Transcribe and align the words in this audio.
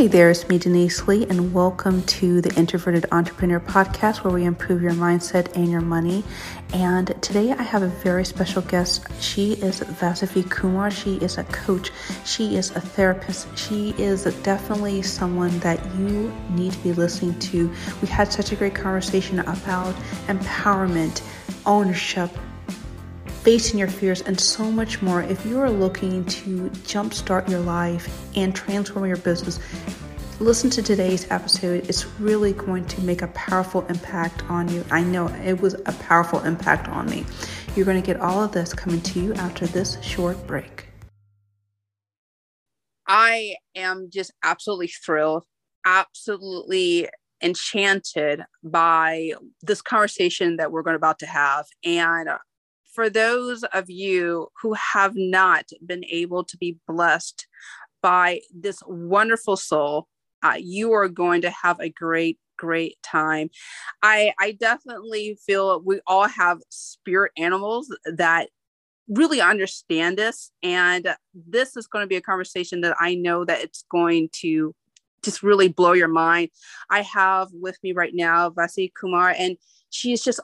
Hey 0.00 0.06
there, 0.06 0.30
it's 0.30 0.48
me, 0.48 0.56
Denise 0.56 1.06
Lee, 1.06 1.26
and 1.28 1.52
welcome 1.52 2.02
to 2.04 2.40
the 2.40 2.50
Introverted 2.58 3.04
Entrepreneur 3.12 3.60
Podcast, 3.60 4.24
where 4.24 4.32
we 4.32 4.44
improve 4.44 4.80
your 4.80 4.94
mindset 4.94 5.54
and 5.54 5.70
your 5.70 5.82
money. 5.82 6.24
And 6.72 7.08
today 7.20 7.52
I 7.52 7.62
have 7.62 7.82
a 7.82 7.88
very 7.88 8.24
special 8.24 8.62
guest. 8.62 9.06
She 9.20 9.52
is 9.56 9.80
Vasavi 9.80 10.48
Kumar. 10.50 10.90
She 10.90 11.16
is 11.16 11.36
a 11.36 11.44
coach, 11.44 11.90
she 12.24 12.56
is 12.56 12.70
a 12.70 12.80
therapist, 12.80 13.46
she 13.58 13.90
is 13.98 14.24
definitely 14.42 15.02
someone 15.02 15.58
that 15.58 15.84
you 15.96 16.32
need 16.48 16.72
to 16.72 16.78
be 16.78 16.94
listening 16.94 17.38
to. 17.40 17.70
We 18.00 18.08
had 18.08 18.32
such 18.32 18.52
a 18.52 18.56
great 18.56 18.74
conversation 18.74 19.40
about 19.40 19.94
empowerment, 20.28 21.20
ownership, 21.66 22.30
facing 23.42 23.78
your 23.78 23.88
fears, 23.88 24.20
and 24.22 24.38
so 24.38 24.70
much 24.70 25.00
more. 25.00 25.22
If 25.22 25.46
you 25.46 25.60
are 25.60 25.70
looking 25.70 26.24
to 26.26 26.70
jumpstart 26.84 27.48
your 27.48 27.60
life 27.60 28.08
and 28.36 28.54
transform 28.54 29.06
your 29.06 29.16
business, 29.16 29.58
listen 30.40 30.68
to 30.70 30.82
today's 30.82 31.30
episode. 31.30 31.88
It's 31.88 32.06
really 32.18 32.52
going 32.52 32.84
to 32.86 33.00
make 33.00 33.22
a 33.22 33.28
powerful 33.28 33.86
impact 33.86 34.42
on 34.50 34.68
you. 34.68 34.84
I 34.90 35.02
know 35.02 35.28
it 35.28 35.60
was 35.60 35.74
a 35.74 35.92
powerful 36.00 36.40
impact 36.40 36.88
on 36.88 37.08
me. 37.08 37.24
You're 37.74 37.86
going 37.86 38.00
to 38.00 38.06
get 38.06 38.20
all 38.20 38.42
of 38.42 38.52
this 38.52 38.74
coming 38.74 39.00
to 39.02 39.20
you 39.20 39.34
after 39.34 39.66
this 39.66 40.00
short 40.02 40.46
break. 40.46 40.88
I 43.06 43.56
am 43.74 44.08
just 44.10 44.32
absolutely 44.42 44.88
thrilled, 44.88 45.44
absolutely 45.84 47.08
enchanted 47.42 48.42
by 48.62 49.32
this 49.62 49.80
conversation 49.80 50.56
that 50.56 50.70
we're 50.70 50.82
going 50.82 50.96
about 50.96 51.18
to 51.20 51.26
have 51.26 51.64
and 51.84 52.28
for 53.00 53.08
those 53.08 53.62
of 53.72 53.88
you 53.88 54.48
who 54.60 54.74
have 54.74 55.14
not 55.16 55.64
been 55.86 56.04
able 56.04 56.44
to 56.44 56.58
be 56.58 56.76
blessed 56.86 57.46
by 58.02 58.42
this 58.54 58.82
wonderful 58.86 59.56
soul, 59.56 60.06
uh, 60.42 60.56
you 60.58 60.92
are 60.92 61.08
going 61.08 61.40
to 61.40 61.48
have 61.48 61.80
a 61.80 61.88
great 61.88 62.38
great 62.58 62.98
time. 63.02 63.48
I 64.02 64.34
I 64.38 64.52
definitely 64.52 65.38
feel 65.46 65.80
we 65.80 66.00
all 66.06 66.28
have 66.28 66.58
spirit 66.68 67.32
animals 67.38 67.88
that 68.04 68.50
really 69.08 69.40
understand 69.40 70.18
this 70.18 70.52
and 70.62 71.16
this 71.34 71.78
is 71.78 71.86
going 71.86 72.02
to 72.02 72.06
be 72.06 72.16
a 72.16 72.20
conversation 72.20 72.82
that 72.82 72.96
I 73.00 73.14
know 73.14 73.46
that 73.46 73.62
it's 73.62 73.82
going 73.90 74.28
to 74.42 74.74
just 75.22 75.42
really 75.42 75.68
blow 75.68 75.92
your 75.92 76.08
mind. 76.08 76.50
I 76.90 77.00
have 77.00 77.48
with 77.54 77.78
me 77.82 77.92
right 77.92 78.12
now 78.14 78.50
Vasavi 78.50 78.92
Kumar 78.92 79.34
and 79.38 79.56
she's 79.88 80.22
just 80.22 80.40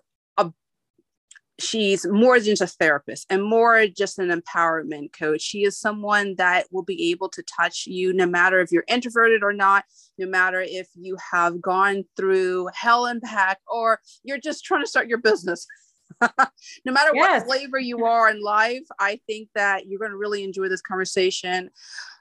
she's 1.58 2.06
more 2.06 2.38
than 2.38 2.56
just 2.56 2.62
a 2.62 2.66
therapist 2.66 3.26
and 3.30 3.42
more 3.42 3.86
just 3.86 4.18
an 4.18 4.28
empowerment 4.28 5.12
coach. 5.12 5.40
She 5.40 5.64
is 5.64 5.78
someone 5.78 6.34
that 6.36 6.66
will 6.70 6.82
be 6.82 7.10
able 7.10 7.28
to 7.30 7.42
touch 7.42 7.86
you 7.86 8.12
no 8.12 8.26
matter 8.26 8.60
if 8.60 8.70
you're 8.70 8.84
introverted 8.88 9.42
or 9.42 9.52
not, 9.52 9.84
no 10.18 10.26
matter 10.26 10.60
if 10.60 10.88
you 10.94 11.16
have 11.32 11.60
gone 11.60 12.04
through 12.16 12.68
hell 12.74 13.06
and 13.06 13.20
back 13.20 13.58
or 13.68 14.00
you're 14.22 14.38
just 14.38 14.64
trying 14.64 14.82
to 14.82 14.88
start 14.88 15.08
your 15.08 15.18
business. 15.18 15.66
no 16.20 16.92
matter 16.92 17.10
yes. 17.14 17.42
what 17.42 17.46
flavor 17.46 17.78
you 17.78 18.04
are 18.04 18.30
in 18.30 18.40
life, 18.40 18.86
I 18.98 19.20
think 19.26 19.48
that 19.54 19.86
you're 19.86 19.98
going 19.98 20.12
to 20.12 20.16
really 20.16 20.44
enjoy 20.44 20.68
this 20.68 20.82
conversation. 20.82 21.70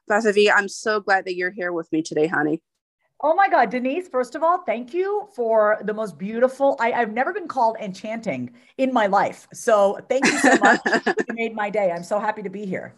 Vasavi, 0.10 0.50
I'm 0.54 0.70
so 0.70 1.00
glad 1.00 1.26
that 1.26 1.36
you're 1.36 1.52
here 1.52 1.74
with 1.74 1.92
me 1.92 2.02
today, 2.02 2.28
honey. 2.28 2.62
Oh 3.28 3.34
my 3.34 3.50
God, 3.50 3.72
Denise, 3.72 4.08
first 4.08 4.36
of 4.36 4.44
all, 4.44 4.60
thank 4.60 4.94
you 4.94 5.28
for 5.36 5.80
the 5.84 5.96
most 5.96 6.16
beautiful. 6.16 6.78
I, 6.80 6.92
have 6.92 7.12
never 7.12 7.34
been 7.34 7.48
called 7.48 7.76
enchanting 7.82 8.54
in 8.78 8.94
my 8.94 9.08
life. 9.08 9.48
So 9.52 9.98
thank 10.08 10.28
you 10.28 10.38
so 10.38 10.56
much. 10.62 10.80
you 10.86 11.34
made 11.34 11.56
my 11.56 11.72
day. 11.72 11.92
I'm 11.92 12.04
so 12.04 12.20
happy 12.20 12.44
to 12.44 12.52
be 12.52 12.68
here. 12.68 12.94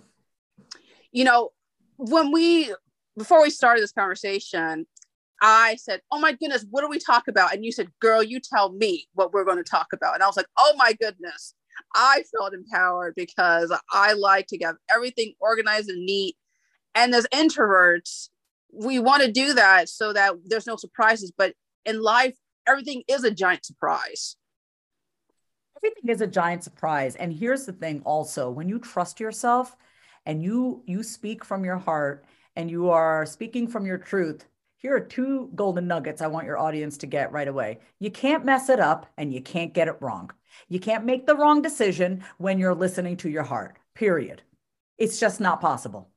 You 1.13 1.23
know, 1.23 1.51
when 1.95 2.33
we, 2.33 2.75
before 3.17 3.41
we 3.41 3.49
started 3.49 3.81
this 3.81 3.93
conversation, 3.93 4.85
I 5.41 5.77
said, 5.77 6.01
Oh 6.11 6.19
my 6.19 6.33
goodness, 6.33 6.65
what 6.69 6.81
do 6.81 6.89
we 6.89 6.99
talk 6.99 7.29
about? 7.29 7.53
And 7.53 7.63
you 7.63 7.71
said, 7.71 7.87
Girl, 8.01 8.21
you 8.21 8.41
tell 8.41 8.73
me 8.73 9.07
what 9.13 9.31
we're 9.31 9.45
going 9.45 9.63
to 9.63 9.63
talk 9.63 9.87
about. 9.93 10.13
And 10.13 10.21
I 10.21 10.27
was 10.27 10.35
like, 10.35 10.47
Oh 10.57 10.73
my 10.75 10.91
goodness. 10.91 11.53
I 11.95 12.25
felt 12.35 12.53
empowered 12.53 13.13
because 13.15 13.71
I 13.93 14.11
like 14.11 14.47
to 14.47 14.57
have 14.65 14.75
everything 14.93 15.35
organized 15.39 15.87
and 15.87 16.05
neat. 16.05 16.35
And 16.95 17.15
as 17.15 17.25
introverts, 17.33 18.27
we 18.71 18.99
want 18.99 19.23
to 19.23 19.31
do 19.31 19.53
that 19.53 19.89
so 19.89 20.13
that 20.13 20.33
there's 20.45 20.67
no 20.67 20.75
surprises 20.75 21.31
but 21.37 21.53
in 21.85 22.01
life 22.01 22.35
everything 22.67 23.03
is 23.07 23.23
a 23.23 23.31
giant 23.31 23.65
surprise. 23.65 24.35
Everything 25.77 26.09
is 26.09 26.21
a 26.21 26.27
giant 26.27 26.63
surprise. 26.63 27.15
And 27.15 27.31
here's 27.31 27.65
the 27.65 27.71
thing 27.71 28.01
also 28.03 28.49
when 28.49 28.67
you 28.67 28.79
trust 28.79 29.19
yourself 29.19 29.75
and 30.25 30.43
you 30.43 30.83
you 30.85 31.03
speak 31.03 31.45
from 31.45 31.63
your 31.63 31.77
heart 31.77 32.25
and 32.55 32.69
you 32.69 32.89
are 32.89 33.25
speaking 33.25 33.67
from 33.67 33.85
your 33.85 33.97
truth 33.97 34.45
here 34.79 34.95
are 34.95 34.99
two 34.99 35.49
golden 35.55 35.87
nuggets 35.87 36.21
i 36.21 36.27
want 36.27 36.45
your 36.45 36.59
audience 36.59 36.97
to 36.97 37.07
get 37.07 37.31
right 37.31 37.47
away. 37.47 37.79
You 37.99 38.11
can't 38.11 38.45
mess 38.45 38.69
it 38.69 38.79
up 38.79 39.07
and 39.17 39.33
you 39.33 39.41
can't 39.41 39.73
get 39.73 39.87
it 39.87 39.97
wrong. 40.01 40.29
You 40.69 40.79
can't 40.79 41.05
make 41.05 41.25
the 41.25 41.35
wrong 41.35 41.61
decision 41.61 42.23
when 42.37 42.59
you're 42.59 42.75
listening 42.75 43.17
to 43.17 43.29
your 43.29 43.43
heart 43.43 43.77
period. 43.95 44.43
It's 44.97 45.19
just 45.19 45.39
not 45.39 45.61
possible 45.61 46.09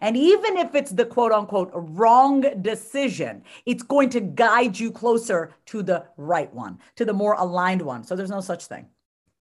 and 0.00 0.16
even 0.16 0.56
if 0.56 0.74
it's 0.74 0.90
the 0.90 1.04
quote 1.04 1.32
unquote 1.32 1.70
wrong 1.74 2.40
decision, 2.62 3.42
it's 3.66 3.82
going 3.82 4.10
to 4.10 4.20
guide 4.20 4.78
you 4.78 4.90
closer 4.90 5.54
to 5.66 5.82
the 5.82 6.04
right 6.16 6.52
one, 6.52 6.78
to 6.96 7.04
the 7.04 7.12
more 7.12 7.34
aligned 7.34 7.82
one. 7.82 8.04
So 8.04 8.16
there's 8.16 8.30
no 8.30 8.40
such 8.40 8.66
thing. 8.66 8.86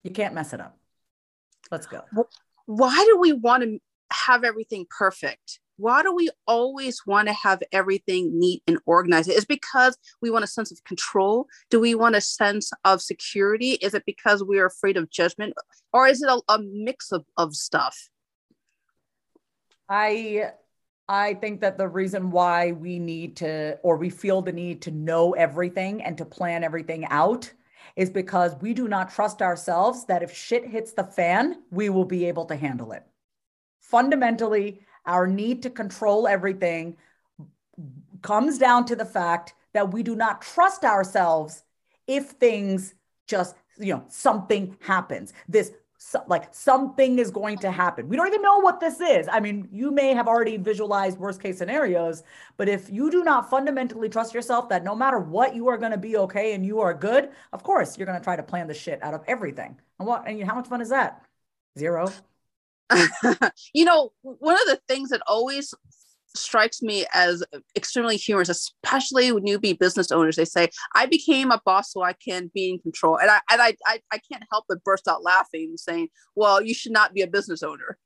You 0.03 0.11
can't 0.11 0.33
mess 0.33 0.53
it 0.53 0.59
up. 0.59 0.77
Let's 1.71 1.87
go. 1.87 2.03
Why 2.65 3.05
do 3.09 3.17
we 3.19 3.33
want 3.33 3.63
to 3.63 3.79
have 4.11 4.43
everything 4.43 4.85
perfect? 4.89 5.59
Why 5.77 6.03
do 6.03 6.15
we 6.15 6.29
always 6.47 7.01
want 7.05 7.27
to 7.27 7.33
have 7.33 7.61
everything 7.71 8.39
neat 8.39 8.63
and 8.65 8.77
organized? 8.85 9.29
Is 9.29 9.45
because 9.45 9.97
we 10.21 10.31
want 10.31 10.45
a 10.45 10.47
sense 10.47 10.71
of 10.71 10.83
control? 10.85 11.47
Do 11.69 11.79
we 11.79 11.95
want 11.95 12.15
a 12.15 12.21
sense 12.21 12.71
of 12.85 13.01
security? 13.01 13.71
Is 13.81 13.93
it 13.93 14.03
because 14.05 14.43
we 14.43 14.59
are 14.59 14.67
afraid 14.67 14.95
of 14.95 15.09
judgment? 15.09 15.53
Or 15.91 16.07
is 16.07 16.21
it 16.21 16.29
a, 16.29 16.41
a 16.47 16.59
mix 16.59 17.11
of, 17.11 17.25
of 17.37 17.55
stuff? 17.55 18.09
I 19.89 20.51
I 21.07 21.35
think 21.35 21.61
that 21.61 21.77
the 21.77 21.87
reason 21.87 22.31
why 22.31 22.71
we 22.71 22.97
need 22.97 23.35
to 23.37 23.77
or 23.83 23.97
we 23.97 24.09
feel 24.09 24.41
the 24.41 24.51
need 24.51 24.81
to 24.83 24.91
know 24.91 25.33
everything 25.33 26.01
and 26.01 26.17
to 26.17 26.25
plan 26.25 26.63
everything 26.63 27.05
out 27.05 27.51
is 27.95 28.09
because 28.09 28.55
we 28.59 28.73
do 28.73 28.87
not 28.87 29.13
trust 29.13 29.41
ourselves 29.41 30.05
that 30.05 30.23
if 30.23 30.35
shit 30.35 30.65
hits 30.67 30.93
the 30.93 31.03
fan, 31.03 31.61
we 31.71 31.89
will 31.89 32.05
be 32.05 32.25
able 32.25 32.45
to 32.45 32.55
handle 32.55 32.91
it. 32.91 33.03
Fundamentally, 33.79 34.81
our 35.05 35.27
need 35.27 35.61
to 35.61 35.69
control 35.69 36.27
everything 36.27 36.97
comes 38.21 38.57
down 38.57 38.85
to 38.85 38.95
the 38.95 39.05
fact 39.05 39.53
that 39.73 39.93
we 39.93 40.01
do 40.01 40.15
not 40.15 40.41
trust 40.41 40.83
ourselves 40.83 41.63
if 42.07 42.31
things 42.31 42.95
just, 43.27 43.55
you 43.77 43.93
know, 43.93 44.03
something 44.07 44.75
happens. 44.81 45.33
This 45.47 45.71
so, 46.07 46.23
like 46.27 46.53
something 46.53 47.17
is 47.17 47.31
going 47.31 47.57
to 47.57 47.71
happen. 47.71 48.07
We 48.07 48.15
don't 48.15 48.27
even 48.27 48.43
know 48.43 48.59
what 48.59 48.79
this 48.79 49.01
is. 49.01 49.27
I 49.27 49.39
mean, 49.39 49.67
you 49.71 49.89
may 49.89 50.13
have 50.13 50.27
already 50.27 50.55
visualized 50.55 51.17
worst 51.17 51.41
case 51.41 51.57
scenarios, 51.57 52.21
but 52.57 52.69
if 52.69 52.91
you 52.91 53.09
do 53.09 53.23
not 53.23 53.49
fundamentally 53.49 54.07
trust 54.07 54.31
yourself 54.31 54.69
that 54.69 54.83
no 54.83 54.93
matter 54.93 55.17
what, 55.17 55.55
you 55.55 55.67
are 55.67 55.79
going 55.79 55.93
to 55.93 55.97
be 55.97 56.15
okay 56.17 56.53
and 56.53 56.63
you 56.63 56.79
are 56.79 56.93
good, 56.93 57.29
of 57.53 57.63
course, 57.63 57.97
you're 57.97 58.05
going 58.05 58.19
to 58.19 58.23
try 58.23 58.35
to 58.35 58.43
plan 58.43 58.67
the 58.67 58.73
shit 58.75 59.01
out 59.01 59.15
of 59.15 59.23
everything. 59.27 59.79
And 59.97 60.07
what, 60.07 60.27
and 60.27 60.43
how 60.43 60.53
much 60.53 60.67
fun 60.67 60.79
is 60.79 60.89
that? 60.89 61.23
Zero. 61.75 62.07
you 63.73 63.85
know, 63.85 64.11
one 64.21 64.61
of 64.61 64.67
the 64.67 64.79
things 64.87 65.09
that 65.09 65.23
always 65.25 65.73
strikes 66.35 66.81
me 66.81 67.05
as 67.13 67.43
extremely 67.75 68.17
humorous, 68.17 68.49
especially 68.49 69.31
newbie 69.31 69.77
business 69.77 70.11
owners. 70.11 70.35
They 70.35 70.45
say, 70.45 70.69
"I 70.93 71.05
became 71.05 71.51
a 71.51 71.61
boss 71.65 71.91
so 71.91 72.01
I 72.01 72.13
can 72.13 72.51
be 72.53 72.69
in 72.69 72.79
control," 72.79 73.17
and 73.17 73.29
I 73.29 73.39
and 73.51 73.61
I 73.61 73.75
I, 73.85 73.99
I 74.11 74.19
can't 74.31 74.43
help 74.51 74.65
but 74.67 74.83
burst 74.83 75.07
out 75.07 75.23
laughing, 75.23 75.75
saying, 75.77 76.09
"Well, 76.35 76.61
you 76.61 76.73
should 76.73 76.91
not 76.91 77.13
be 77.13 77.21
a 77.21 77.27
business 77.27 77.63
owner." 77.63 77.97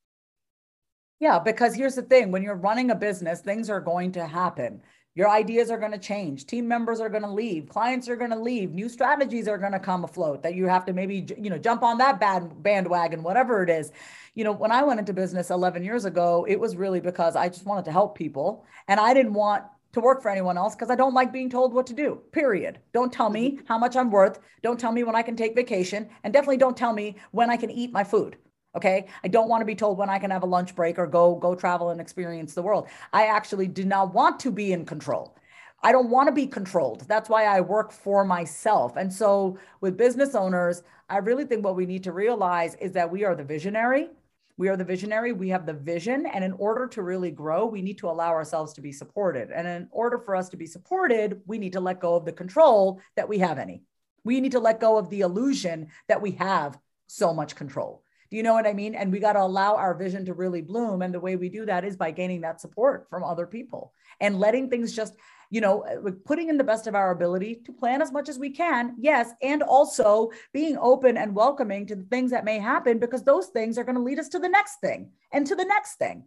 Yeah, 1.20 1.40
because 1.40 1.76
here's 1.76 1.96
the 1.96 2.02
thing: 2.02 2.32
when 2.32 2.44
you're 2.44 2.56
running 2.56 2.92
a 2.92 2.96
business, 2.96 3.42
things 3.42 3.70
are 3.70 3.82
going 3.82 4.12
to 4.14 4.26
happen. 4.26 4.82
Your 5.16 5.30
ideas 5.30 5.70
are 5.72 5.78
going 5.78 5.92
to 5.92 5.98
change. 5.98 6.46
Team 6.46 6.68
members 6.68 7.00
are 7.00 7.10
going 7.10 7.24
to 7.24 7.32
leave. 7.32 7.68
Clients 7.68 8.08
are 8.08 8.16
going 8.16 8.30
to 8.30 8.40
leave. 8.40 8.72
New 8.72 8.88
strategies 8.88 9.48
are 9.48 9.58
going 9.58 9.72
to 9.72 9.80
come 9.80 10.04
afloat 10.04 10.44
that 10.44 10.56
you 10.56 10.68
have 10.68 10.86
to 10.86 10.94
maybe 10.94 11.28
you 11.38 11.50
know 11.50 11.58
jump 11.58 11.84
on 11.84 11.98
that 11.98 12.20
bad 12.20 12.64
bandwagon, 12.64 13.24
whatever 13.24 13.64
it 13.64 13.70
is 13.70 13.92
you 14.40 14.46
know, 14.46 14.54
when 14.54 14.72
I 14.72 14.84
went 14.84 15.02
into 15.02 15.12
business 15.12 15.50
11 15.50 15.84
years 15.84 16.06
ago, 16.06 16.46
it 16.48 16.58
was 16.58 16.78
really 16.78 17.02
because 17.02 17.36
I 17.36 17.50
just 17.50 17.66
wanted 17.66 17.84
to 17.86 17.92
help 17.92 18.18
people 18.18 18.66
and 18.88 18.98
I 18.98 19.14
didn't 19.14 19.34
want 19.34 19.66
to 19.92 20.00
work 20.00 20.22
for 20.22 20.30
anyone 20.30 20.58
else 20.58 20.76
because 20.76 20.90
I 20.90 20.96
don't 20.96 21.14
like 21.14 21.34
being 21.34 21.50
told 21.50 21.74
what 21.74 21.88
to 21.88 21.94
do. 21.94 22.22
Period. 22.32 22.80
Don't 22.94 23.12
tell 23.12 23.30
me 23.30 23.52
mm-hmm. 23.52 23.66
how 23.68 23.78
much 23.78 23.98
I'm 23.98 24.12
worth. 24.12 24.40
Don't 24.64 24.80
tell 24.80 24.94
me 24.94 25.04
when 25.04 25.16
I 25.16 25.24
can 25.24 25.36
take 25.36 25.56
vacation 25.56 26.08
and 26.24 26.32
definitely 26.32 26.56
don't 26.56 26.78
tell 26.78 26.94
me 26.94 27.18
when 27.32 27.50
I 27.50 27.58
can 27.58 27.70
eat 27.70 27.92
my 27.92 28.04
food. 28.04 28.38
Okay? 28.76 29.08
I 29.24 29.28
don't 29.28 29.50
want 29.50 29.62
to 29.62 29.66
be 29.66 29.76
told 29.76 29.98
when 29.98 30.10
I 30.10 30.20
can 30.20 30.32
have 30.32 30.44
a 30.44 30.46
lunch 30.48 30.76
break 30.76 31.00
or 31.00 31.08
go 31.08 31.36
go 31.36 31.56
travel 31.56 31.90
and 31.90 32.00
experience 32.02 32.54
the 32.54 32.62
world. 32.62 32.88
I 33.14 33.26
actually 33.28 33.68
do 33.68 33.84
not 33.86 34.14
want 34.14 34.40
to 34.42 34.52
be 34.52 34.72
in 34.74 34.86
control. 34.86 35.36
I 35.82 35.92
don't 35.92 36.10
want 36.10 36.28
to 36.28 36.34
be 36.34 36.48
controlled. 36.48 37.08
That's 37.08 37.30
why 37.30 37.46
I 37.46 37.62
work 37.62 37.92
for 37.92 38.26
myself. 38.26 38.98
And 38.98 39.12
so 39.14 39.58
with 39.82 39.98
business 39.98 40.36
owners, 40.36 40.84
I 41.10 41.18
really 41.18 41.46
think 41.46 41.64
what 41.64 41.76
we 41.76 41.86
need 41.86 42.04
to 42.04 42.12
realize 42.12 42.76
is 42.76 42.92
that 42.94 43.10
we 43.12 43.24
are 43.26 43.36
the 43.36 43.44
visionary 43.44 44.10
We 44.58 44.68
are 44.68 44.76
the 44.76 44.84
visionary. 44.84 45.32
We 45.32 45.50
have 45.50 45.66
the 45.66 45.74
vision. 45.74 46.26
And 46.26 46.44
in 46.44 46.52
order 46.54 46.86
to 46.88 47.02
really 47.02 47.32
grow, 47.32 47.66
we 47.66 47.82
need 47.82 47.98
to 48.00 48.10
allow 48.10 48.32
ourselves 48.32 48.74
to 48.74 48.82
be 48.82 48.92
supported. 48.92 49.52
And 49.52 49.66
in 49.66 49.88
order 49.92 50.20
for 50.20 50.36
us 50.36 50.50
to 50.50 50.58
be 50.58 50.68
supported, 50.68 51.42
we 51.48 51.58
need 51.58 51.74
to 51.74 51.80
let 51.80 52.02
go 52.02 52.16
of 52.16 52.26
the 52.26 52.34
control 52.34 53.00
that 53.16 53.30
we 53.30 53.40
have 53.40 53.58
any. 53.58 53.84
We 54.26 54.42
need 54.42 54.52
to 54.52 54.60
let 54.60 54.82
go 54.82 54.98
of 54.98 55.10
the 55.10 55.22
illusion 55.22 55.88
that 56.10 56.22
we 56.22 56.32
have 56.32 56.78
so 57.08 57.34
much 57.34 57.56
control. 57.56 58.04
Do 58.30 58.38
you 58.38 58.44
know 58.44 58.54
what 58.54 58.68
I 58.68 58.74
mean? 58.74 58.96
And 58.96 59.12
we 59.12 59.20
got 59.20 59.34
to 59.34 59.42
allow 59.42 59.76
our 59.76 59.96
vision 59.96 60.26
to 60.26 60.34
really 60.34 60.62
bloom. 60.62 61.02
And 61.02 61.14
the 61.14 61.20
way 61.20 61.36
we 61.36 61.50
do 61.50 61.66
that 61.66 61.84
is 61.84 61.96
by 61.96 62.12
gaining 62.12 62.42
that 62.42 62.62
support 62.62 63.08
from 63.10 63.24
other 63.24 63.48
people 63.48 63.94
and 64.20 64.40
letting 64.40 64.70
things 64.70 64.96
just 64.96 65.16
you 65.50 65.62
know, 65.62 65.82
uh, 65.84 66.12
putting 66.26 66.50
in 66.50 66.58
the 66.58 66.64
best 66.64 66.88
of 66.88 66.96
our 66.96 67.12
ability 67.12 67.56
to 67.66 67.74
plan 67.74 68.02
as 68.02 68.12
much 68.12 68.30
as 68.30 68.38
we 68.38 68.52
can. 68.52 68.96
Yes. 69.00 69.32
And 69.42 69.64
also 69.64 70.30
being 70.54 70.78
open 70.78 71.18
and 71.18 71.34
welcoming 71.34 71.88
to 71.88 71.96
the 71.96 72.04
things 72.04 72.32
that 72.32 72.46
may 72.46 72.60
happen 72.60 73.00
because 73.00 73.24
those 73.24 73.48
things 73.48 73.78
are 73.78 73.84
going 73.84 73.96
to 73.96 74.02
lead 74.02 74.20
us 74.20 74.30
to 74.30 74.40
the 74.40 74.50
next 74.50 74.80
thing 74.80 75.12
and 75.32 75.48
to 75.48 75.56
the 75.56 75.66
next 75.66 75.96
thing. 75.96 76.26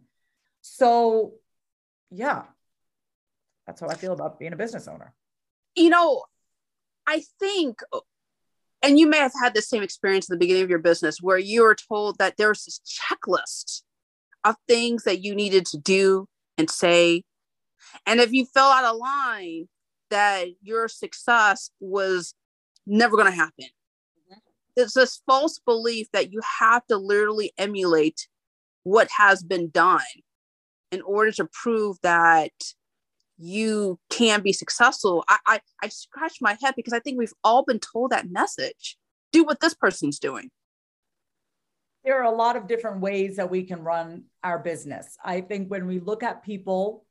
So, 0.61 1.35
yeah, 2.11 2.43
that's 3.65 3.79
how 3.79 3.87
I 3.87 3.95
feel 3.95 4.13
about 4.13 4.39
being 4.39 4.53
a 4.53 4.57
business 4.57 4.87
owner. 4.87 5.13
You 5.75 5.89
know, 5.89 6.23
I 7.07 7.23
think, 7.39 7.81
and 8.83 8.99
you 8.99 9.07
may 9.07 9.17
have 9.17 9.33
had 9.41 9.55
the 9.55 9.61
same 9.61 9.81
experience 9.81 10.29
in 10.29 10.33
the 10.33 10.39
beginning 10.39 10.63
of 10.63 10.69
your 10.69 10.79
business 10.79 11.21
where 11.21 11.39
you 11.39 11.63
were 11.63 11.75
told 11.75 12.19
that 12.19 12.37
there 12.37 12.49
was 12.49 12.65
this 12.65 12.81
checklist 12.85 13.81
of 14.43 14.55
things 14.67 15.03
that 15.05 15.23
you 15.23 15.33
needed 15.33 15.65
to 15.65 15.77
do 15.77 16.27
and 16.57 16.69
say 16.69 17.23
and 18.05 18.19
if 18.19 18.31
you 18.31 18.45
fell 18.45 18.69
out 18.69 18.85
of 18.85 18.97
line, 18.97 19.67
that 20.09 20.47
your 20.61 20.87
success 20.87 21.71
was 21.79 22.35
never 22.85 23.15
going 23.15 23.31
to 23.31 23.35
happen. 23.35 23.65
Mm-hmm. 23.65 24.37
It's 24.75 24.93
this 24.93 25.21
false 25.25 25.59
belief 25.59 26.07
that 26.13 26.31
you 26.31 26.41
have 26.59 26.85
to 26.87 26.97
literally 26.97 27.53
emulate 27.57 28.27
what 28.83 29.09
has 29.17 29.43
been 29.43 29.69
done 29.69 30.01
in 30.91 31.01
order 31.01 31.31
to 31.31 31.45
prove 31.45 31.97
that 32.03 32.51
you 33.43 33.99
can 34.09 34.41
be 34.41 34.53
successful. 34.53 35.23
I, 35.27 35.37
I, 35.45 35.59
I 35.83 35.89
scratch 35.89 36.37
my 36.41 36.57
head 36.61 36.73
because 36.75 36.93
I 36.93 36.99
think 36.99 37.17
we've 37.17 37.33
all 37.43 37.63
been 37.63 37.79
told 37.79 38.11
that 38.11 38.29
message. 38.29 38.97
Do 39.31 39.43
what 39.43 39.59
this 39.59 39.73
person's 39.73 40.19
doing. 40.19 40.49
There 42.03 42.19
are 42.19 42.31
a 42.31 42.35
lot 42.35 42.55
of 42.55 42.67
different 42.67 43.01
ways 43.01 43.37
that 43.37 43.49
we 43.49 43.63
can 43.63 43.83
run 43.83 44.25
our 44.43 44.59
business. 44.59 45.17
I 45.23 45.41
think 45.41 45.69
when 45.69 45.87
we 45.87 45.99
look 45.99 46.23
at 46.23 46.43
people 46.43 47.05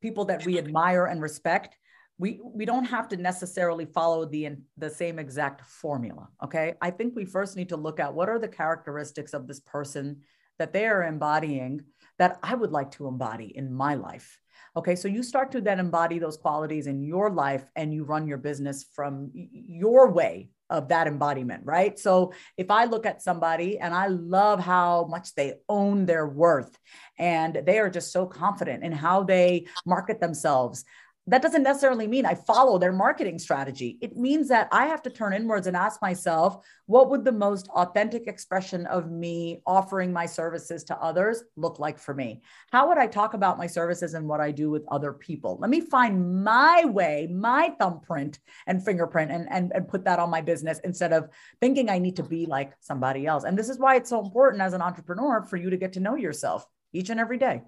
people 0.00 0.26
that 0.26 0.44
we 0.44 0.58
admire 0.58 1.06
and 1.06 1.22
respect, 1.22 1.78
we 2.18 2.40
we 2.42 2.64
don't 2.64 2.84
have 2.84 3.08
to 3.08 3.16
necessarily 3.16 3.84
follow 3.84 4.24
the 4.24 4.50
the 4.76 4.90
same 4.90 5.18
exact 5.18 5.62
formula 5.62 6.28
okay 6.42 6.74
i 6.80 6.90
think 6.90 7.14
we 7.14 7.24
first 7.24 7.56
need 7.56 7.68
to 7.68 7.76
look 7.76 7.98
at 7.98 8.14
what 8.14 8.28
are 8.28 8.38
the 8.38 8.48
characteristics 8.48 9.34
of 9.34 9.46
this 9.46 9.60
person 9.60 10.20
that 10.58 10.72
they 10.72 10.86
are 10.86 11.02
embodying 11.02 11.80
that 12.18 12.38
i 12.42 12.54
would 12.54 12.70
like 12.70 12.90
to 12.90 13.08
embody 13.08 13.52
in 13.56 13.72
my 13.72 13.94
life 13.94 14.38
okay 14.76 14.96
so 14.96 15.08
you 15.08 15.22
start 15.22 15.52
to 15.52 15.60
then 15.60 15.80
embody 15.80 16.18
those 16.18 16.36
qualities 16.36 16.86
in 16.86 17.02
your 17.02 17.30
life 17.30 17.64
and 17.76 17.92
you 17.92 18.04
run 18.04 18.26
your 18.26 18.38
business 18.38 18.84
from 18.94 19.30
your 19.32 20.10
way 20.10 20.48
of 20.70 20.88
that 20.88 21.06
embodiment, 21.06 21.62
right? 21.64 21.98
So 21.98 22.32
if 22.56 22.70
I 22.70 22.84
look 22.84 23.06
at 23.06 23.22
somebody 23.22 23.78
and 23.78 23.94
I 23.94 24.06
love 24.06 24.60
how 24.60 25.06
much 25.10 25.34
they 25.34 25.54
own 25.68 26.06
their 26.06 26.26
worth 26.26 26.76
and 27.18 27.62
they 27.66 27.78
are 27.78 27.90
just 27.90 28.12
so 28.12 28.26
confident 28.26 28.82
in 28.82 28.92
how 28.92 29.24
they 29.24 29.66
market 29.84 30.20
themselves, 30.20 30.84
that 31.26 31.40
doesn't 31.40 31.62
necessarily 31.62 32.06
mean 32.06 32.26
I 32.26 32.34
follow 32.34 32.78
their 32.78 32.92
marketing 32.92 33.38
strategy. 33.38 33.96
It 34.02 34.14
means 34.14 34.48
that 34.48 34.68
I 34.70 34.86
have 34.86 35.00
to 35.02 35.10
turn 35.10 35.32
inwards 35.32 35.66
and 35.66 35.74
ask 35.74 36.02
myself, 36.02 36.62
what 36.84 37.08
would 37.08 37.24
the 37.24 37.32
most 37.32 37.66
authentic 37.68 38.26
expression 38.26 38.84
of 38.86 39.10
me 39.10 39.62
offering 39.66 40.12
my 40.12 40.26
services 40.26 40.84
to 40.84 40.98
others 40.98 41.42
look 41.56 41.78
like 41.78 41.98
for 41.98 42.12
me? 42.12 42.42
How 42.72 42.88
would 42.88 42.98
I 42.98 43.06
talk 43.06 43.32
about 43.32 43.56
my 43.56 43.66
services 43.66 44.12
and 44.12 44.28
what 44.28 44.40
I 44.40 44.50
do 44.50 44.68
with 44.68 44.84
other 44.88 45.14
people? 45.14 45.56
Let 45.58 45.70
me 45.70 45.80
find 45.80 46.44
my 46.44 46.84
way, 46.84 47.26
my 47.32 47.74
thumbprint 47.78 48.38
and 48.66 48.84
fingerprint, 48.84 49.30
and, 49.30 49.48
and, 49.50 49.72
and 49.74 49.88
put 49.88 50.04
that 50.04 50.18
on 50.18 50.28
my 50.28 50.42
business 50.42 50.78
instead 50.84 51.14
of 51.14 51.30
thinking 51.58 51.88
I 51.88 51.98
need 51.98 52.16
to 52.16 52.22
be 52.22 52.44
like 52.44 52.74
somebody 52.80 53.26
else. 53.26 53.44
And 53.44 53.58
this 53.58 53.70
is 53.70 53.78
why 53.78 53.96
it's 53.96 54.10
so 54.10 54.20
important 54.20 54.62
as 54.62 54.74
an 54.74 54.82
entrepreneur 54.82 55.42
for 55.42 55.56
you 55.56 55.70
to 55.70 55.78
get 55.78 55.94
to 55.94 56.00
know 56.00 56.16
yourself 56.16 56.66
each 56.92 57.08
and 57.08 57.18
every 57.18 57.38
day 57.38 57.62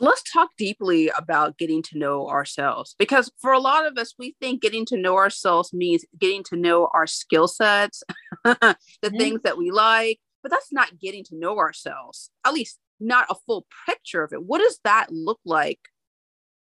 let's 0.00 0.22
talk 0.30 0.50
deeply 0.56 1.10
about 1.16 1.58
getting 1.58 1.82
to 1.82 1.98
know 1.98 2.28
ourselves 2.28 2.94
because 2.98 3.30
for 3.40 3.52
a 3.52 3.58
lot 3.58 3.86
of 3.86 3.96
us 3.98 4.14
we 4.18 4.34
think 4.40 4.62
getting 4.62 4.84
to 4.86 4.96
know 4.96 5.16
ourselves 5.16 5.72
means 5.72 6.04
getting 6.18 6.42
to 6.44 6.56
know 6.56 6.88
our 6.94 7.06
skill 7.06 7.48
sets 7.48 8.02
the 8.44 8.54
mm-hmm. 8.54 9.16
things 9.16 9.40
that 9.42 9.58
we 9.58 9.70
like 9.70 10.18
but 10.42 10.50
that's 10.50 10.72
not 10.72 10.98
getting 11.00 11.24
to 11.24 11.36
know 11.36 11.58
ourselves 11.58 12.30
at 12.44 12.54
least 12.54 12.78
not 13.00 13.26
a 13.30 13.34
full 13.46 13.66
picture 13.86 14.22
of 14.22 14.32
it 14.32 14.42
what 14.42 14.58
does 14.58 14.78
that 14.84 15.10
look 15.10 15.40
like 15.44 15.80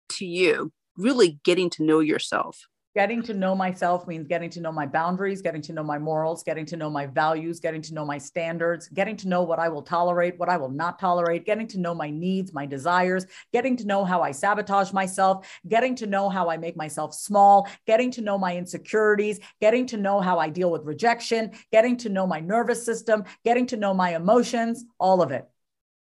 to 0.09 0.27
you 0.27 0.73
really 0.97 1.39
getting 1.45 1.71
to 1.71 1.83
know 1.83 2.01
yourself 2.01 2.67
Getting 2.95 3.23
to 3.23 3.33
know 3.33 3.55
myself 3.55 4.07
means 4.07 4.29
getting 4.29 4.51
to 4.51 4.61
know 4.61 4.71
my 4.71 4.85
boundaries, 4.85 5.41
getting 5.41 5.63
to 5.63 5.73
know 5.73 5.83
my 5.83 5.99
morals, 5.99 6.43
getting 6.43 6.67
to 6.67 6.77
know 6.77 6.91
my 6.91 7.07
values, 7.07 7.59
getting 7.59 7.81
to 7.81 7.95
know 7.95 8.05
my 8.05 8.19
standards, 8.19 8.89
getting 8.89 9.17
to 9.17 9.29
know 9.29 9.43
what 9.43 9.59
I 9.59 9.71
will 9.71 9.81
tolerate, 9.81 10.39
what 10.39 10.51
I 10.51 10.59
will 10.59 10.69
not 10.69 10.99
tolerate, 10.99 11.47
getting 11.47 11.67
to 11.69 11.81
know 11.81 11.95
my 11.95 12.11
needs, 12.11 12.53
my 12.53 12.67
desires, 12.67 13.25
getting 13.51 13.79
to 13.79 13.87
know 13.87 14.05
how 14.05 14.21
I 14.21 14.33
sabotage 14.33 14.93
myself, 14.93 15.49
getting 15.67 15.95
to 15.97 16.07
know 16.07 16.29
how 16.29 16.51
I 16.51 16.59
make 16.59 16.77
myself 16.77 17.15
small, 17.15 17.67
getting 17.87 18.11
to 18.11 18.21
know 18.21 18.37
my 18.37 18.55
insecurities, 18.55 19.41
getting 19.59 19.87
to 19.87 19.97
know 19.97 20.21
how 20.21 20.39
I 20.39 20.51
deal 20.51 20.71
with 20.71 20.85
rejection, 20.85 21.53
getting 21.73 21.97
to 21.99 22.11
know 22.11 22.27
my 22.27 22.41
nervous 22.41 22.85
system, 22.85 23.25
getting 23.43 23.65
to 23.69 23.79
know 23.79 23.95
my 23.95 24.15
emotions, 24.15 24.85
all 25.01 25.23
of 25.23 25.31
it. 25.31 25.49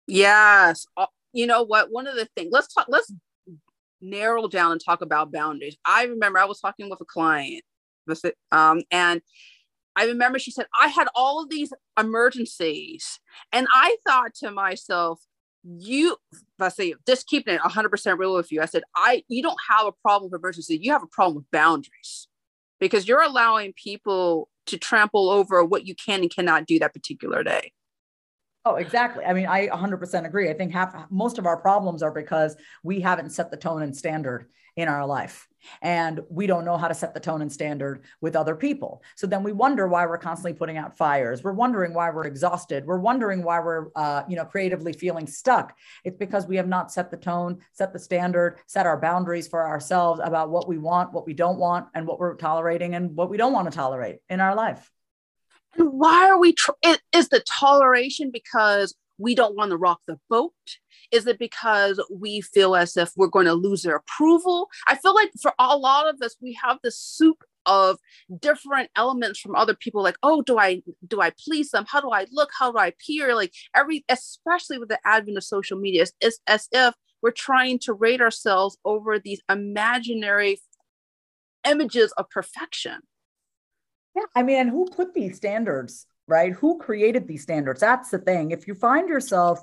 Yes. 0.07 0.87
Uh, 0.97 1.07
you 1.33 1.49
know 1.49 1.65
what? 1.65 1.91
One 1.91 2.07
of 2.07 2.15
the 2.15 2.29
things, 2.37 2.51
let's 2.53 2.73
talk, 2.73 2.87
let's 2.89 3.13
narrow 4.00 4.49
down 4.49 4.73
and 4.73 4.81
talk 4.85 5.03
about 5.03 5.33
boundaries. 5.33 5.77
I 5.85 6.05
remember 6.05 6.39
I 6.39 6.45
was 6.45 6.61
talking 6.61 6.89
with 6.91 7.00
a 7.00 7.05
client, 7.05 7.65
um, 8.53 8.83
and 8.91 9.23
I 9.99 10.05
remember 10.05 10.39
she 10.39 10.53
said, 10.53 10.67
I 10.81 10.89
had 10.89 11.09
all 11.15 11.43
of 11.43 11.50
these 11.50 11.73
emergencies. 11.99 13.19
And 13.53 13.67
I 13.75 13.97
thought 14.06 14.33
to 14.37 14.53
myself, 14.53 15.21
you, 15.65 16.17
I 16.61 16.69
say, 16.69 16.95
just 17.06 17.27
keeping 17.27 17.55
it 17.55 17.61
100% 17.61 18.19
real 18.19 18.35
with 18.35 18.53
you. 18.53 18.62
I 18.62 18.67
said, 18.67 18.85
I, 18.95 19.25
you 19.27 19.43
don't 19.43 19.59
have 19.69 19.87
a 19.87 19.93
problem 19.93 20.31
with 20.31 20.39
emergency. 20.39 20.79
You 20.81 20.93
have 20.93 21.03
a 21.03 21.09
problem 21.09 21.37
with 21.37 21.50
boundaries 21.50 22.29
because 22.79 23.09
you're 23.09 23.23
allowing 23.23 23.73
people 23.73 24.49
to 24.67 24.79
trample 24.79 25.31
over 25.31 25.65
what 25.65 25.87
you 25.87 25.97
can 25.97 26.21
and 26.21 26.33
cannot 26.33 26.67
do 26.67 26.79
that 26.79 26.95
particular 26.95 27.43
day. 27.43 27.73
Oh, 28.69 28.75
exactly. 28.75 29.25
I 29.25 29.32
mean, 29.32 29.47
I 29.47 29.69
100% 29.69 30.26
agree. 30.26 30.50
I 30.50 30.53
think 30.53 30.73
half 30.73 30.94
most 31.11 31.38
of 31.38 31.47
our 31.47 31.56
problems 31.56 32.03
are 32.03 32.11
because 32.11 32.55
we 32.82 33.00
haven't 33.00 33.31
set 33.31 33.50
the 33.50 33.57
tone 33.57 33.83
and 33.83 33.97
standard 33.97 34.45
in 34.76 34.88
our 34.88 35.07
life. 35.07 35.49
And 35.81 36.21
we 36.28 36.47
don't 36.47 36.66
know 36.66 36.76
how 36.76 36.87
to 36.87 36.95
set 36.95 37.14
the 37.14 37.21
tone 37.21 37.40
and 37.40 37.50
standard 37.50 38.02
with 38.21 38.37
other 38.37 38.54
people. 38.54 39.02
So 39.16 39.26
then 39.26 39.43
we 39.43 39.52
wonder 39.52 39.88
why 39.88 40.04
we're 40.04 40.19
constantly 40.19 40.52
putting 40.52 40.76
out 40.76 40.99
fires. 40.99 41.43
We're 41.43 41.54
wondering 41.54 41.95
why 41.95 42.11
we're 42.11 42.26
exhausted. 42.26 42.85
We're 42.85 42.99
wondering 42.99 43.43
why 43.43 43.59
we're, 43.61 43.87
uh, 43.97 44.25
you 44.28 44.37
know, 44.37 44.45
creatively 44.45 44.93
feeling 44.93 45.26
stuck. 45.26 45.75
It's 46.04 46.19
because 46.19 46.47
we 46.47 46.57
have 46.57 46.69
not 46.69 46.93
set 46.93 47.11
the 47.11 47.16
tone, 47.16 47.61
set 47.73 47.95
the 47.95 47.99
standard, 47.99 48.59
set 48.66 48.85
our 48.85 49.00
boundaries 49.00 49.49
for 49.49 49.66
ourselves 49.66 50.21
about 50.23 50.50
what 50.50 50.69
we 50.69 50.76
want, 50.76 51.14
what 51.14 51.25
we 51.25 51.33
don't 51.33 51.59
want, 51.59 51.87
and 51.95 52.07
what 52.07 52.19
we're 52.19 52.35
tolerating 52.35 52.95
and 52.95 53.16
what 53.16 53.31
we 53.31 53.38
don't 53.38 53.54
want 53.54 53.71
to 53.71 53.75
tolerate 53.75 54.19
in 54.28 54.40
our 54.40 54.54
life. 54.54 54.93
And 55.77 55.93
why 55.93 56.29
are 56.29 56.39
we, 56.39 56.53
tr- 56.53 56.71
is 57.13 57.29
the 57.29 57.41
toleration 57.41 58.31
because 58.33 58.95
we 59.19 59.35
don't 59.35 59.57
want 59.57 59.71
to 59.71 59.77
rock 59.77 60.01
the 60.07 60.19
boat? 60.31 60.53
Is 61.11 61.27
it 61.27 61.39
because 61.39 62.03
we 62.13 62.41
feel 62.41 62.77
as 62.77 62.97
if 62.97 63.11
we're 63.17 63.27
going 63.27 63.47
to 63.47 63.55
lose 63.55 63.83
their 63.83 63.97
approval? 63.97 64.69
I 64.87 64.97
feel 64.97 65.15
like 65.15 65.31
for 65.41 65.53
a 65.59 65.77
lot 65.77 66.09
of 66.09 66.21
us, 66.23 66.37
we 66.41 66.59
have 66.63 66.79
this 66.83 66.99
soup 66.99 67.43
of 67.67 67.99
different 68.41 68.91
elements 68.97 69.39
from 69.39 69.55
other 69.55 69.75
people 69.75 70.03
like 70.03 70.17
oh 70.23 70.41
do 70.43 70.59
i 70.59 70.81
do 71.07 71.21
i 71.21 71.31
please 71.39 71.71
them 71.71 71.85
how 71.87 72.01
do 72.01 72.11
i 72.11 72.25
look 72.33 72.49
how 72.59 72.73
do 72.73 72.79
i 72.79 72.87
appear 72.87 73.35
like 73.35 73.53
every 73.77 74.05
especially 74.09 74.79
with 74.79 74.89
the 74.89 74.99
advent 75.05 75.37
of 75.37 75.45
social 75.45 75.79
media 75.79 76.03
it's, 76.03 76.13
it's 76.21 76.41
as 76.47 76.69
if 76.73 76.95
we're 77.21 77.31
trying 77.31 77.79
to 77.79 77.93
rate 77.93 78.23
ourselves 78.23 78.79
over 78.87 79.19
these 79.19 79.43
imaginary 79.51 80.59
images 81.67 82.11
of 82.13 82.31
perfection 82.31 83.01
yeah. 84.19 84.27
I 84.35 84.43
mean, 84.43 84.59
and 84.59 84.71
who 84.71 84.87
put 84.87 85.15
these 85.15 85.37
standards, 85.37 86.07
right? 86.27 86.53
Who 86.53 86.79
created 86.79 87.27
these 87.27 87.43
standards? 87.43 87.81
That's 87.81 88.11
the 88.11 88.19
thing. 88.19 88.51
If 88.51 88.67
you 88.67 88.75
find 88.75 89.09
yourself 89.09 89.63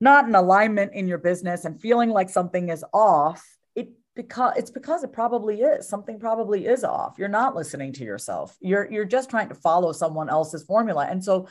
not 0.00 0.26
in 0.26 0.34
alignment 0.34 0.92
in 0.92 1.06
your 1.06 1.18
business 1.18 1.64
and 1.64 1.80
feeling 1.80 2.10
like 2.10 2.28
something 2.28 2.68
is 2.68 2.84
off, 2.92 3.44
it 3.74 3.90
because 4.14 4.54
it's 4.56 4.70
because 4.70 5.04
it 5.04 5.12
probably 5.12 5.62
is. 5.62 5.88
Something 5.88 6.18
probably 6.18 6.66
is 6.66 6.84
off. 6.84 7.14
You're 7.18 7.28
not 7.28 7.54
listening 7.54 7.92
to 7.94 8.04
yourself. 8.04 8.56
You're 8.60 8.90
you're 8.90 9.04
just 9.04 9.30
trying 9.30 9.48
to 9.48 9.54
follow 9.54 9.92
someone 9.92 10.28
else's 10.28 10.64
formula. 10.64 11.06
And 11.08 11.24
so, 11.24 11.48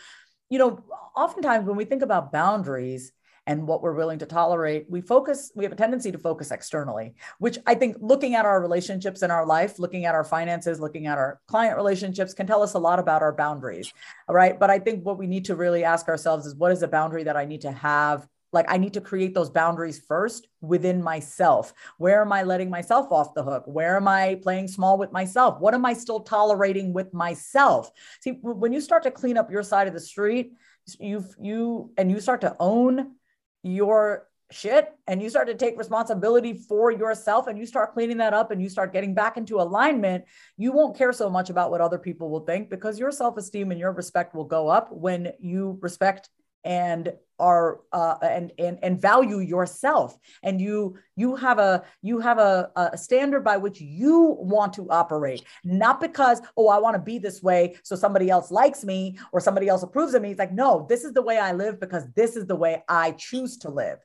you 0.50 0.60
know, 0.60 0.84
oftentimes 1.15 1.65
when 1.65 1.77
we 1.77 1.86
think 1.86 2.01
about 2.01 2.32
boundaries, 2.32 3.12
and 3.45 3.67
what 3.67 3.81
we're 3.81 3.93
willing 3.93 4.19
to 4.19 4.25
tolerate, 4.25 4.85
we 4.89 5.01
focus, 5.01 5.51
we 5.55 5.65
have 5.65 5.73
a 5.73 5.77
tendency 5.77 6.12
to 6.12 6.17
focus 6.17 6.51
externally, 6.51 7.13
which 7.39 7.57
I 7.65 7.75
think 7.75 7.97
looking 8.00 8.35
at 8.35 8.45
our 8.45 8.62
relationships 8.62 9.21
in 9.21 9.31
our 9.31 9.45
life, 9.45 9.79
looking 9.79 10.05
at 10.05 10.15
our 10.15 10.23
finances, 10.23 10.79
looking 10.79 11.07
at 11.07 11.17
our 11.17 11.41
client 11.47 11.75
relationships 11.75 12.33
can 12.33 12.47
tell 12.47 12.63
us 12.63 12.73
a 12.73 12.79
lot 12.79 13.00
about 13.00 13.21
our 13.21 13.33
boundaries. 13.33 13.91
All 14.29 14.35
right. 14.35 14.57
But 14.59 14.69
I 14.69 14.79
think 14.79 15.05
what 15.05 15.17
we 15.17 15.27
need 15.27 15.45
to 15.45 15.55
really 15.55 15.83
ask 15.83 16.07
ourselves 16.07 16.45
is 16.45 16.55
what 16.55 16.71
is 16.71 16.83
a 16.83 16.88
boundary 16.88 17.23
that 17.23 17.35
I 17.35 17.45
need 17.45 17.62
to 17.62 17.71
have 17.71 18.27
like 18.53 18.67
I 18.69 18.77
need 18.77 18.93
to 18.93 19.01
create 19.01 19.33
those 19.33 19.50
boundaries 19.50 20.00
first 20.07 20.47
within 20.62 21.03
myself. 21.03 21.73
Where 21.97 22.21
am 22.21 22.31
I 22.31 22.43
letting 22.43 22.69
myself 22.69 23.12
off 23.12 23.33
the 23.33 23.43
hook? 23.43 23.63
Where 23.65 23.97
am 23.97 24.07
I 24.07 24.39
playing 24.43 24.67
small 24.67 24.97
with 24.97 25.12
myself? 25.12 25.59
What 25.59 25.73
am 25.73 25.85
I 25.85 25.93
still 25.93 26.19
tolerating 26.19 26.93
with 26.93 27.13
myself? 27.13 27.89
See, 28.21 28.38
when 28.41 28.71
you 28.71 28.79
start 28.79 29.03
to 29.03 29.12
clean 29.12 29.38
up 29.38 29.51
your 29.51 29.63
side 29.63 29.88
of 29.88 29.93
the 29.93 30.00
street, 30.00 30.53
you 31.00 31.25
you 31.39 31.91
and 31.97 32.12
you 32.12 32.19
start 32.19 32.41
to 32.41 32.55
own 32.59 33.15
your 33.63 34.27
shit 34.51 34.93
and 35.08 35.22
you 35.22 35.29
start 35.29 35.48
to 35.48 35.55
take 35.55 35.77
responsibility 35.77 36.53
for 36.53 36.91
yourself 36.91 37.48
and 37.48 37.58
you 37.58 37.65
start 37.65 37.93
cleaning 37.93 38.17
that 38.17 38.34
up 38.34 38.51
and 38.51 38.62
you 38.62 38.70
start 38.70 38.93
getting 38.93 39.13
back 39.13 39.36
into 39.36 39.60
alignment, 39.60 40.24
you 40.58 40.72
won't 40.72 40.96
care 40.96 41.12
so 41.12 41.29
much 41.29 41.50
about 41.50 41.72
what 41.72 41.82
other 41.82 41.98
people 41.98 42.29
will 42.29 42.46
think 42.46 42.70
because 42.70 43.00
your 43.00 43.12
self-esteem 43.12 43.72
and 43.72 43.79
your 43.79 43.91
respect 43.91 44.36
will 44.36 44.46
go 44.46 44.67
up 44.67 44.91
when 44.91 45.32
you 45.39 45.77
respect 45.82 46.29
and 46.63 47.13
are 47.39 47.82
uh, 47.91 48.15
and, 48.22 48.51
and 48.60 48.79
and 48.84 49.01
value 49.01 49.39
yourself. 49.39 50.17
And 50.43 50.62
you 50.62 50.98
you 51.15 51.36
have 51.36 51.60
a 51.60 51.84
you 52.01 52.20
have 52.20 52.38
a, 52.38 52.72
a 52.75 52.98
standard 52.98 53.43
by 53.43 53.58
which 53.58 53.82
you 53.82 54.38
want 54.39 54.74
to 54.74 54.89
operate 54.89 55.43
not 55.63 56.00
because 56.00 56.41
oh 56.58 56.70
i 56.70 56.77
want 56.79 56.96
to 56.96 57.01
be 57.01 57.17
this 57.17 57.41
way 57.41 57.75
so 57.84 57.96
somebody 57.96 58.29
else 58.29 58.51
likes 58.51 58.84
me 58.84 59.17
or 59.32 59.39
somebody 59.39 59.67
else 59.67 59.84
approves 59.84 60.13
of 60.13 60.22
me. 60.22 60.32
It's 60.32 60.39
like 60.39 60.53
no 60.53 60.86
this 60.89 61.03
is 61.03 61.13
the 61.13 61.22
way 61.22 61.38
i 61.38 61.51
live 61.51 61.79
because 61.79 62.05
this 62.15 62.36
is 62.36 62.46
the 62.46 62.55
way 62.55 62.84
i 62.88 63.12
choose 63.12 63.58
to 63.58 63.70
live 63.70 64.00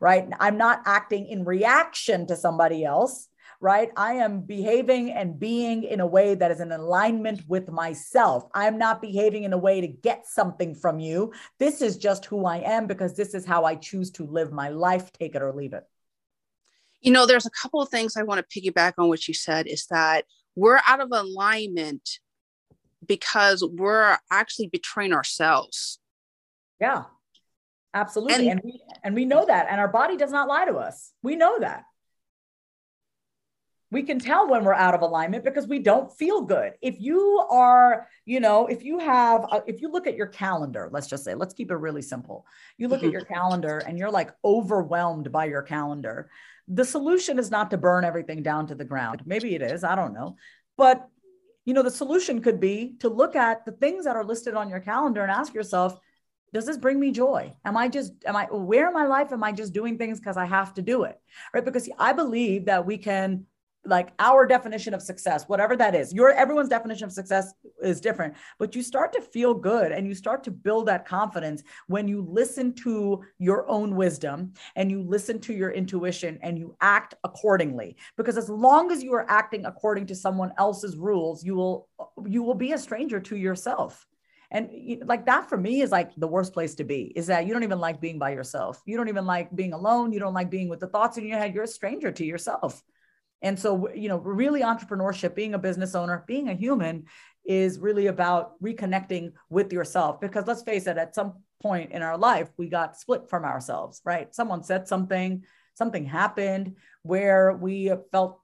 right? 0.00 0.28
I'm 0.40 0.58
not 0.58 0.82
acting 0.84 1.26
in 1.26 1.44
reaction 1.44 2.26
to 2.26 2.36
somebody 2.36 2.84
else 2.84 3.28
right? 3.60 3.90
I 3.96 4.14
am 4.14 4.40
behaving 4.40 5.12
and 5.12 5.38
being 5.38 5.84
in 5.84 6.00
a 6.00 6.06
way 6.06 6.34
that 6.34 6.50
is 6.50 6.60
in 6.60 6.72
alignment 6.72 7.42
with 7.48 7.70
myself. 7.70 8.44
I'm 8.54 8.78
not 8.78 9.00
behaving 9.00 9.44
in 9.44 9.52
a 9.52 9.58
way 9.58 9.80
to 9.80 9.86
get 9.86 10.26
something 10.26 10.74
from 10.74 10.98
you. 10.98 11.32
This 11.58 11.82
is 11.82 11.96
just 11.96 12.24
who 12.24 12.46
I 12.46 12.58
am 12.58 12.86
because 12.86 13.16
this 13.16 13.34
is 13.34 13.44
how 13.44 13.64
I 13.64 13.74
choose 13.74 14.10
to 14.12 14.26
live 14.26 14.52
my 14.52 14.68
life, 14.68 15.12
take 15.12 15.34
it 15.34 15.42
or 15.42 15.52
leave 15.52 15.72
it. 15.72 15.84
You 17.00 17.12
know, 17.12 17.26
there's 17.26 17.46
a 17.46 17.50
couple 17.50 17.80
of 17.80 17.88
things 17.88 18.16
I 18.16 18.22
want 18.22 18.44
to 18.48 18.60
piggyback 18.60 18.94
on 18.98 19.08
what 19.08 19.28
you 19.28 19.34
said 19.34 19.66
is 19.66 19.86
that 19.90 20.24
we're 20.56 20.80
out 20.86 21.00
of 21.00 21.08
alignment 21.12 22.18
because 23.06 23.62
we're 23.62 24.16
actually 24.30 24.68
betraying 24.68 25.12
ourselves. 25.12 25.98
Yeah. 26.80 27.04
Absolutely. 27.94 28.48
And, 28.48 28.60
and 28.60 28.60
we 28.64 28.82
and 29.04 29.14
we 29.14 29.24
know 29.24 29.46
that 29.46 29.66
and 29.70 29.80
our 29.80 29.88
body 29.88 30.16
does 30.16 30.32
not 30.32 30.48
lie 30.48 30.64
to 30.64 30.74
us. 30.74 31.12
We 31.22 31.36
know 31.36 31.60
that 31.60 31.84
we 33.94 34.02
can 34.02 34.18
tell 34.18 34.48
when 34.48 34.64
we're 34.64 34.74
out 34.74 34.92
of 34.92 35.02
alignment 35.02 35.44
because 35.44 35.68
we 35.68 35.78
don't 35.78 36.12
feel 36.12 36.42
good. 36.42 36.72
If 36.82 37.00
you 37.00 37.46
are, 37.48 38.08
you 38.26 38.40
know, 38.40 38.66
if 38.66 38.82
you 38.82 38.98
have, 38.98 39.44
a, 39.44 39.62
if 39.68 39.80
you 39.80 39.90
look 39.90 40.08
at 40.08 40.16
your 40.16 40.26
calendar, 40.26 40.88
let's 40.92 41.06
just 41.06 41.24
say, 41.24 41.34
let's 41.34 41.54
keep 41.54 41.70
it 41.70 41.76
really 41.76 42.02
simple. 42.02 42.44
You 42.76 42.88
look 42.88 43.04
at 43.04 43.12
your 43.12 43.24
calendar 43.36 43.78
and 43.78 43.96
you're 43.96 44.10
like 44.10 44.32
overwhelmed 44.44 45.30
by 45.30 45.44
your 45.44 45.62
calendar. 45.62 46.28
The 46.66 46.84
solution 46.84 47.38
is 47.38 47.52
not 47.52 47.70
to 47.70 47.78
burn 47.78 48.04
everything 48.04 48.42
down 48.42 48.66
to 48.66 48.74
the 48.74 48.84
ground. 48.84 49.22
Maybe 49.26 49.54
it 49.54 49.62
is, 49.62 49.84
I 49.84 49.94
don't 49.94 50.12
know. 50.12 50.36
But, 50.76 51.08
you 51.64 51.72
know, 51.72 51.84
the 51.84 51.90
solution 51.90 52.42
could 52.42 52.58
be 52.58 52.96
to 52.98 53.08
look 53.08 53.36
at 53.36 53.64
the 53.64 53.72
things 53.72 54.06
that 54.06 54.16
are 54.16 54.24
listed 54.24 54.54
on 54.54 54.68
your 54.68 54.80
calendar 54.80 55.22
and 55.22 55.30
ask 55.30 55.54
yourself, 55.54 55.98
does 56.52 56.66
this 56.66 56.76
bring 56.76 57.00
me 57.00 57.10
joy 57.10 57.52
am 57.64 57.76
i 57.76 57.88
just 57.88 58.12
am 58.26 58.36
i 58.36 58.44
where 58.44 58.86
in 58.86 58.94
my 58.94 59.06
life 59.06 59.32
am 59.32 59.42
i 59.42 59.50
just 59.50 59.72
doing 59.72 59.98
things 59.98 60.20
because 60.20 60.36
i 60.36 60.44
have 60.44 60.72
to 60.72 60.82
do 60.82 61.02
it 61.02 61.20
right 61.52 61.64
because 61.64 61.88
i 61.98 62.12
believe 62.12 62.66
that 62.66 62.86
we 62.86 62.96
can 62.96 63.44
like 63.86 64.12
our 64.18 64.46
definition 64.46 64.94
of 64.94 65.02
success 65.02 65.44
whatever 65.48 65.76
that 65.76 65.94
is 65.94 66.12
your 66.12 66.30
everyone's 66.32 66.68
definition 66.68 67.04
of 67.04 67.12
success 67.12 67.52
is 67.82 68.00
different 68.00 68.34
but 68.58 68.74
you 68.74 68.82
start 68.82 69.12
to 69.12 69.20
feel 69.20 69.54
good 69.54 69.92
and 69.92 70.06
you 70.06 70.14
start 70.14 70.44
to 70.44 70.50
build 70.50 70.86
that 70.86 71.06
confidence 71.06 71.62
when 71.86 72.08
you 72.08 72.26
listen 72.28 72.72
to 72.74 73.22
your 73.38 73.68
own 73.68 73.94
wisdom 73.94 74.52
and 74.76 74.90
you 74.90 75.02
listen 75.02 75.40
to 75.40 75.52
your 75.52 75.70
intuition 75.70 76.38
and 76.42 76.58
you 76.58 76.76
act 76.80 77.14
accordingly. 77.24 77.96
Because 78.16 78.36
as 78.36 78.48
long 78.48 78.90
as 78.90 79.02
you 79.02 79.12
are 79.14 79.28
acting 79.28 79.66
according 79.66 80.06
to 80.06 80.14
someone 80.14 80.52
else's 80.58 80.96
rules 80.96 81.44
you 81.44 81.54
will 81.54 81.88
you 82.26 82.42
will 82.42 82.54
be 82.54 82.72
a 82.72 82.78
stranger 82.78 83.20
to 83.20 83.36
yourself. 83.36 84.06
And 84.50 84.70
like 85.04 85.26
that 85.26 85.48
for 85.48 85.56
me 85.56 85.80
is 85.80 85.90
like 85.90 86.14
the 86.16 86.28
worst 86.28 86.52
place 86.52 86.76
to 86.76 86.84
be 86.84 87.12
is 87.16 87.26
that 87.26 87.46
you 87.46 87.52
don't 87.52 87.64
even 87.64 87.80
like 87.80 88.00
being 88.00 88.18
by 88.18 88.30
yourself. 88.30 88.80
You 88.86 88.96
don't 88.96 89.08
even 89.08 89.26
like 89.26 89.54
being 89.56 89.72
alone. 89.72 90.12
You 90.12 90.20
don't 90.20 90.34
like 90.34 90.50
being 90.50 90.68
with 90.68 90.80
the 90.80 90.86
thoughts 90.86 91.18
in 91.18 91.26
your 91.26 91.38
head. 91.38 91.54
You're 91.54 91.64
a 91.64 91.68
stranger 91.68 92.12
to 92.12 92.24
yourself 92.24 92.82
and 93.44 93.60
so, 93.60 93.92
you 93.94 94.08
know, 94.08 94.16
really 94.16 94.62
entrepreneurship, 94.62 95.34
being 95.34 95.52
a 95.52 95.58
business 95.58 95.94
owner, 95.94 96.24
being 96.26 96.48
a 96.48 96.54
human 96.54 97.04
is 97.44 97.78
really 97.78 98.06
about 98.06 98.60
reconnecting 98.62 99.32
with 99.50 99.70
yourself. 99.70 100.18
Because 100.18 100.46
let's 100.46 100.62
face 100.62 100.86
it, 100.86 100.96
at 100.96 101.14
some 101.14 101.34
point 101.60 101.92
in 101.92 102.00
our 102.00 102.16
life, 102.16 102.48
we 102.56 102.70
got 102.70 102.96
split 102.96 103.28
from 103.28 103.44
ourselves, 103.44 104.00
right? 104.02 104.34
Someone 104.34 104.62
said 104.62 104.88
something, 104.88 105.44
something 105.74 106.06
happened 106.06 106.76
where 107.02 107.52
we 107.52 107.92
felt 108.10 108.40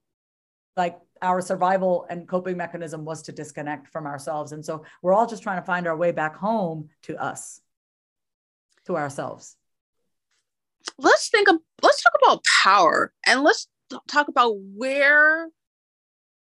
like 0.77 0.99
our 1.23 1.41
survival 1.41 2.07
and 2.11 2.29
coping 2.29 2.59
mechanism 2.59 3.07
was 3.07 3.23
to 3.23 3.33
disconnect 3.33 3.89
from 3.89 4.07
ourselves. 4.07 4.53
And 4.53 4.63
so 4.63 4.85
we're 5.01 5.15
all 5.15 5.27
just 5.27 5.43
trying 5.43 5.63
to 5.63 5.67
find 5.67 5.87
our 5.87 5.97
way 5.97 6.13
back 6.13 6.37
home 6.37 6.91
to 7.05 7.17
us, 7.17 7.63
to 8.85 8.99
ourselves. 8.99 9.57
Let's 10.99 11.31
think 11.31 11.49
of, 11.49 11.57
let's 11.81 12.03
talk 12.03 12.13
about 12.23 12.45
power 12.63 13.15
and 13.27 13.43
let's 13.43 13.67
talk 14.09 14.29
about 14.29 14.57
where 14.77 15.49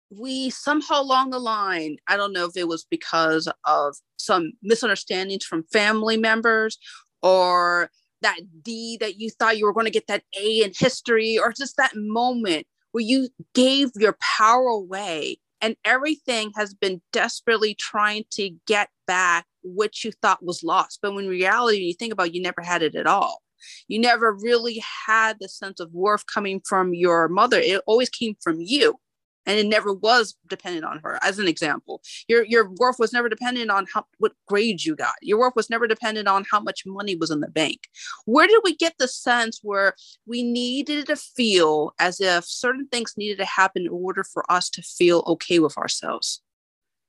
we 0.09 0.49
somehow 0.49 1.01
along 1.01 1.31
the 1.31 1.39
line, 1.39 1.97
I 2.07 2.17
don't 2.17 2.33
know 2.33 2.45
if 2.45 2.55
it 2.55 2.67
was 2.67 2.85
because 2.89 3.49
of 3.65 3.95
some 4.17 4.53
misunderstandings 4.61 5.45
from 5.45 5.63
family 5.71 6.17
members 6.17 6.77
or 7.21 7.89
that 8.21 8.39
D 8.63 8.97
that 8.99 9.19
you 9.19 9.29
thought 9.29 9.57
you 9.57 9.65
were 9.65 9.73
going 9.73 9.85
to 9.85 9.91
get 9.91 10.07
that 10.07 10.23
A 10.39 10.63
in 10.63 10.71
history 10.77 11.37
or 11.37 11.51
just 11.51 11.77
that 11.77 11.91
moment 11.95 12.67
where 12.91 13.03
you 13.03 13.29
gave 13.53 13.91
your 13.95 14.17
power 14.37 14.67
away 14.67 15.37
and 15.61 15.75
everything 15.85 16.51
has 16.55 16.73
been 16.73 17.01
desperately 17.11 17.75
trying 17.75 18.23
to 18.31 18.51
get 18.65 18.89
back 19.07 19.45
what 19.61 20.03
you 20.03 20.11
thought 20.21 20.43
was 20.43 20.63
lost. 20.63 20.99
But 21.01 21.13
when 21.13 21.27
reality, 21.27 21.77
you 21.77 21.93
think 21.93 22.13
about 22.13 22.27
it, 22.27 22.35
you 22.35 22.41
never 22.41 22.61
had 22.61 22.81
it 22.81 22.95
at 22.95 23.07
all. 23.07 23.41
You 23.87 23.99
never 23.99 24.33
really 24.33 24.83
had 25.05 25.37
the 25.39 25.49
sense 25.49 25.79
of 25.79 25.93
worth 25.93 26.25
coming 26.25 26.61
from 26.65 26.93
your 26.93 27.27
mother. 27.27 27.59
It 27.59 27.81
always 27.87 28.09
came 28.09 28.35
from 28.41 28.59
you. 28.59 28.99
And 29.45 29.57
it 29.57 29.65
never 29.65 29.93
was 29.93 30.35
dependent 30.49 30.83
on 30.83 30.99
her. 30.99 31.17
As 31.23 31.39
an 31.39 31.47
example, 31.47 32.01
your 32.27 32.43
your 32.43 32.69
worth 32.81 32.99
was 32.99 33.13
never 33.13 33.29
dependent 33.29 33.71
on 33.71 33.87
how 33.93 34.05
what 34.17 34.33
grades 34.45 34.85
you 34.85 34.93
got. 34.93 35.15
Your 35.21 35.39
worth 35.39 35.55
was 35.55 35.69
never 35.69 35.87
dependent 35.87 36.27
on 36.27 36.45
how 36.51 36.59
much 36.59 36.85
money 36.85 37.15
was 37.15 37.31
in 37.31 37.39
the 37.39 37.47
bank. 37.47 37.87
Where 38.25 38.45
did 38.45 38.59
we 38.65 38.75
get 38.75 38.95
the 38.99 39.07
sense 39.07 39.61
where 39.63 39.93
we 40.25 40.43
needed 40.43 41.05
to 41.05 41.15
feel 41.15 41.93
as 41.97 42.19
if 42.19 42.43
certain 42.43 42.89
things 42.91 43.13
needed 43.15 43.37
to 43.37 43.45
happen 43.45 43.83
in 43.83 43.87
order 43.87 44.25
for 44.25 44.43
us 44.51 44.69
to 44.71 44.81
feel 44.81 45.23
okay 45.25 45.59
with 45.59 45.77
ourselves? 45.77 46.41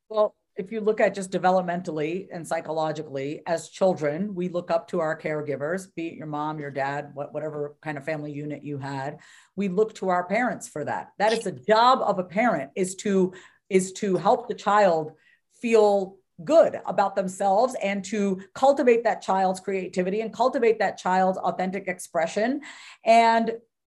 Well, 0.09 0.37
if 0.59 0.73
you 0.73 0.81
look 0.81 1.01
at 1.01 1.15
just 1.15 1.31
developmentally 1.31 2.27
and 2.33 2.47
psychologically 2.47 3.41
as 3.47 3.71
children 3.71 4.35
we 4.35 4.49
look 4.49 4.71
up 4.71 4.89
to 4.89 5.01
our 5.01 5.19
caregivers 5.19 5.87
be 5.95 6.09
it 6.09 6.15
your 6.15 6.27
mom 6.27 6.59
your 6.59 6.71
dad 6.71 7.11
whatever 7.15 7.77
kind 7.81 7.97
of 7.97 8.05
family 8.05 8.33
unit 8.33 8.63
you 8.63 8.77
had 8.77 9.19
we 9.59 9.69
look 9.69 9.93
to 9.97 10.09
our 10.09 10.25
parents 10.25 10.69
for 10.69 10.85
that. 10.85 11.09
That 11.19 11.33
is 11.33 11.41
the 11.41 11.53
job 11.53 11.99
of 12.01 12.21
a 12.21 12.25
parent 12.25 12.71
is 12.77 12.95
to 12.97 13.35
is 13.69 13.93
to 13.95 14.17
help 14.17 14.49
the 14.49 14.55
child 14.55 15.13
feel 15.61 16.17
good 16.45 16.81
about 16.87 17.17
themselves 17.17 17.75
and 17.83 18.05
to 18.05 18.41
cultivate 18.55 19.03
that 19.03 19.21
child's 19.21 19.59
creativity 19.59 20.21
and 20.21 20.33
cultivate 20.33 20.79
that 20.79 20.97
child's 20.97 21.37
authentic 21.39 21.89
expression. 21.89 22.61
And 23.05 23.55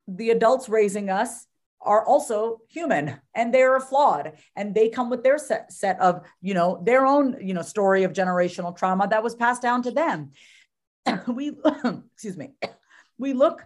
the 0.09 0.31
adults 0.31 0.69
raising 0.69 1.09
us 1.09 1.47
are 1.85 2.05
also 2.07 2.61
human 2.69 3.21
and 3.35 3.53
they're 3.53 3.81
flawed 3.81 4.33
and 4.57 4.75
they 4.75 4.89
come 4.89 5.11
with 5.11 5.23
their 5.23 5.39
set, 5.39 5.73
set 5.73 6.01
of 6.01 6.23
you 6.41 6.55
know 6.55 6.81
their 6.85 7.07
own 7.07 7.37
you 7.41 7.55
know 7.55 7.63
story 7.63 8.05
of 8.05 8.13
generational 8.13 8.77
trauma 8.77 9.09
that 9.09 9.23
was 9.23 9.35
passed 9.35 9.63
down 9.63 9.83
to 9.83 9.91
them. 9.91 10.31
We 11.27 11.53
excuse 12.15 12.37
me 12.37 12.51
we 13.19 13.33
look 13.33 13.65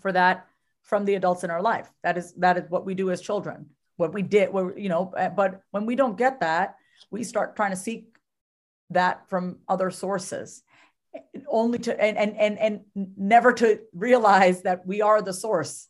for 0.00 0.12
that 0.12 0.46
from 0.82 1.04
the 1.04 1.14
adults 1.14 1.44
in 1.44 1.50
our 1.50 1.62
life. 1.62 1.90
That 2.02 2.18
is 2.18 2.32
that 2.34 2.58
is 2.58 2.70
what 2.70 2.84
we 2.84 2.94
do 2.94 3.10
as 3.10 3.20
children 3.20 3.70
what 4.00 4.14
we 4.14 4.22
did 4.22 4.50
what 4.50 4.78
you 4.78 4.88
know 4.88 5.12
eh, 5.16 5.28
but 5.28 5.60
when 5.70 5.84
we 5.84 5.94
don't 5.94 6.16
get 6.16 6.40
that 6.40 6.76
we 7.10 7.22
start 7.22 7.54
trying 7.54 7.70
to 7.70 7.76
seek 7.76 8.16
that 8.88 9.28
from 9.28 9.58
other 9.68 9.90
sources 9.90 10.62
only 11.46 11.78
to 11.78 11.92
and 12.00 12.16
and 12.16 12.34
and, 12.36 12.58
and 12.58 12.80
never 13.16 13.52
to 13.52 13.78
realize 13.92 14.62
that 14.62 14.86
we 14.86 15.02
are 15.02 15.20
the 15.20 15.34
source 15.34 15.86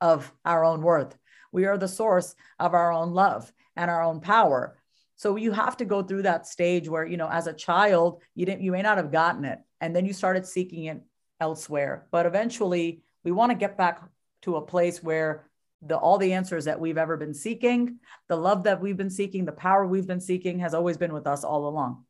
of 0.00 0.32
our 0.44 0.64
own 0.64 0.82
worth. 0.82 1.16
We 1.52 1.66
are 1.66 1.78
the 1.78 1.88
source 1.88 2.34
of 2.58 2.74
our 2.74 2.92
own 2.92 3.12
love 3.12 3.52
and 3.76 3.90
our 3.90 4.02
own 4.02 4.20
power. 4.20 4.78
So 5.16 5.36
you 5.36 5.52
have 5.52 5.76
to 5.78 5.84
go 5.84 6.02
through 6.02 6.22
that 6.22 6.46
stage 6.46 6.88
where, 6.88 7.06
you 7.06 7.16
know, 7.16 7.28
as 7.28 7.46
a 7.46 7.52
child, 7.52 8.22
you 8.34 8.44
didn't, 8.46 8.62
you 8.62 8.72
may 8.72 8.82
not 8.82 8.96
have 8.96 9.12
gotten 9.12 9.44
it. 9.44 9.58
And 9.80 9.94
then 9.94 10.04
you 10.04 10.12
started 10.12 10.46
seeking 10.46 10.86
it 10.86 11.02
elsewhere. 11.40 12.06
But 12.10 12.26
eventually, 12.26 13.02
we 13.22 13.32
want 13.32 13.50
to 13.50 13.56
get 13.56 13.78
back 13.78 14.02
to 14.42 14.56
a 14.56 14.62
place 14.62 15.02
where 15.02 15.48
the 15.86 15.96
all 15.96 16.18
the 16.18 16.32
answers 16.32 16.64
that 16.64 16.80
we've 16.80 16.98
ever 16.98 17.16
been 17.16 17.34
seeking, 17.34 17.98
the 18.28 18.36
love 18.36 18.64
that 18.64 18.80
we've 18.80 18.96
been 18.96 19.10
seeking, 19.10 19.44
the 19.44 19.52
power 19.52 19.86
we've 19.86 20.06
been 20.06 20.20
seeking 20.20 20.58
has 20.60 20.74
always 20.74 20.96
been 20.96 21.12
with 21.12 21.26
us 21.26 21.44
all 21.44 21.68
along. 21.68 22.04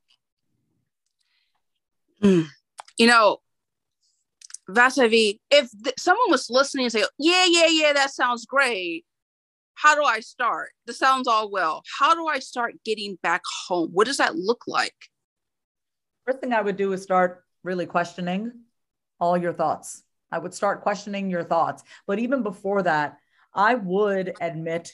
Mm. 2.22 2.46
You 2.96 3.06
know, 3.08 3.38
Vasavi, 4.68 5.38
if 5.50 5.68
th- 5.82 5.94
someone 5.98 6.30
was 6.30 6.48
listening 6.48 6.86
and 6.86 6.92
say, 6.92 7.04
"Yeah, 7.18 7.44
yeah, 7.46 7.66
yeah, 7.66 7.92
that 7.92 8.10
sounds 8.10 8.46
great," 8.46 9.04
how 9.74 9.94
do 9.94 10.02
I 10.02 10.20
start? 10.20 10.70
This 10.86 10.98
sounds 10.98 11.28
all 11.28 11.50
well. 11.50 11.82
How 11.98 12.14
do 12.14 12.26
I 12.26 12.38
start 12.38 12.74
getting 12.84 13.18
back 13.22 13.42
home? 13.66 13.90
What 13.92 14.06
does 14.06 14.18
that 14.18 14.36
look 14.36 14.64
like? 14.66 14.94
First 16.24 16.40
thing 16.40 16.52
I 16.52 16.62
would 16.62 16.76
do 16.76 16.92
is 16.92 17.02
start 17.02 17.44
really 17.62 17.86
questioning 17.86 18.52
all 19.20 19.36
your 19.36 19.52
thoughts. 19.52 20.02
I 20.30 20.38
would 20.38 20.54
start 20.54 20.82
questioning 20.82 21.30
your 21.30 21.44
thoughts. 21.44 21.82
But 22.06 22.18
even 22.18 22.42
before 22.42 22.82
that, 22.82 23.18
I 23.54 23.74
would 23.74 24.34
admit 24.40 24.92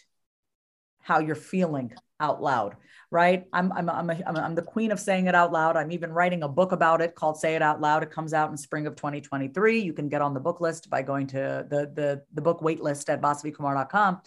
how 1.03 1.21
you're 1.21 1.35
feeling 1.35 1.93
out 2.21 2.43
loud, 2.43 2.77
right? 3.11 3.47
I'm, 3.53 3.73
I'm, 3.73 3.89
I'm, 3.91 4.11
a, 4.11 4.23
I'm, 4.27 4.55
the 4.55 4.63
queen 4.63 4.93
of 4.93 5.01
saying 5.01 5.27
it 5.27 5.35
out 5.35 5.53
loud. 5.53 5.77
I'm 5.77 5.91
even 5.91 6.13
writing 6.13 6.43
a 6.43 6.49
book 6.49 6.73
about 6.73 7.01
it 7.01 7.15
called 7.15 7.39
Say 7.39 7.55
It 7.55 7.63
Out 7.63 7.81
Loud. 7.81 8.03
It 8.03 8.11
comes 8.11 8.33
out 8.35 8.51
in 8.51 8.57
spring 8.57 8.87
of 8.87 8.95
2023. 8.97 9.81
You 9.81 9.93
can 9.93 10.09
get 10.09 10.23
on 10.23 10.35
the 10.35 10.41
book 10.41 10.61
list 10.61 10.91
by 10.91 11.03
going 11.03 11.27
to 11.29 11.67
the, 11.69 11.91
the, 11.95 12.23
the 12.35 12.43
book 12.43 12.63
wait 12.63 12.81
list 12.81 13.11
at 13.11 13.21
vasavikumar.com. 13.21 14.21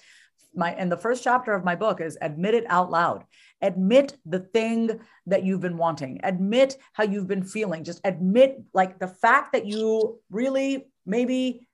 My, 0.55 0.73
and 0.73 0.91
the 0.91 0.97
first 0.97 1.23
chapter 1.23 1.53
of 1.53 1.63
my 1.63 1.75
book 1.75 2.01
is 2.01 2.17
admit 2.21 2.53
it 2.53 2.65
out 2.67 2.91
loud. 2.91 3.23
Admit 3.61 4.17
the 4.25 4.39
thing 4.39 4.99
that 5.25 5.43
you've 5.43 5.61
been 5.61 5.77
wanting. 5.77 6.19
Admit 6.23 6.77
how 6.91 7.05
you've 7.05 7.27
been 7.27 7.43
feeling. 7.43 7.83
Just 7.83 8.01
admit 8.03 8.61
like 8.73 8.99
the 8.99 9.07
fact 9.07 9.53
that 9.53 9.65
you 9.65 10.19
really 10.29 10.87
maybe 11.05 11.67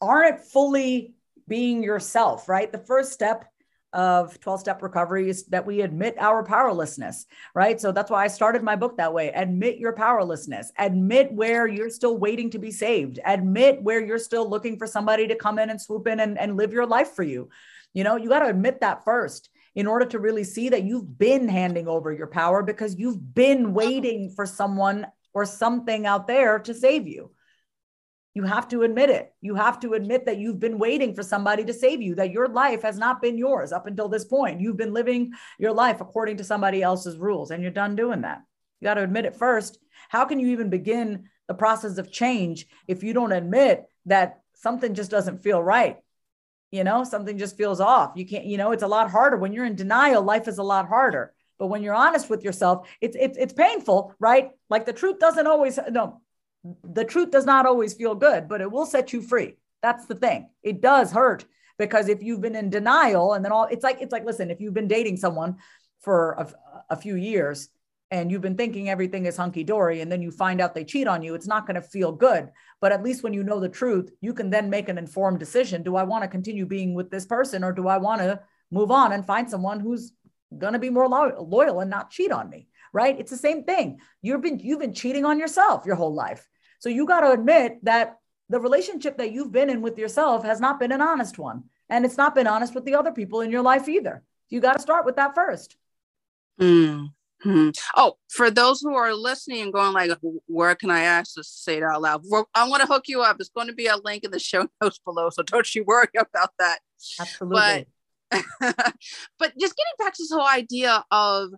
aren't 0.00 0.40
fully 0.40 1.14
being 1.48 1.82
yourself, 1.82 2.48
right? 2.48 2.70
The 2.70 2.78
first 2.78 3.12
step 3.12 3.44
of 3.96 4.38
12 4.40 4.60
step 4.60 4.82
recovery 4.82 5.30
is 5.30 5.46
that 5.46 5.66
we 5.66 5.80
admit 5.80 6.14
our 6.18 6.44
powerlessness, 6.44 7.24
right? 7.54 7.80
So 7.80 7.90
that's 7.90 8.10
why 8.10 8.24
I 8.24 8.28
started 8.28 8.62
my 8.62 8.76
book 8.76 8.98
that 8.98 9.12
way. 9.12 9.28
Admit 9.30 9.78
your 9.78 9.94
powerlessness, 9.94 10.70
admit 10.78 11.32
where 11.32 11.66
you're 11.66 11.90
still 11.90 12.18
waiting 12.18 12.50
to 12.50 12.58
be 12.58 12.70
saved, 12.70 13.18
admit 13.24 13.82
where 13.82 14.04
you're 14.04 14.18
still 14.18 14.48
looking 14.48 14.76
for 14.76 14.86
somebody 14.86 15.26
to 15.26 15.34
come 15.34 15.58
in 15.58 15.70
and 15.70 15.80
swoop 15.80 16.06
in 16.06 16.20
and, 16.20 16.38
and 16.38 16.56
live 16.56 16.72
your 16.72 16.86
life 16.86 17.12
for 17.12 17.22
you. 17.22 17.48
You 17.94 18.04
know, 18.04 18.16
you 18.16 18.28
got 18.28 18.40
to 18.40 18.50
admit 18.50 18.80
that 18.82 19.02
first 19.02 19.48
in 19.74 19.86
order 19.86 20.04
to 20.04 20.18
really 20.18 20.44
see 20.44 20.68
that 20.68 20.84
you've 20.84 21.18
been 21.18 21.48
handing 21.48 21.88
over 21.88 22.12
your 22.12 22.26
power 22.26 22.62
because 22.62 22.98
you've 22.98 23.34
been 23.34 23.72
waiting 23.72 24.30
for 24.36 24.44
someone 24.44 25.06
or 25.32 25.46
something 25.46 26.06
out 26.06 26.26
there 26.26 26.58
to 26.58 26.74
save 26.74 27.08
you. 27.08 27.30
You 28.36 28.42
have 28.42 28.68
to 28.68 28.82
admit 28.82 29.08
it. 29.08 29.32
You 29.40 29.54
have 29.54 29.80
to 29.80 29.94
admit 29.94 30.26
that 30.26 30.36
you've 30.36 30.60
been 30.60 30.78
waiting 30.78 31.14
for 31.14 31.22
somebody 31.22 31.64
to 31.64 31.72
save 31.72 32.02
you, 32.02 32.14
that 32.16 32.32
your 32.32 32.48
life 32.48 32.82
has 32.82 32.98
not 32.98 33.22
been 33.22 33.38
yours 33.38 33.72
up 33.72 33.86
until 33.86 34.10
this 34.10 34.26
point. 34.26 34.60
You've 34.60 34.76
been 34.76 34.92
living 34.92 35.32
your 35.58 35.72
life 35.72 36.02
according 36.02 36.36
to 36.36 36.44
somebody 36.44 36.82
else's 36.82 37.16
rules, 37.16 37.50
and 37.50 37.62
you're 37.62 37.72
done 37.72 37.96
doing 37.96 38.20
that. 38.20 38.42
You 38.78 38.84
got 38.84 38.94
to 38.94 39.02
admit 39.02 39.24
it 39.24 39.36
first. 39.36 39.78
How 40.10 40.26
can 40.26 40.38
you 40.38 40.48
even 40.48 40.68
begin 40.68 41.30
the 41.48 41.54
process 41.54 41.96
of 41.96 42.12
change 42.12 42.66
if 42.86 43.02
you 43.02 43.14
don't 43.14 43.32
admit 43.32 43.86
that 44.04 44.42
something 44.52 44.92
just 44.92 45.10
doesn't 45.10 45.42
feel 45.42 45.62
right? 45.62 45.96
You 46.70 46.84
know, 46.84 47.04
something 47.04 47.38
just 47.38 47.56
feels 47.56 47.80
off. 47.80 48.12
You 48.16 48.26
can't, 48.26 48.44
you 48.44 48.58
know, 48.58 48.72
it's 48.72 48.82
a 48.82 48.86
lot 48.86 49.10
harder. 49.10 49.38
When 49.38 49.54
you're 49.54 49.64
in 49.64 49.76
denial, 49.76 50.22
life 50.22 50.46
is 50.46 50.58
a 50.58 50.62
lot 50.62 50.88
harder. 50.88 51.32
But 51.58 51.68
when 51.68 51.82
you're 51.82 51.94
honest 51.94 52.28
with 52.28 52.44
yourself, 52.44 52.86
it's 53.00 53.16
it's 53.18 53.38
it's 53.38 53.54
painful, 53.54 54.14
right? 54.18 54.50
Like 54.68 54.84
the 54.84 54.92
truth 54.92 55.20
doesn't 55.20 55.46
always 55.46 55.78
no, 55.90 56.20
the 56.84 57.04
truth 57.04 57.30
does 57.30 57.44
not 57.44 57.66
always 57.66 57.94
feel 57.94 58.14
good, 58.14 58.48
but 58.48 58.60
it 58.60 58.70
will 58.70 58.86
set 58.86 59.12
you 59.12 59.22
free. 59.22 59.56
That's 59.82 60.06
the 60.06 60.14
thing. 60.14 60.50
It 60.62 60.80
does 60.80 61.12
hurt 61.12 61.44
because 61.78 62.08
if 62.08 62.22
you've 62.22 62.40
been 62.40 62.56
in 62.56 62.70
denial 62.70 63.34
and 63.34 63.44
then 63.44 63.52
all 63.52 63.64
it's 63.70 63.84
like 63.84 64.00
it's 64.00 64.12
like 64.12 64.24
listen, 64.24 64.50
if 64.50 64.60
you've 64.60 64.74
been 64.74 64.88
dating 64.88 65.16
someone 65.18 65.56
for 66.00 66.32
a, 66.32 66.94
a 66.94 66.96
few 66.96 67.16
years 67.16 67.68
and 68.10 68.30
you've 68.30 68.42
been 68.42 68.56
thinking 68.56 68.88
everything 68.88 69.26
is 69.26 69.36
hunky 69.36 69.64
dory 69.64 70.00
and 70.00 70.10
then 70.10 70.22
you 70.22 70.30
find 70.30 70.60
out 70.60 70.74
they 70.74 70.84
cheat 70.84 71.08
on 71.08 71.22
you, 71.22 71.34
it's 71.34 71.46
not 71.46 71.66
going 71.66 71.74
to 71.74 71.82
feel 71.82 72.12
good. 72.12 72.50
But 72.80 72.92
at 72.92 73.02
least 73.02 73.22
when 73.22 73.34
you 73.34 73.42
know 73.42 73.58
the 73.58 73.68
truth, 73.68 74.10
you 74.20 74.32
can 74.32 74.50
then 74.50 74.70
make 74.70 74.88
an 74.88 74.98
informed 74.98 75.40
decision. 75.40 75.82
Do 75.82 75.96
I 75.96 76.04
want 76.04 76.22
to 76.22 76.28
continue 76.28 76.66
being 76.66 76.94
with 76.94 77.10
this 77.10 77.26
person 77.26 77.64
or 77.64 77.72
do 77.72 77.88
I 77.88 77.98
want 77.98 78.20
to 78.20 78.40
move 78.70 78.90
on 78.90 79.12
and 79.12 79.26
find 79.26 79.50
someone 79.50 79.80
who's 79.80 80.12
going 80.56 80.74
to 80.74 80.78
be 80.78 80.90
more 80.90 81.08
lo- 81.08 81.46
loyal 81.48 81.80
and 81.80 81.90
not 81.90 82.10
cheat 82.10 82.30
on 82.30 82.48
me? 82.48 82.68
Right? 82.92 83.18
It's 83.18 83.30
the 83.30 83.36
same 83.36 83.64
thing. 83.64 83.98
You've 84.22 84.40
been 84.40 84.60
you've 84.60 84.80
been 84.80 84.94
cheating 84.94 85.24
on 85.24 85.38
yourself 85.38 85.84
your 85.84 85.96
whole 85.96 86.14
life. 86.14 86.48
So 86.86 86.90
you 86.90 87.04
got 87.04 87.22
to 87.22 87.32
admit 87.32 87.80
that 87.82 88.20
the 88.48 88.60
relationship 88.60 89.18
that 89.18 89.32
you've 89.32 89.50
been 89.50 89.70
in 89.70 89.82
with 89.82 89.98
yourself 89.98 90.44
has 90.44 90.60
not 90.60 90.78
been 90.78 90.92
an 90.92 91.02
honest 91.02 91.36
one. 91.36 91.64
And 91.90 92.04
it's 92.04 92.16
not 92.16 92.32
been 92.32 92.46
honest 92.46 92.76
with 92.76 92.84
the 92.84 92.94
other 92.94 93.10
people 93.10 93.40
in 93.40 93.50
your 93.50 93.62
life 93.62 93.88
either. 93.88 94.22
You 94.50 94.60
got 94.60 94.74
to 94.74 94.78
start 94.78 95.04
with 95.04 95.16
that 95.16 95.34
first. 95.34 95.76
Mm-hmm. 96.60 97.70
Oh, 97.96 98.18
for 98.28 98.52
those 98.52 98.82
who 98.82 98.94
are 98.94 99.12
listening 99.12 99.62
and 99.62 99.72
going 99.72 99.94
like, 99.94 100.12
where 100.46 100.76
can 100.76 100.92
I 100.92 101.00
ask 101.00 101.34
to 101.34 101.42
say 101.42 101.78
it 101.78 101.82
out 101.82 102.02
loud? 102.02 102.22
I 102.54 102.68
want 102.68 102.82
to 102.82 102.86
hook 102.86 103.08
you 103.08 103.20
up. 103.20 103.38
It's 103.40 103.48
going 103.48 103.66
to 103.66 103.74
be 103.74 103.88
a 103.88 103.96
link 103.96 104.22
in 104.22 104.30
the 104.30 104.38
show 104.38 104.68
notes 104.80 105.00
below, 105.04 105.28
so 105.30 105.42
don't 105.42 105.74
you 105.74 105.82
worry 105.82 106.06
about 106.16 106.50
that. 106.60 106.78
Absolutely. 107.18 107.88
But, 108.30 108.44
but 109.40 109.58
just 109.58 109.74
getting 109.74 109.96
back 109.98 110.14
to 110.14 110.22
this 110.22 110.30
whole 110.30 110.46
idea 110.46 111.04
of 111.10 111.50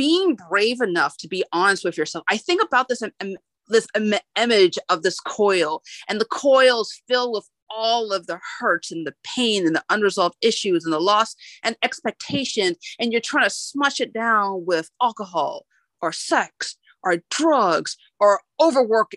being 0.00 0.34
brave 0.48 0.80
enough 0.80 1.18
to 1.18 1.28
be 1.28 1.44
honest 1.52 1.84
with 1.84 1.98
yourself. 1.98 2.24
I 2.30 2.38
think 2.38 2.62
about 2.62 2.88
this 2.88 3.02
um, 3.02 3.36
this 3.68 3.86
Im- 3.94 4.14
image 4.34 4.78
of 4.88 5.02
this 5.02 5.20
coil, 5.20 5.82
and 6.08 6.18
the 6.18 6.24
coil's 6.24 7.02
filled 7.06 7.34
with 7.34 7.46
all 7.68 8.10
of 8.10 8.26
the 8.26 8.40
hurts 8.58 8.90
and 8.90 9.06
the 9.06 9.14
pain 9.22 9.66
and 9.66 9.76
the 9.76 9.84
unresolved 9.90 10.36
issues 10.40 10.86
and 10.86 10.94
the 10.94 10.98
loss 10.98 11.36
and 11.62 11.76
expectation, 11.82 12.76
and 12.98 13.12
you're 13.12 13.20
trying 13.20 13.44
to 13.44 13.50
smush 13.50 14.00
it 14.00 14.14
down 14.14 14.64
with 14.64 14.88
alcohol 15.02 15.66
or 16.00 16.12
sex 16.12 16.78
or 17.02 17.18
drugs 17.30 17.98
or 18.18 18.40
overwork, 18.58 19.12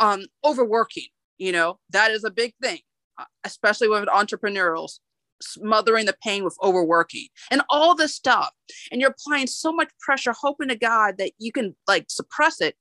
um, 0.00 0.24
overworking. 0.44 1.06
You 1.38 1.52
know 1.52 1.78
that 1.90 2.10
is 2.10 2.24
a 2.24 2.32
big 2.32 2.52
thing, 2.60 2.80
uh, 3.16 3.26
especially 3.44 3.88
with 3.88 4.08
entrepreneurs 4.08 4.98
smothering 5.42 6.06
the 6.06 6.16
pain 6.22 6.44
with 6.44 6.56
overworking 6.62 7.28
and 7.50 7.62
all 7.68 7.94
this 7.94 8.14
stuff. 8.14 8.50
And 8.90 9.00
you're 9.00 9.10
applying 9.10 9.46
so 9.46 9.72
much 9.72 9.90
pressure, 10.00 10.32
hoping 10.32 10.68
to 10.68 10.76
God 10.76 11.18
that 11.18 11.32
you 11.38 11.52
can 11.52 11.74
like 11.86 12.06
suppress 12.08 12.60
it. 12.60 12.76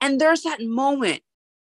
And 0.00 0.20
there's 0.20 0.42
that 0.42 0.62
moment 0.62 1.22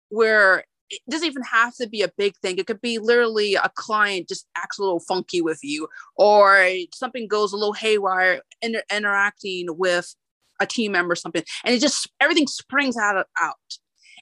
where 0.09 0.65
it 0.89 1.01
doesn't 1.09 1.27
even 1.27 1.43
have 1.43 1.75
to 1.75 1.87
be 1.87 2.01
a 2.01 2.11
big 2.17 2.35
thing. 2.37 2.57
It 2.57 2.67
could 2.67 2.81
be 2.81 2.99
literally 2.99 3.55
a 3.55 3.71
client 3.75 4.29
just 4.29 4.47
acts 4.55 4.77
a 4.77 4.83
little 4.83 4.99
funky 4.99 5.41
with 5.41 5.59
you, 5.63 5.87
or 6.15 6.69
something 6.93 7.27
goes 7.27 7.53
a 7.53 7.57
little 7.57 7.73
haywire 7.73 8.41
inter- 8.61 8.83
interacting 8.91 9.65
with 9.69 10.13
a 10.59 10.65
team 10.65 10.91
member, 10.91 11.13
or 11.13 11.15
something, 11.15 11.43
and 11.63 11.73
it 11.73 11.79
just 11.79 12.09
everything 12.19 12.47
springs 12.47 12.97
out 12.97 13.17
of, 13.17 13.25
out. 13.41 13.55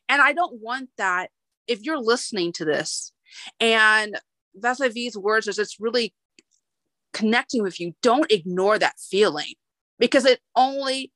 And 0.07 0.21
I 0.21 0.33
don't 0.33 0.61
want 0.61 0.89
that. 0.97 1.29
If 1.67 1.81
you're 1.83 1.99
listening 1.99 2.53
to 2.53 2.65
this, 2.65 3.11
and 3.59 4.17
Vasavi's 4.61 5.17
words 5.17 5.47
is 5.47 5.59
it's 5.59 5.79
really 5.79 6.13
connecting 7.13 7.63
with 7.63 7.79
you. 7.79 7.93
Don't 8.01 8.31
ignore 8.31 8.77
that 8.79 8.99
feeling 8.99 9.53
because 9.99 10.25
it 10.25 10.39
only 10.55 11.11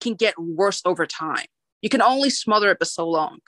can 0.00 0.14
get 0.14 0.34
worse 0.38 0.82
over 0.84 1.06
time. 1.06 1.46
You 1.82 1.88
can 1.88 2.02
only 2.02 2.30
smother 2.30 2.70
it 2.70 2.78
for 2.78 2.84
so 2.84 3.08
long. 3.08 3.38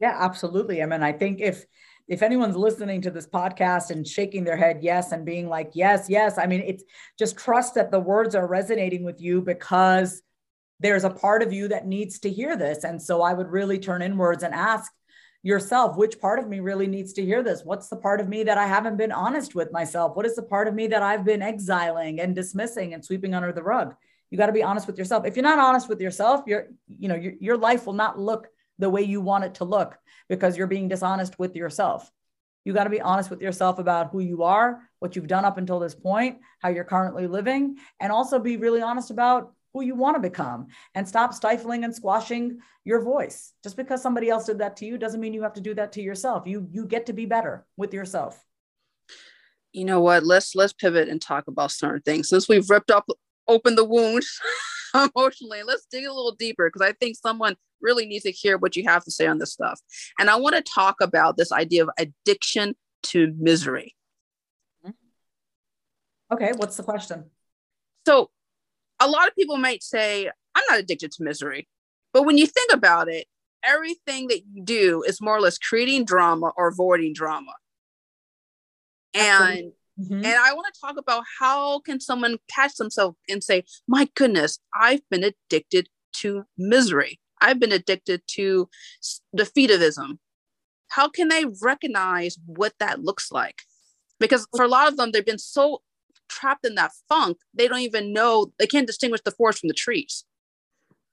Yeah, 0.00 0.16
absolutely. 0.18 0.82
I 0.82 0.86
mean, 0.86 1.02
I 1.02 1.12
think 1.12 1.40
if 1.40 1.64
if 2.08 2.22
anyone's 2.22 2.56
listening 2.56 3.00
to 3.02 3.10
this 3.10 3.26
podcast 3.26 3.90
and 3.90 4.06
shaking 4.06 4.42
their 4.42 4.56
head 4.56 4.80
yes 4.82 5.12
and 5.12 5.24
being 5.24 5.48
like 5.48 5.70
yes, 5.74 6.06
yes, 6.08 6.38
I 6.38 6.46
mean, 6.46 6.62
it's 6.66 6.82
just 7.18 7.38
trust 7.38 7.74
that 7.76 7.90
the 7.90 8.00
words 8.00 8.34
are 8.34 8.46
resonating 8.46 9.04
with 9.04 9.20
you 9.20 9.40
because 9.40 10.22
there's 10.80 11.04
a 11.04 11.10
part 11.10 11.42
of 11.42 11.52
you 11.52 11.68
that 11.68 11.86
needs 11.86 12.18
to 12.20 12.30
hear 12.30 12.56
this. 12.56 12.82
And 12.82 13.00
so 13.00 13.22
I 13.22 13.32
would 13.32 13.48
really 13.48 13.78
turn 13.78 14.02
inwards 14.02 14.42
and 14.42 14.52
ask 14.52 14.90
yourself 15.42 15.96
which 15.96 16.20
part 16.20 16.38
of 16.38 16.48
me 16.48 16.60
really 16.60 16.86
needs 16.86 17.12
to 17.14 17.24
hear 17.24 17.42
this? 17.42 17.62
What's 17.64 17.88
the 17.88 17.96
part 17.96 18.20
of 18.20 18.28
me 18.28 18.44
that 18.44 18.58
i 18.58 18.66
haven't 18.66 18.96
been 18.96 19.12
honest 19.12 19.54
with 19.54 19.72
myself? 19.72 20.16
What 20.16 20.26
is 20.26 20.36
the 20.36 20.42
part 20.42 20.68
of 20.68 20.74
me 20.74 20.86
that 20.88 21.02
i've 21.02 21.24
been 21.24 21.42
exiling 21.42 22.20
and 22.20 22.34
dismissing 22.34 22.94
and 22.94 23.04
sweeping 23.04 23.34
under 23.34 23.52
the 23.52 23.62
rug? 23.62 23.94
You 24.30 24.38
got 24.38 24.46
to 24.46 24.52
be 24.52 24.62
honest 24.62 24.86
with 24.86 24.96
yourself. 24.98 25.26
If 25.26 25.36
you're 25.36 25.42
not 25.42 25.58
honest 25.58 25.88
with 25.88 26.00
yourself 26.00 26.44
your 26.46 26.68
you 26.86 27.08
know 27.08 27.16
your, 27.16 27.32
your 27.40 27.56
life 27.56 27.86
will 27.86 27.92
not 27.92 28.18
look 28.18 28.48
the 28.78 28.90
way 28.90 29.02
you 29.02 29.20
want 29.20 29.44
it 29.44 29.54
to 29.56 29.64
look 29.64 29.98
because 30.28 30.56
you're 30.56 30.66
being 30.66 30.88
dishonest 30.88 31.38
with 31.38 31.56
yourself. 31.56 32.10
You 32.64 32.72
got 32.72 32.84
to 32.84 32.90
be 32.90 33.00
honest 33.00 33.28
with 33.28 33.42
yourself 33.42 33.78
about 33.78 34.10
who 34.10 34.20
you 34.20 34.44
are 34.44 34.82
what 35.00 35.16
you've 35.16 35.26
done 35.26 35.44
up 35.44 35.58
until 35.58 35.80
this 35.80 35.96
point 35.96 36.38
how 36.60 36.68
you're 36.68 36.84
currently 36.84 37.26
living 37.26 37.76
and 37.98 38.12
also 38.12 38.38
be 38.38 38.56
really 38.56 38.80
honest 38.80 39.10
about 39.10 39.52
who 39.72 39.82
you 39.82 39.94
want 39.94 40.16
to 40.16 40.20
become 40.20 40.66
and 40.94 41.06
stop 41.06 41.32
stifling 41.32 41.84
and 41.84 41.94
squashing 41.94 42.58
your 42.84 43.00
voice. 43.00 43.52
Just 43.62 43.76
because 43.76 44.02
somebody 44.02 44.28
else 44.28 44.44
did 44.44 44.58
that 44.58 44.76
to 44.78 44.86
you 44.86 44.98
doesn't 44.98 45.20
mean 45.20 45.34
you 45.34 45.42
have 45.42 45.54
to 45.54 45.60
do 45.60 45.74
that 45.74 45.92
to 45.92 46.02
yourself. 46.02 46.46
You 46.46 46.68
you 46.70 46.86
get 46.86 47.06
to 47.06 47.12
be 47.12 47.26
better 47.26 47.66
with 47.76 47.94
yourself. 47.94 48.44
You 49.72 49.84
know 49.84 50.00
what? 50.00 50.24
Let's 50.24 50.54
let's 50.54 50.72
pivot 50.72 51.08
and 51.08 51.20
talk 51.20 51.48
about 51.48 51.70
certain 51.70 52.02
things. 52.02 52.28
Since 52.28 52.48
we've 52.48 52.68
ripped 52.68 52.90
up 52.90 53.06
open 53.48 53.74
the 53.74 53.84
wound 53.84 54.22
emotionally, 54.94 55.62
let's 55.62 55.86
dig 55.90 56.04
a 56.04 56.12
little 56.12 56.34
deeper 56.38 56.68
because 56.68 56.86
I 56.86 56.92
think 56.92 57.16
someone 57.16 57.56
really 57.80 58.06
needs 58.06 58.24
to 58.24 58.30
hear 58.30 58.58
what 58.58 58.76
you 58.76 58.84
have 58.84 59.04
to 59.04 59.10
say 59.10 59.26
on 59.26 59.38
this 59.38 59.52
stuff. 59.52 59.80
And 60.18 60.30
I 60.30 60.36
want 60.36 60.54
to 60.54 60.62
talk 60.62 60.96
about 61.00 61.36
this 61.36 61.50
idea 61.50 61.82
of 61.82 61.90
addiction 61.98 62.74
to 63.04 63.34
misery. 63.38 63.96
Mm-hmm. 64.86 66.34
Okay, 66.34 66.52
what's 66.56 66.76
the 66.76 66.84
question? 66.84 67.30
So, 68.06 68.30
a 69.02 69.08
lot 69.08 69.28
of 69.28 69.34
people 69.34 69.56
might 69.56 69.82
say, 69.82 70.30
I'm 70.54 70.64
not 70.70 70.78
addicted 70.78 71.12
to 71.12 71.22
misery. 71.22 71.68
But 72.12 72.24
when 72.24 72.38
you 72.38 72.46
think 72.46 72.72
about 72.72 73.08
it, 73.08 73.26
everything 73.64 74.28
that 74.28 74.42
you 74.52 74.62
do 74.64 75.02
is 75.06 75.20
more 75.20 75.36
or 75.36 75.40
less 75.40 75.58
creating 75.58 76.04
drama 76.04 76.52
or 76.56 76.68
avoiding 76.68 77.12
drama. 77.14 77.52
And 79.14 79.72
mm-hmm. 80.00 80.14
and 80.14 80.26
I 80.26 80.52
want 80.54 80.72
to 80.72 80.80
talk 80.80 80.96
about 80.98 81.24
how 81.38 81.80
can 81.80 82.00
someone 82.00 82.38
catch 82.48 82.76
themselves 82.76 83.16
and 83.28 83.42
say, 83.42 83.64
"My 83.86 84.08
goodness, 84.14 84.58
I've 84.74 85.02
been 85.10 85.24
addicted 85.24 85.88
to 86.14 86.44
misery. 86.56 87.20
I've 87.40 87.60
been 87.60 87.72
addicted 87.72 88.22
to 88.28 88.68
defeatism." 89.36 90.18
How 90.88 91.08
can 91.08 91.28
they 91.28 91.46
recognize 91.62 92.38
what 92.46 92.74
that 92.78 93.02
looks 93.02 93.32
like? 93.32 93.62
Because 94.20 94.46
for 94.54 94.64
a 94.64 94.68
lot 94.68 94.88
of 94.88 94.96
them, 94.96 95.10
they've 95.10 95.24
been 95.24 95.38
so 95.38 95.82
trapped 96.28 96.66
in 96.66 96.74
that 96.76 96.92
funk, 97.08 97.38
they 97.54 97.68
don't 97.68 97.80
even 97.80 98.12
know, 98.12 98.52
they 98.58 98.66
can't 98.66 98.86
distinguish 98.86 99.20
the 99.24 99.30
forest 99.30 99.60
from 99.60 99.68
the 99.68 99.74
trees. 99.74 100.24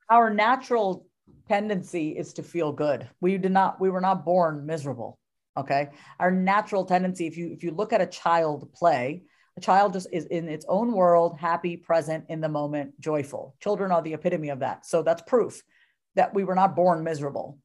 Our 0.09 0.29
natural 0.29 1.05
tendency 1.47 2.17
is 2.17 2.33
to 2.33 2.43
feel 2.43 2.71
good. 2.71 3.07
We 3.21 3.37
did 3.37 3.51
not, 3.51 3.79
we 3.79 3.89
were 3.89 4.01
not 4.01 4.25
born 4.25 4.65
miserable. 4.65 5.19
Okay. 5.57 5.89
Our 6.19 6.31
natural 6.31 6.85
tendency, 6.85 7.27
if 7.27 7.35
you 7.35 7.51
if 7.51 7.63
you 7.63 7.71
look 7.71 7.91
at 7.91 8.01
a 8.01 8.05
child 8.05 8.71
play, 8.73 9.23
a 9.57 9.61
child 9.61 9.93
just 9.93 10.07
is 10.13 10.25
in 10.25 10.47
its 10.47 10.65
own 10.69 10.93
world, 10.93 11.37
happy, 11.37 11.75
present, 11.75 12.25
in 12.29 12.39
the 12.39 12.47
moment, 12.47 12.99
joyful. 13.01 13.55
Children 13.59 13.91
are 13.91 14.01
the 14.01 14.13
epitome 14.13 14.49
of 14.49 14.59
that. 14.59 14.85
So 14.85 15.03
that's 15.03 15.21
proof 15.23 15.61
that 16.15 16.33
we 16.33 16.45
were 16.45 16.55
not 16.55 16.75
born 16.75 17.03
miserable. 17.03 17.57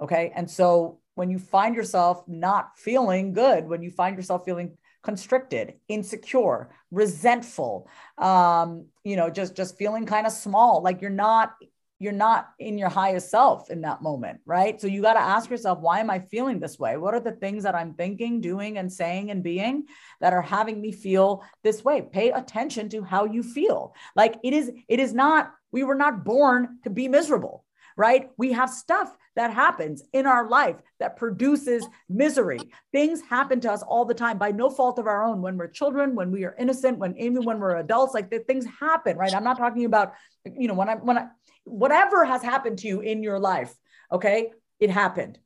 Okay. 0.00 0.32
And 0.34 0.50
so 0.50 0.98
when 1.14 1.30
you 1.30 1.38
find 1.38 1.76
yourself 1.76 2.24
not 2.26 2.76
feeling 2.76 3.32
good, 3.32 3.68
when 3.68 3.82
you 3.82 3.90
find 3.90 4.16
yourself 4.16 4.44
feeling 4.44 4.76
constricted, 5.06 5.74
insecure, 5.88 6.68
resentful, 6.90 7.88
um, 8.18 8.86
you 9.04 9.14
know, 9.14 9.30
just 9.30 9.56
just 9.56 9.78
feeling 9.78 10.04
kind 10.04 10.26
of 10.26 10.32
small, 10.32 10.82
like 10.82 11.00
you're 11.00 11.10
not 11.26 11.54
you're 11.98 12.12
not 12.12 12.48
in 12.58 12.76
your 12.76 12.90
highest 12.90 13.30
self 13.30 13.70
in 13.70 13.80
that 13.82 14.02
moment, 14.02 14.40
right? 14.44 14.80
So 14.80 14.86
you 14.86 15.00
got 15.00 15.14
to 15.14 15.20
ask 15.34 15.48
yourself, 15.48 15.78
why 15.80 16.00
am 16.00 16.10
I 16.10 16.18
feeling 16.18 16.58
this 16.60 16.78
way? 16.78 16.96
What 16.98 17.14
are 17.14 17.20
the 17.20 17.32
things 17.32 17.62
that 17.62 17.74
I'm 17.74 17.94
thinking, 17.94 18.40
doing, 18.40 18.76
and 18.78 18.92
saying 18.92 19.30
and 19.30 19.42
being 19.42 19.84
that 20.20 20.34
are 20.34 20.42
having 20.42 20.80
me 20.80 20.92
feel 20.92 21.42
this 21.62 21.84
way? 21.84 22.02
Pay 22.02 22.32
attention 22.32 22.88
to 22.90 23.02
how 23.02 23.24
you 23.24 23.42
feel. 23.42 23.94
Like 24.14 24.34
it 24.44 24.52
is, 24.52 24.70
it 24.88 25.00
is 25.00 25.14
not, 25.14 25.52
we 25.72 25.84
were 25.84 25.94
not 25.94 26.24
born 26.24 26.80
to 26.84 26.90
be 26.90 27.08
miserable, 27.08 27.64
right? 27.96 28.30
We 28.36 28.52
have 28.52 28.70
stuff 28.70 29.16
that 29.36 29.52
happens 29.52 30.02
in 30.12 30.26
our 30.26 30.48
life 30.48 30.76
that 31.00 31.16
produces 31.16 31.86
misery. 32.08 32.58
Things 32.92 33.22
happen 33.22 33.60
to 33.60 33.72
us 33.72 33.82
all 33.82 34.04
the 34.04 34.14
time 34.14 34.38
by 34.38 34.50
no 34.50 34.70
fault 34.70 34.98
of 34.98 35.06
our 35.06 35.24
own 35.24 35.42
when 35.42 35.56
we're 35.56 35.68
children, 35.68 36.14
when 36.14 36.30
we 36.30 36.44
are 36.44 36.54
innocent, 36.58 36.98
when 36.98 37.16
even 37.18 37.44
when 37.44 37.58
we're 37.58 37.76
adults, 37.76 38.14
like 38.14 38.30
the 38.30 38.40
things 38.40 38.66
happen, 38.66 39.16
right? 39.16 39.34
I'm 39.34 39.44
not 39.44 39.58
talking 39.58 39.84
about, 39.84 40.14
you 40.44 40.68
know, 40.68 40.74
when 40.74 40.88
I 40.88 40.94
when 40.96 41.18
I 41.18 41.26
whatever 41.64 42.24
has 42.24 42.42
happened 42.42 42.78
to 42.78 42.88
you 42.88 43.00
in 43.00 43.22
your 43.22 43.38
life, 43.38 43.74
okay? 44.12 44.52
It 44.78 44.90
happened. 44.90 45.38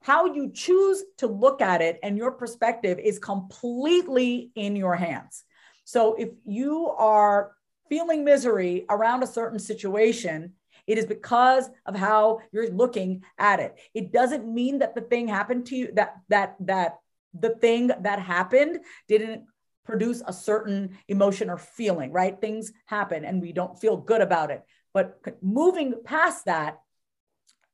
How 0.00 0.26
you 0.26 0.50
choose 0.52 1.02
to 1.18 1.26
look 1.26 1.60
at 1.60 1.82
it 1.82 1.98
and 2.02 2.16
your 2.16 2.32
perspective 2.32 2.98
is 2.98 3.18
completely 3.18 4.50
in 4.54 4.76
your 4.76 4.96
hands. 4.96 5.44
So 5.84 6.14
if 6.14 6.30
you 6.44 6.88
are 6.88 7.52
feeling 7.88 8.24
misery 8.24 8.84
around 8.90 9.22
a 9.22 9.26
certain 9.26 9.58
situation, 9.58 10.52
it 10.88 10.98
is 10.98 11.06
because 11.06 11.70
of 11.86 11.94
how 11.94 12.40
you're 12.50 12.70
looking 12.70 13.22
at 13.38 13.60
it. 13.60 13.76
It 13.94 14.10
doesn't 14.10 14.52
mean 14.52 14.80
that 14.80 14.94
the 14.94 15.02
thing 15.02 15.28
happened 15.28 15.66
to 15.66 15.76
you, 15.76 15.92
that 15.94 16.16
that 16.30 16.56
that 16.60 16.96
the 17.38 17.50
thing 17.50 17.88
that 17.88 18.18
happened 18.18 18.80
didn't 19.06 19.44
produce 19.84 20.22
a 20.26 20.32
certain 20.32 20.98
emotion 21.06 21.50
or 21.50 21.58
feeling, 21.58 22.10
right? 22.10 22.40
Things 22.40 22.72
happen 22.86 23.24
and 23.24 23.40
we 23.40 23.52
don't 23.52 23.78
feel 23.78 23.96
good 23.96 24.20
about 24.20 24.50
it. 24.50 24.62
But 24.92 25.20
moving 25.42 25.94
past 26.04 26.46
that, 26.46 26.78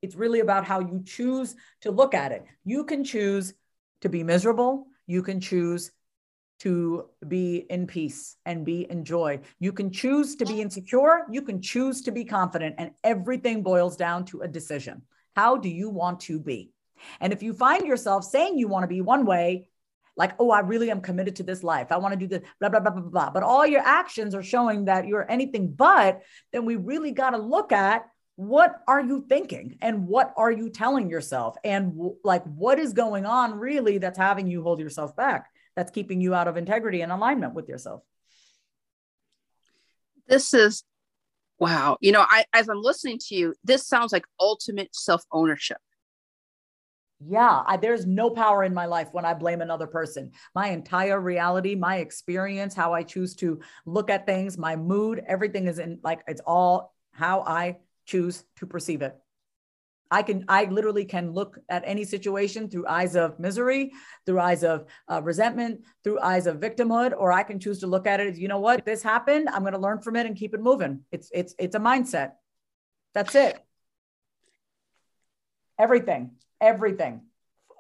it's 0.03 0.17
really 0.17 0.41
about 0.41 0.65
how 0.65 0.81
you 0.81 1.03
choose 1.05 1.57
to 1.81 1.91
look 1.91 2.15
at 2.15 2.33
it. 2.33 2.45
You 2.65 2.85
can 2.85 3.05
choose 3.05 3.55
to 4.03 4.09
be 4.09 4.23
miserable. 4.23 4.87
You 5.07 5.23
can 5.23 5.41
choose 5.41 5.93
to 6.61 7.07
be 7.27 7.67
in 7.69 7.87
peace 7.87 8.37
and 8.47 8.65
be 8.65 8.91
in 8.91 9.05
joy. 9.05 9.41
You 9.59 9.73
can 9.73 9.91
choose 9.91 10.37
to 10.37 10.47
be 10.47 10.61
insecure. 10.61 11.27
You 11.31 11.43
can 11.43 11.61
choose 11.61 12.03
to 12.03 12.13
be 12.13 12.25
confident. 12.25 12.77
And 12.79 12.93
everything 13.03 13.63
boils 13.63 13.97
down 13.97 14.25
to 14.27 14.43
a 14.43 14.49
decision. 14.49 15.03
How 15.37 15.57
do 15.57 15.69
you 15.69 15.91
want 15.91 16.21
to 16.21 16.39
be? 16.39 16.73
And 17.21 17.33
if 17.33 17.43
you 17.43 17.53
find 17.53 17.87
yourself 17.87 18.25
saying 18.25 18.57
you 18.57 18.69
want 18.69 18.85
to 18.85 18.89
be 18.89 19.01
one 19.01 19.27
way 19.27 19.69
like, 20.17 20.33
oh, 20.39 20.51
I 20.51 20.61
really 20.61 20.91
am 20.91 21.01
committed 21.01 21.37
to 21.37 21.43
this 21.43 21.65
life. 21.65 21.91
I 21.91 21.97
want 21.97 22.13
to 22.13 22.19
do 22.19 22.29
this, 22.29 22.43
blah, 22.61 22.69
blah, 22.69 22.81
blah, 22.81 22.93
blah, 22.93 23.03
blah. 23.03 23.31
But 23.31 23.43
all 23.43 23.67
your 23.67 23.81
actions 23.81 24.35
are 24.35 24.43
showing 24.43 24.85
that 24.85 25.07
you're 25.07 25.29
anything 25.31 25.73
but, 25.73 26.23
then 26.53 26.65
we 26.65 26.77
really 26.77 27.11
got 27.11 27.31
to 27.31 27.39
look 27.39 27.73
at 27.73 28.07
what 28.37 28.81
are 28.89 29.01
you 29.01 29.25
thinking 29.29 29.77
and 29.81 30.09
what 30.09 30.33
are 30.37 30.51
you 30.51 30.69
telling 30.69 31.09
yourself? 31.09 31.57
And 31.65 31.95
like, 32.25 32.45
what 32.45 32.79
is 32.79 32.93
going 32.93 33.27
on 33.27 33.59
really 33.59 33.99
that's 33.99 34.19
having 34.19 34.49
you 34.49 34.63
hold 34.63 34.81
yourself 34.81 35.15
back? 35.15 35.51
That's 35.77 35.91
keeping 35.91 36.21
you 36.21 36.35
out 36.35 36.49
of 36.49 36.57
integrity 36.57 37.01
and 37.01 37.11
alignment 37.11 37.55
with 37.55 37.69
yourself. 37.69 38.03
This 40.29 40.55
is 40.55 40.85
wow. 41.59 41.97
You 42.01 42.13
know, 42.13 42.25
I 42.27 42.45
as 42.53 42.69
I'm 42.69 42.81
listening 42.81 43.19
to 43.29 43.35
you, 43.35 43.55
this 43.65 43.87
sounds 43.87 44.13
like 44.13 44.25
ultimate 44.41 44.95
self 44.95 45.23
ownership 45.33 45.79
yeah, 47.27 47.63
I, 47.67 47.77
there's 47.77 48.07
no 48.07 48.31
power 48.31 48.65
in 48.65 48.75
my 48.75 48.87
life 48.87 49.09
when 49.13 49.25
I 49.25 49.35
blame 49.35 49.61
another 49.61 49.87
person. 49.87 50.33
My 50.55 50.69
entire 50.69 51.21
reality, 51.21 51.75
my 51.75 51.97
experience, 51.97 52.75
how 52.75 52.93
I 52.93 53.03
choose 53.03 53.35
to 53.37 53.61
look 53.87 54.11
at 54.11 54.27
things, 54.27 54.59
my 54.59 54.77
mood, 54.77 55.23
everything 55.27 55.67
is 55.67 55.79
in 55.79 56.01
like 56.03 56.23
it's 56.27 56.43
all 56.45 56.95
how 57.13 57.43
I 57.43 57.79
choose 58.05 58.45
to 58.57 58.67
perceive 58.67 59.03
it. 59.03 59.17
I 60.11 60.23
can, 60.23 60.45
I 60.49 60.65
literally 60.65 61.05
can 61.05 61.33
look 61.33 61.59
at 61.69 61.83
any 61.87 62.05
situation 62.05 62.69
through 62.69 62.87
eyes 62.87 63.17
of 63.17 63.39
misery, 63.41 63.93
through 64.27 64.41
eyes 64.41 64.63
of 64.63 64.87
uh, 65.11 65.23
resentment, 65.23 65.83
through 66.05 66.21
eyes 66.21 66.47
of 66.47 66.59
victimhood, 66.59 67.13
or 67.17 67.33
I 67.33 67.43
can 67.43 67.59
choose 67.59 67.81
to 67.81 67.87
look 67.87 68.07
at 68.07 68.21
it 68.21 68.29
as, 68.29 68.39
you 68.39 68.49
know 68.49 68.61
what, 68.61 68.85
this 68.85 69.03
happened. 69.03 69.49
I'm 69.49 69.63
going 69.63 69.73
to 69.73 69.79
learn 69.79 70.01
from 70.01 70.17
it 70.17 70.27
and 70.27 70.37
keep 70.37 70.55
it 70.55 70.61
moving. 70.61 71.01
It's, 71.11 71.31
it's, 71.33 71.55
it's 71.59 71.75
a 71.75 71.81
mindset. 71.81 72.33
That's 73.15 73.35
it. 73.35 73.59
Everything 75.79 76.33
everything. 76.65 77.23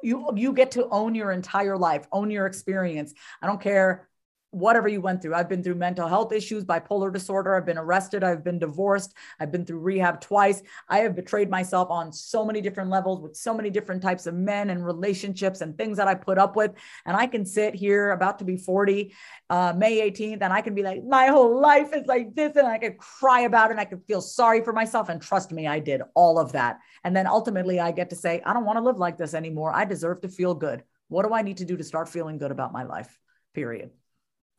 You 0.02 0.30
you 0.36 0.52
get 0.52 0.72
to 0.72 0.88
own 0.90 1.14
your 1.14 1.32
entire 1.32 1.78
life, 1.78 2.06
own 2.12 2.30
your 2.30 2.46
experience. 2.46 3.14
I 3.40 3.46
don't 3.46 3.60
care 3.60 4.08
whatever 4.54 4.88
you 4.88 5.00
went 5.00 5.20
through. 5.20 5.34
I've 5.34 5.48
been 5.48 5.62
through 5.62 5.74
mental 5.74 6.06
health 6.06 6.32
issues, 6.32 6.64
bipolar 6.64 7.12
disorder. 7.12 7.56
I've 7.56 7.66
been 7.66 7.78
arrested. 7.78 8.22
I've 8.22 8.44
been 8.44 8.58
divorced. 8.58 9.14
I've 9.40 9.50
been 9.50 9.64
through 9.64 9.80
rehab 9.80 10.20
twice. 10.20 10.62
I 10.88 10.98
have 10.98 11.16
betrayed 11.16 11.50
myself 11.50 11.90
on 11.90 12.12
so 12.12 12.44
many 12.44 12.60
different 12.60 12.90
levels 12.90 13.20
with 13.20 13.36
so 13.36 13.52
many 13.52 13.68
different 13.68 14.02
types 14.02 14.26
of 14.26 14.34
men 14.34 14.70
and 14.70 14.86
relationships 14.86 15.60
and 15.60 15.76
things 15.76 15.96
that 15.96 16.06
I 16.06 16.14
put 16.14 16.38
up 16.38 16.54
with. 16.54 16.72
And 17.04 17.16
I 17.16 17.26
can 17.26 17.44
sit 17.44 17.74
here 17.74 18.12
about 18.12 18.38
to 18.38 18.44
be 18.44 18.56
40, 18.56 19.12
uh, 19.50 19.74
May 19.76 20.10
18th, 20.10 20.42
and 20.42 20.52
I 20.52 20.60
can 20.60 20.74
be 20.74 20.82
like, 20.82 21.02
my 21.04 21.26
whole 21.26 21.60
life 21.60 21.92
is 21.92 22.06
like 22.06 22.34
this. 22.34 22.56
And 22.56 22.66
I 22.66 22.78
could 22.78 22.96
cry 22.98 23.40
about 23.40 23.70
it 23.70 23.72
and 23.72 23.80
I 23.80 23.84
could 23.84 24.02
feel 24.06 24.20
sorry 24.20 24.62
for 24.62 24.72
myself. 24.72 25.08
And 25.08 25.20
trust 25.20 25.50
me, 25.50 25.66
I 25.66 25.80
did 25.80 26.02
all 26.14 26.38
of 26.38 26.52
that. 26.52 26.78
And 27.02 27.16
then 27.16 27.26
ultimately, 27.26 27.80
I 27.80 27.90
get 27.90 28.10
to 28.10 28.16
say, 28.16 28.40
I 28.46 28.52
don't 28.52 28.64
want 28.64 28.76
to 28.76 28.84
live 28.84 28.98
like 28.98 29.18
this 29.18 29.34
anymore. 29.34 29.74
I 29.74 29.84
deserve 29.84 30.20
to 30.20 30.28
feel 30.28 30.54
good. 30.54 30.84
What 31.08 31.26
do 31.26 31.34
I 31.34 31.42
need 31.42 31.58
to 31.58 31.64
do 31.64 31.76
to 31.76 31.84
start 31.84 32.08
feeling 32.08 32.38
good 32.38 32.50
about 32.50 32.72
my 32.72 32.84
life? 32.84 33.18
Period. 33.52 33.90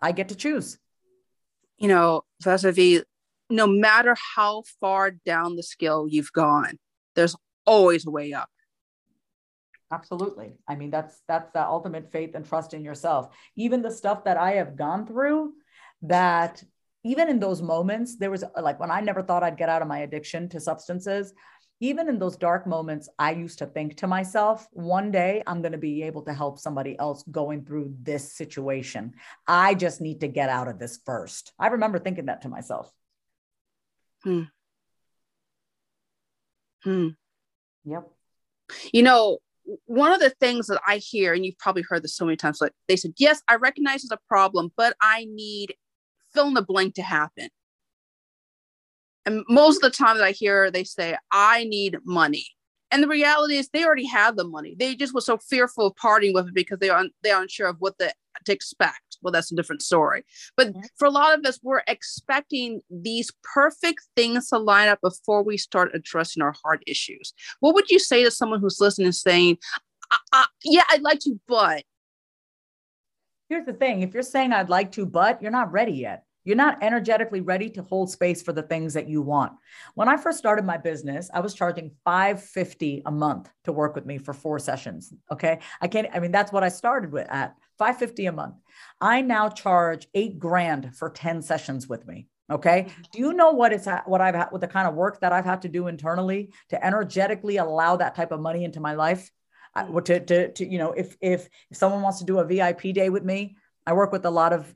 I 0.02 0.12
get 0.12 0.30
to 0.30 0.36
choose. 0.36 0.78
You 1.78 1.90
know, 1.90 2.22
vis 2.42 3.04
no 3.50 3.68
matter 3.68 4.16
how 4.36 4.64
far 4.80 5.12
down 5.12 5.56
the 5.56 5.64
scale 5.64 6.08
you've 6.10 6.34
gone, 6.34 6.80
there's 7.16 7.36
always 7.66 8.06
a 8.06 8.12
way 8.12 8.34
up. 8.34 8.50
Absolutely. 9.92 10.58
I 10.68 10.76
mean, 10.76 10.90
that's 10.90 11.22
that's 11.28 11.52
the 11.52 11.64
ultimate 11.64 12.12
faith 12.12 12.34
and 12.36 12.46
trust 12.46 12.74
in 12.74 12.84
yourself. 12.84 13.36
Even 13.56 13.82
the 13.82 13.92
stuff 13.92 14.24
that 14.24 14.38
I 14.38 14.54
have 14.54 14.76
gone 14.76 15.06
through, 15.06 15.54
that 16.02 16.64
even 17.04 17.30
in 17.30 17.40
those 17.40 17.62
moments, 17.62 18.18
there 18.18 18.32
was 18.32 18.44
like 18.60 18.80
when 18.80 18.90
I 18.90 19.02
never 19.02 19.22
thought 19.22 19.44
I'd 19.44 19.58
get 19.58 19.70
out 19.70 19.84
of 19.84 19.88
my 19.88 20.00
addiction 20.00 20.50
to 20.50 20.60
substances, 20.60 21.34
even 21.80 22.08
in 22.08 22.20
those 22.20 22.38
dark 22.38 22.66
moments, 22.66 23.10
I 23.20 23.32
used 23.32 23.60
to 23.60 23.66
think 23.66 23.98
to 23.98 24.08
myself, 24.08 24.68
one 24.72 25.12
day 25.12 25.44
I'm 25.46 25.62
going 25.62 25.74
to 25.74 25.78
be 25.78 26.04
able 26.04 26.22
to 26.24 26.34
help 26.34 26.58
somebody 26.58 26.98
else 26.98 27.24
going 27.30 27.66
through 27.66 27.94
this 28.02 28.34
situation. 28.34 29.14
I 29.48 29.76
just 29.76 30.00
need 30.00 30.22
to 30.22 30.28
get 30.28 30.50
out 30.50 30.68
of 30.68 30.80
this 30.80 31.00
first. 31.06 31.52
I 31.60 31.68
remember 31.68 32.00
thinking 32.00 32.28
that 32.28 32.44
to 32.44 32.50
myself. 32.50 32.92
Hmm. 34.24 34.44
Hmm. 36.84 37.10
Yep. 37.84 38.10
You 38.94 39.04
know, 39.04 39.40
one 39.86 40.14
of 40.14 40.20
the 40.20 40.30
things 40.30 40.68
that 40.68 40.82
I 40.88 40.98
hear, 40.98 41.34
and 41.34 41.46
you've 41.46 41.58
probably 41.58 41.84
heard 41.88 42.04
this 42.04 42.16
so 42.16 42.26
many 42.26 42.38
times, 42.38 42.62
like 42.62 42.72
they 42.88 42.96
said, 42.96 43.14
yes, 43.18 43.42
I 43.48 43.56
recognize 43.56 44.04
it's 44.04 44.12
a 44.12 44.20
problem, 44.28 44.72
but 44.78 44.96
I 45.02 45.28
need 45.30 45.76
fill 46.34 46.48
in 46.48 46.54
the 46.54 46.62
blank 46.62 46.96
to 46.96 47.02
happen. 47.02 47.50
And 49.26 49.44
most 49.50 49.78
of 49.78 49.82
the 49.82 49.98
time 49.98 50.18
that 50.18 50.24
I 50.24 50.32
hear, 50.32 50.70
they 50.70 50.84
say, 50.84 51.18
I 51.32 51.64
need 51.66 51.98
money. 52.06 52.46
And 52.92 53.02
the 53.02 53.08
reality 53.08 53.56
is 53.56 53.68
they 53.70 53.84
already 53.84 54.06
have 54.08 54.38
the 54.38 54.44
money. 54.44 54.76
They 54.78 54.96
just 54.96 55.14
were 55.14 55.22
so 55.22 55.38
fearful 55.38 55.88
of 55.88 55.96
parting 55.96 56.34
with 56.34 56.48
it 56.48 56.54
because 56.54 56.80
they 56.80 56.90
are 56.90 57.06
they 57.24 57.32
are 57.32 57.42
unsure 57.42 57.68
of 57.68 57.78
what 57.80 57.98
the, 57.98 58.14
to 58.46 58.54
expect. 58.54 59.18
Well, 59.22 59.32
that's 59.32 59.52
a 59.52 59.56
different 59.56 59.82
story. 59.82 60.24
But 60.56 60.68
mm-hmm. 60.70 60.82
for 60.98 61.06
a 61.06 61.12
lot 61.12 61.38
of 61.38 61.46
us, 61.46 61.60
we're 61.64 61.82
expecting 61.88 62.82
these 62.90 63.32
perfect 63.54 64.02
things 64.16 64.50
to 64.50 64.60
line 64.60 64.88
up 64.88 65.00
before 65.02 65.44
we 65.44 65.58
start 65.58 65.92
addressing 65.94 66.44
our 66.44 66.56
heart 66.64 66.84
issues. 66.86 67.34
What 67.60 67.74
would 67.76 67.90
you 67.90 68.00
say 68.00 68.24
to 68.24 68.32
someone 68.32 68.62
who's 68.62 68.80
listening 68.80 69.12
saying, 69.12 69.58
I, 70.12 70.18
I, 70.32 70.46
"Yeah, 70.64 70.84
I'd 70.90 71.02
like 71.02 71.20
to, 71.22 71.40
but." 71.48 71.84
Here's 73.50 73.66
the 73.66 73.74
thing: 73.74 74.04
if 74.04 74.14
you're 74.14 74.24
saying 74.24 74.54
"I'd 74.54 74.70
like 74.70 74.92
to, 74.94 75.06
but," 75.06 75.42
you're 75.42 75.52
not 75.52 75.72
ready 75.72 75.94
yet. 75.94 76.24
You're 76.46 76.56
not 76.56 76.82
energetically 76.82 77.42
ready 77.42 77.70
to 77.72 77.82
hold 77.82 78.10
space 78.12 78.42
for 78.42 78.54
the 78.54 78.62
things 78.62 78.94
that 78.94 79.10
you 79.10 79.22
want. 79.22 79.54
When 79.96 80.08
I 80.08 80.16
first 80.16 80.38
started 80.38 80.64
my 80.64 80.78
business, 80.78 81.30
I 81.34 81.40
was 81.40 81.56
charging 81.56 81.92
550 82.06 83.02
a 83.06 83.12
month 83.12 83.50
to 83.66 83.74
work 83.74 83.96
with 83.96 84.06
me 84.06 84.20
for 84.20 84.34
four 84.34 84.60
sessions. 84.60 85.12
Okay. 85.32 85.60
I 85.82 85.88
can't, 85.88 86.08
I 86.14 86.20
mean, 86.20 86.32
that's 86.32 86.52
what 86.52 86.64
I 86.64 86.70
started 86.70 87.12
with 87.12 87.28
at 87.30 87.56
550 87.80 88.28
a 88.28 88.32
month. 88.32 88.56
I 89.02 89.22
now 89.22 89.50
charge 89.50 90.08
eight 90.14 90.40
grand 90.40 90.96
for 90.96 91.10
10 91.10 91.42
sessions 91.42 91.90
with 91.90 92.08
me. 92.08 92.28
Okay. 92.52 92.84
Mm-hmm. 92.84 93.02
Do 93.12 93.20
you 93.20 93.34
know 93.34 93.52
what 93.52 93.74
it's 93.74 93.88
what 94.06 94.22
I've 94.22 94.36
had 94.36 94.50
with 94.52 94.62
the 94.62 94.68
kind 94.68 94.88
of 94.88 94.94
work 94.94 95.20
that 95.22 95.34
I've 95.34 95.46
had 95.46 95.64
to 95.64 95.70
do 95.70 95.88
internally 95.88 96.52
to 96.70 96.86
energetically 96.86 97.58
allow 97.58 97.96
that 97.96 98.14
type 98.14 98.32
of 98.32 98.40
money 98.40 98.64
into 98.64 98.80
my 98.80 98.94
life? 98.94 99.32
Mm-hmm. 99.76 100.00
to, 100.00 100.20
to, 100.22 100.52
to, 100.54 100.66
you 100.66 100.78
know, 100.78 100.94
if, 100.94 101.18
if, 101.20 101.50
if 101.70 101.76
someone 101.76 102.02
wants 102.02 102.20
to 102.20 102.26
do 102.26 102.40
a 102.40 102.46
VIP 102.46 102.94
day 102.94 103.10
with 103.10 103.26
me, 103.26 103.58
I 103.86 103.92
work 103.92 104.14
with 104.14 104.26
a 104.26 104.30
lot 104.30 104.54
of 104.54 104.74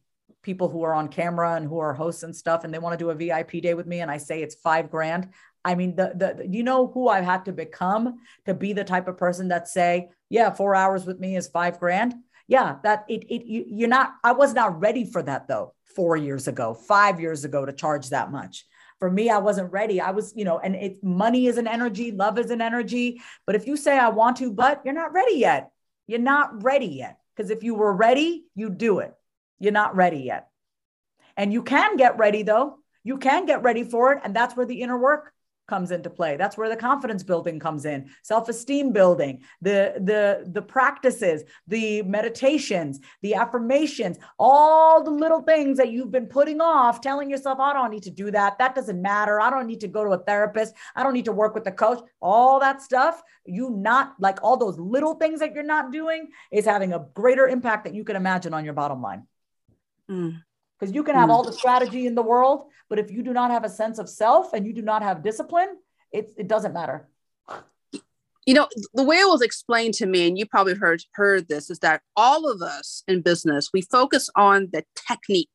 people 0.49 0.67
who 0.67 0.81
are 0.81 0.95
on 0.95 1.07
camera 1.09 1.53
and 1.53 1.67
who 1.67 1.77
are 1.77 1.93
hosts 1.93 2.23
and 2.23 2.35
stuff, 2.35 2.63
and 2.63 2.73
they 2.73 2.79
want 2.79 2.97
to 2.97 3.03
do 3.03 3.11
a 3.11 3.19
VIP 3.21 3.61
day 3.61 3.75
with 3.75 3.85
me, 3.85 3.99
and 3.99 4.09
I 4.09 4.17
say 4.17 4.41
it's 4.41 4.55
five 4.55 4.89
grand. 4.89 5.29
I 5.63 5.75
mean, 5.75 5.95
the 5.95 6.07
the 6.21 6.47
you 6.49 6.63
know 6.63 6.87
who 6.87 7.07
I've 7.07 7.29
had 7.33 7.45
to 7.45 7.53
become 7.53 8.19
to 8.47 8.55
be 8.55 8.73
the 8.73 8.83
type 8.83 9.07
of 9.07 9.15
person 9.25 9.49
that 9.49 9.67
say, 9.67 10.09
yeah, 10.27 10.49
four 10.49 10.73
hours 10.73 11.05
with 11.05 11.19
me 11.19 11.35
is 11.35 11.47
five 11.47 11.79
grand. 11.79 12.15
Yeah, 12.47 12.77
that 12.81 13.05
it 13.07 13.25
it 13.29 13.45
you, 13.45 13.65
you're 13.67 13.95
not. 13.97 14.13
I 14.23 14.31
was 14.31 14.55
not 14.55 14.79
ready 14.79 15.05
for 15.05 15.21
that 15.21 15.47
though. 15.47 15.75
Four 15.95 16.17
years 16.17 16.47
ago, 16.47 16.73
five 16.73 17.19
years 17.19 17.45
ago, 17.45 17.63
to 17.65 17.73
charge 17.73 18.09
that 18.09 18.31
much 18.31 18.65
for 18.99 19.09
me 19.09 19.29
i 19.29 19.37
wasn't 19.37 19.71
ready 19.71 20.01
i 20.01 20.11
was 20.11 20.33
you 20.35 20.43
know 20.43 20.59
and 20.59 20.75
it's 20.75 20.99
money 21.01 21.47
is 21.47 21.57
an 21.57 21.67
energy 21.67 22.11
love 22.11 22.37
is 22.37 22.51
an 22.51 22.61
energy 22.61 23.21
but 23.45 23.55
if 23.55 23.65
you 23.65 23.77
say 23.77 23.97
i 23.97 24.09
want 24.09 24.35
to 24.37 24.51
but 24.51 24.81
you're 24.83 24.93
not 25.03 25.13
ready 25.13 25.37
yet 25.37 25.71
you're 26.05 26.27
not 26.33 26.63
ready 26.63 26.91
yet 27.03 27.17
because 27.33 27.49
if 27.49 27.63
you 27.63 27.75
were 27.75 27.93
ready 27.93 28.43
you'd 28.55 28.77
do 28.77 28.99
it 28.99 29.13
you're 29.59 29.71
not 29.71 29.95
ready 29.95 30.19
yet. 30.19 30.49
And 31.37 31.53
you 31.53 31.63
can 31.63 31.97
get 31.97 32.17
ready 32.17 32.43
though. 32.43 32.79
You 33.03 33.17
can 33.17 33.45
get 33.45 33.63
ready 33.63 33.83
for 33.83 34.13
it. 34.13 34.21
And 34.23 34.35
that's 34.35 34.55
where 34.55 34.65
the 34.65 34.81
inner 34.81 34.97
work 34.97 35.33
comes 35.69 35.91
into 35.91 36.09
play. 36.09 36.35
That's 36.35 36.57
where 36.57 36.67
the 36.67 36.75
confidence 36.75 37.23
building 37.23 37.59
comes 37.59 37.85
in, 37.85 38.09
self-esteem 38.23 38.91
building, 38.91 39.43
the 39.61 39.93
the 39.97 40.49
the 40.51 40.61
practices, 40.61 41.43
the 41.67 42.01
meditations, 42.01 42.99
the 43.21 43.35
affirmations, 43.35 44.17
all 44.37 45.03
the 45.03 45.11
little 45.11 45.41
things 45.41 45.77
that 45.77 45.91
you've 45.91 46.11
been 46.11 46.25
putting 46.25 46.59
off, 46.59 46.99
telling 46.99 47.29
yourself, 47.29 47.59
I 47.59 47.71
don't 47.73 47.91
need 47.91 48.03
to 48.03 48.09
do 48.09 48.31
that. 48.31 48.57
That 48.57 48.75
doesn't 48.75 49.01
matter. 49.01 49.39
I 49.39 49.49
don't 49.49 49.67
need 49.67 49.81
to 49.81 49.87
go 49.87 50.03
to 50.03 50.11
a 50.11 50.23
therapist. 50.23 50.73
I 50.95 51.03
don't 51.03 51.13
need 51.13 51.25
to 51.25 51.31
work 51.31 51.53
with 51.53 51.67
a 51.67 51.71
coach. 51.71 51.99
All 52.19 52.59
that 52.59 52.81
stuff, 52.81 53.21
you 53.45 53.69
not 53.69 54.15
like 54.19 54.39
all 54.43 54.57
those 54.57 54.77
little 54.79 55.13
things 55.13 55.39
that 55.39 55.53
you're 55.53 55.63
not 55.63 55.91
doing 55.91 56.29
is 56.51 56.65
having 56.65 56.93
a 56.93 57.05
greater 57.13 57.47
impact 57.47 57.85
that 57.85 57.93
you 57.93 58.03
can 58.03 58.15
imagine 58.15 58.53
on 58.53 58.65
your 58.65 58.73
bottom 58.73 59.01
line. 59.01 59.27
Mm. 60.09 60.41
Because 60.79 60.95
you 60.95 61.03
can 61.03 61.15
have 61.15 61.29
mm. 61.29 61.33
all 61.33 61.43
the 61.43 61.53
strategy 61.53 62.07
in 62.07 62.15
the 62.15 62.21
world, 62.21 62.67
but 62.89 62.99
if 62.99 63.11
you 63.11 63.21
do 63.21 63.33
not 63.33 63.51
have 63.51 63.65
a 63.65 63.69
sense 63.69 63.99
of 63.99 64.07
self 64.09 64.53
and 64.53 64.65
you 64.65 64.73
do 64.73 64.81
not 64.81 65.01
have 65.03 65.21
discipline, 65.21 65.77
it, 66.11 66.31
it 66.37 66.47
doesn't 66.47 66.73
matter. 66.73 67.07
You 68.45 68.55
know, 68.55 68.67
the 68.93 69.03
way 69.03 69.17
it 69.17 69.27
was 69.27 69.41
explained 69.41 69.93
to 69.95 70.07
me, 70.07 70.27
and 70.27 70.37
you 70.37 70.45
probably 70.45 70.73
heard 70.73 71.03
heard 71.13 71.47
this, 71.49 71.69
is 71.69 71.79
that 71.79 72.01
all 72.15 72.49
of 72.49 72.61
us 72.61 73.03
in 73.07 73.21
business, 73.21 73.69
we 73.71 73.81
focus 73.81 74.29
on 74.35 74.69
the 74.71 74.83
technique, 74.95 75.49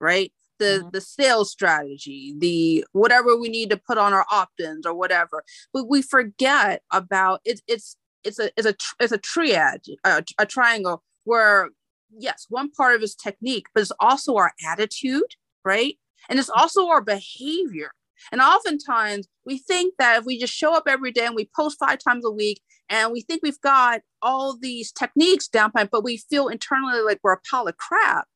right? 0.00 0.32
The 0.58 0.80
mm-hmm. 0.80 0.88
the 0.92 1.00
sales 1.00 1.52
strategy, 1.52 2.34
the 2.36 2.84
whatever 2.92 3.36
we 3.36 3.48
need 3.48 3.70
to 3.70 3.76
put 3.76 3.98
on 3.98 4.12
our 4.12 4.26
opt-ins 4.32 4.86
or 4.86 4.94
whatever. 4.94 5.44
But 5.72 5.88
we 5.88 6.02
forget 6.02 6.82
about 6.90 7.42
it, 7.44 7.60
it's 7.68 7.96
it's 8.24 8.40
a 8.40 8.50
it's 8.56 8.66
a 8.66 8.74
it's 8.98 9.12
a 9.12 9.18
triad, 9.18 9.82
a, 10.02 10.24
a 10.38 10.46
triangle 10.46 11.04
where 11.24 11.68
yes, 12.16 12.46
one 12.48 12.70
part 12.70 12.94
of 12.94 13.00
his 13.00 13.14
technique, 13.14 13.66
but 13.74 13.82
it's 13.82 13.92
also 14.00 14.36
our 14.36 14.52
attitude, 14.66 15.36
right? 15.64 15.98
And 16.28 16.38
it's 16.38 16.50
also 16.50 16.88
our 16.88 17.00
behavior. 17.00 17.92
And 18.30 18.40
oftentimes 18.40 19.26
we 19.44 19.58
think 19.58 19.94
that 19.98 20.20
if 20.20 20.24
we 20.24 20.38
just 20.38 20.54
show 20.54 20.74
up 20.74 20.84
every 20.86 21.10
day 21.10 21.26
and 21.26 21.34
we 21.34 21.50
post 21.56 21.78
five 21.78 21.98
times 21.98 22.24
a 22.24 22.30
week 22.30 22.60
and 22.88 23.12
we 23.12 23.20
think 23.22 23.42
we've 23.42 23.60
got 23.60 24.00
all 24.20 24.56
these 24.56 24.92
techniques 24.92 25.48
down 25.48 25.72
but 25.74 26.04
we 26.04 26.18
feel 26.18 26.48
internally 26.48 27.00
like 27.00 27.18
we're 27.22 27.32
a 27.32 27.40
pile 27.50 27.66
of 27.66 27.76
crap, 27.76 28.28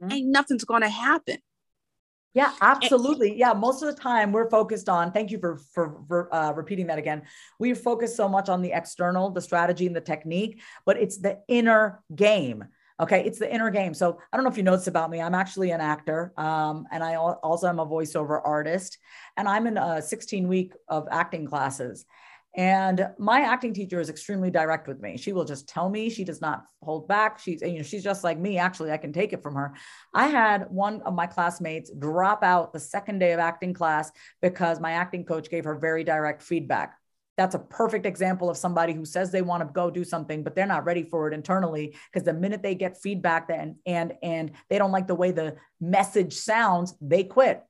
mm-hmm. 0.00 0.12
ain't 0.12 0.28
nothing's 0.28 0.64
going 0.64 0.82
to 0.82 0.88
happen. 0.88 1.38
Yeah, 2.34 2.52
absolutely. 2.60 3.38
Yeah, 3.38 3.52
most 3.52 3.82
of 3.84 3.94
the 3.94 4.00
time 4.00 4.32
we're 4.32 4.50
focused 4.50 4.88
on. 4.88 5.12
Thank 5.12 5.30
you 5.30 5.38
for 5.38 5.56
for, 5.72 6.02
for 6.08 6.34
uh, 6.34 6.50
repeating 6.52 6.88
that 6.88 6.98
again. 6.98 7.22
We 7.60 7.74
focus 7.74 8.16
so 8.16 8.28
much 8.28 8.48
on 8.48 8.60
the 8.60 8.72
external, 8.72 9.30
the 9.30 9.40
strategy, 9.40 9.86
and 9.86 9.94
the 9.94 10.00
technique, 10.00 10.60
but 10.84 10.96
it's 10.96 11.18
the 11.18 11.38
inner 11.46 12.02
game. 12.12 12.64
Okay, 13.00 13.24
it's 13.24 13.40
the 13.40 13.52
inner 13.52 13.70
game. 13.70 13.92
So 13.92 14.20
I 14.32 14.36
don't 14.36 14.44
know 14.44 14.50
if 14.50 14.56
you 14.56 14.62
noticed 14.62 14.86
about 14.86 15.10
me. 15.10 15.20
I'm 15.20 15.34
actually 15.34 15.72
an 15.72 15.80
actor, 15.80 16.32
um, 16.36 16.86
and 16.92 17.02
I 17.02 17.16
also 17.16 17.68
am 17.68 17.80
a 17.80 17.86
voiceover 17.86 18.40
artist, 18.44 18.98
and 19.36 19.48
I'm 19.48 19.66
in 19.66 19.76
a 19.76 20.00
16 20.00 20.46
week 20.46 20.74
of 20.88 21.08
acting 21.10 21.46
classes. 21.46 22.04
And 22.56 23.08
my 23.18 23.40
acting 23.40 23.74
teacher 23.74 23.98
is 23.98 24.08
extremely 24.08 24.48
direct 24.48 24.86
with 24.86 25.00
me. 25.00 25.16
She 25.16 25.32
will 25.32 25.44
just 25.44 25.68
tell 25.68 25.88
me. 25.88 26.08
She 26.08 26.22
does 26.22 26.40
not 26.40 26.66
hold 26.82 27.08
back. 27.08 27.40
She's 27.40 27.62
you 27.62 27.78
know 27.78 27.82
she's 27.82 28.04
just 28.04 28.22
like 28.22 28.38
me. 28.38 28.58
Actually, 28.58 28.92
I 28.92 28.96
can 28.96 29.12
take 29.12 29.32
it 29.32 29.42
from 29.42 29.56
her. 29.56 29.74
I 30.14 30.28
had 30.28 30.70
one 30.70 31.02
of 31.02 31.14
my 31.14 31.26
classmates 31.26 31.90
drop 31.98 32.44
out 32.44 32.72
the 32.72 32.78
second 32.78 33.18
day 33.18 33.32
of 33.32 33.40
acting 33.40 33.74
class 33.74 34.12
because 34.40 34.78
my 34.78 34.92
acting 34.92 35.24
coach 35.24 35.50
gave 35.50 35.64
her 35.64 35.74
very 35.74 36.04
direct 36.04 36.42
feedback 36.42 36.94
that's 37.36 37.54
a 37.54 37.58
perfect 37.58 38.06
example 38.06 38.48
of 38.48 38.56
somebody 38.56 38.92
who 38.92 39.04
says 39.04 39.30
they 39.30 39.42
want 39.42 39.66
to 39.66 39.72
go 39.72 39.90
do 39.90 40.04
something 40.04 40.42
but 40.42 40.54
they're 40.54 40.66
not 40.66 40.84
ready 40.84 41.02
for 41.02 41.28
it 41.28 41.34
internally 41.34 41.96
because 42.12 42.24
the 42.24 42.32
minute 42.32 42.62
they 42.62 42.74
get 42.74 43.00
feedback 43.00 43.48
then 43.48 43.76
and 43.86 44.14
and 44.22 44.52
they 44.68 44.78
don't 44.78 44.92
like 44.92 45.06
the 45.06 45.14
way 45.14 45.30
the 45.30 45.56
message 45.80 46.34
sounds 46.34 46.94
they 47.00 47.24
quit. 47.24 47.62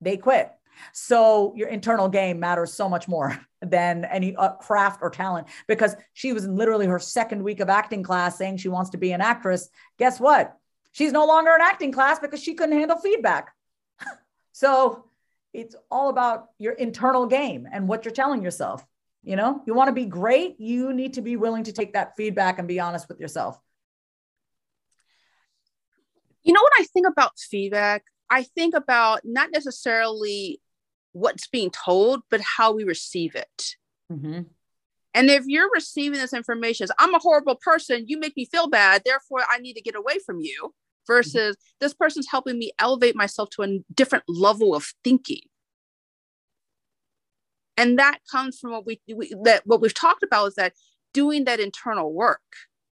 They 0.00 0.16
quit. 0.16 0.50
So 0.92 1.52
your 1.56 1.68
internal 1.68 2.08
game 2.08 2.40
matters 2.40 2.72
so 2.72 2.88
much 2.88 3.06
more 3.08 3.38
than 3.62 4.04
any 4.04 4.34
uh, 4.36 4.52
craft 4.54 5.00
or 5.02 5.10
talent 5.10 5.48
because 5.68 5.94
she 6.12 6.32
was 6.32 6.44
in 6.44 6.56
literally 6.56 6.86
her 6.86 6.98
second 6.98 7.42
week 7.42 7.60
of 7.60 7.68
acting 7.68 8.02
class 8.02 8.38
saying 8.38 8.56
she 8.56 8.68
wants 8.68 8.90
to 8.90 8.98
be 8.98 9.12
an 9.12 9.20
actress. 9.20 9.68
Guess 9.98 10.18
what? 10.18 10.56
She's 10.92 11.12
no 11.12 11.26
longer 11.26 11.52
in 11.54 11.60
acting 11.60 11.92
class 11.92 12.18
because 12.18 12.42
she 12.42 12.54
couldn't 12.54 12.78
handle 12.78 12.98
feedback. 12.98 13.52
So 14.54 15.06
it's 15.52 15.76
all 15.90 16.08
about 16.08 16.46
your 16.58 16.72
internal 16.72 17.26
game 17.26 17.68
and 17.70 17.88
what 17.88 18.04
you're 18.04 18.14
telling 18.14 18.42
yourself. 18.42 18.84
You 19.22 19.36
know, 19.36 19.62
you 19.66 19.74
want 19.74 19.88
to 19.88 19.92
be 19.92 20.06
great, 20.06 20.58
you 20.58 20.92
need 20.92 21.14
to 21.14 21.20
be 21.20 21.36
willing 21.36 21.64
to 21.64 21.72
take 21.72 21.92
that 21.92 22.16
feedback 22.16 22.58
and 22.58 22.66
be 22.66 22.80
honest 22.80 23.08
with 23.08 23.20
yourself. 23.20 23.58
You 26.42 26.52
know 26.52 26.62
what 26.62 26.72
I 26.78 26.84
think 26.92 27.06
about 27.06 27.38
feedback? 27.38 28.02
I 28.28 28.42
think 28.42 28.74
about 28.74 29.20
not 29.24 29.50
necessarily 29.52 30.60
what's 31.12 31.46
being 31.46 31.70
told, 31.70 32.22
but 32.30 32.40
how 32.40 32.72
we 32.72 32.82
receive 32.82 33.36
it. 33.36 33.76
Mm-hmm. 34.10 34.40
And 35.14 35.30
if 35.30 35.44
you're 35.46 35.70
receiving 35.72 36.18
this 36.18 36.32
information 36.32 36.84
as 36.84 36.92
I'm 36.98 37.14
a 37.14 37.20
horrible 37.20 37.56
person, 37.56 38.06
you 38.08 38.18
make 38.18 38.36
me 38.36 38.46
feel 38.46 38.68
bad, 38.68 39.02
therefore 39.04 39.42
I 39.48 39.58
need 39.58 39.74
to 39.74 39.82
get 39.82 39.94
away 39.94 40.16
from 40.24 40.40
you 40.40 40.74
versus 41.06 41.56
this 41.80 41.94
person's 41.94 42.28
helping 42.30 42.58
me 42.58 42.72
elevate 42.78 43.16
myself 43.16 43.50
to 43.50 43.62
a 43.62 43.78
different 43.94 44.24
level 44.28 44.74
of 44.74 44.92
thinking. 45.04 45.42
And 47.76 47.98
that 47.98 48.18
comes 48.30 48.58
from 48.58 48.72
what 48.72 48.86
we, 48.86 49.00
we 49.12 49.34
that 49.44 49.66
what 49.66 49.80
we've 49.80 49.94
talked 49.94 50.22
about 50.22 50.46
is 50.46 50.54
that 50.56 50.74
doing 51.12 51.44
that 51.44 51.60
internal 51.60 52.12
work 52.12 52.40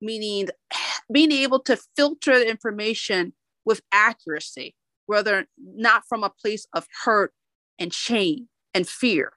meaning 0.01 0.49
being 1.11 1.31
able 1.31 1.59
to 1.59 1.77
filter 1.95 2.37
the 2.39 2.49
information 2.49 3.33
with 3.65 3.81
accuracy 3.91 4.75
whether 5.09 5.47
not 5.57 6.03
from 6.07 6.23
a 6.23 6.29
place 6.29 6.67
of 6.73 6.85
hurt 7.03 7.33
and 7.79 7.91
shame 7.91 8.47
and 8.75 8.87
fear 8.87 9.33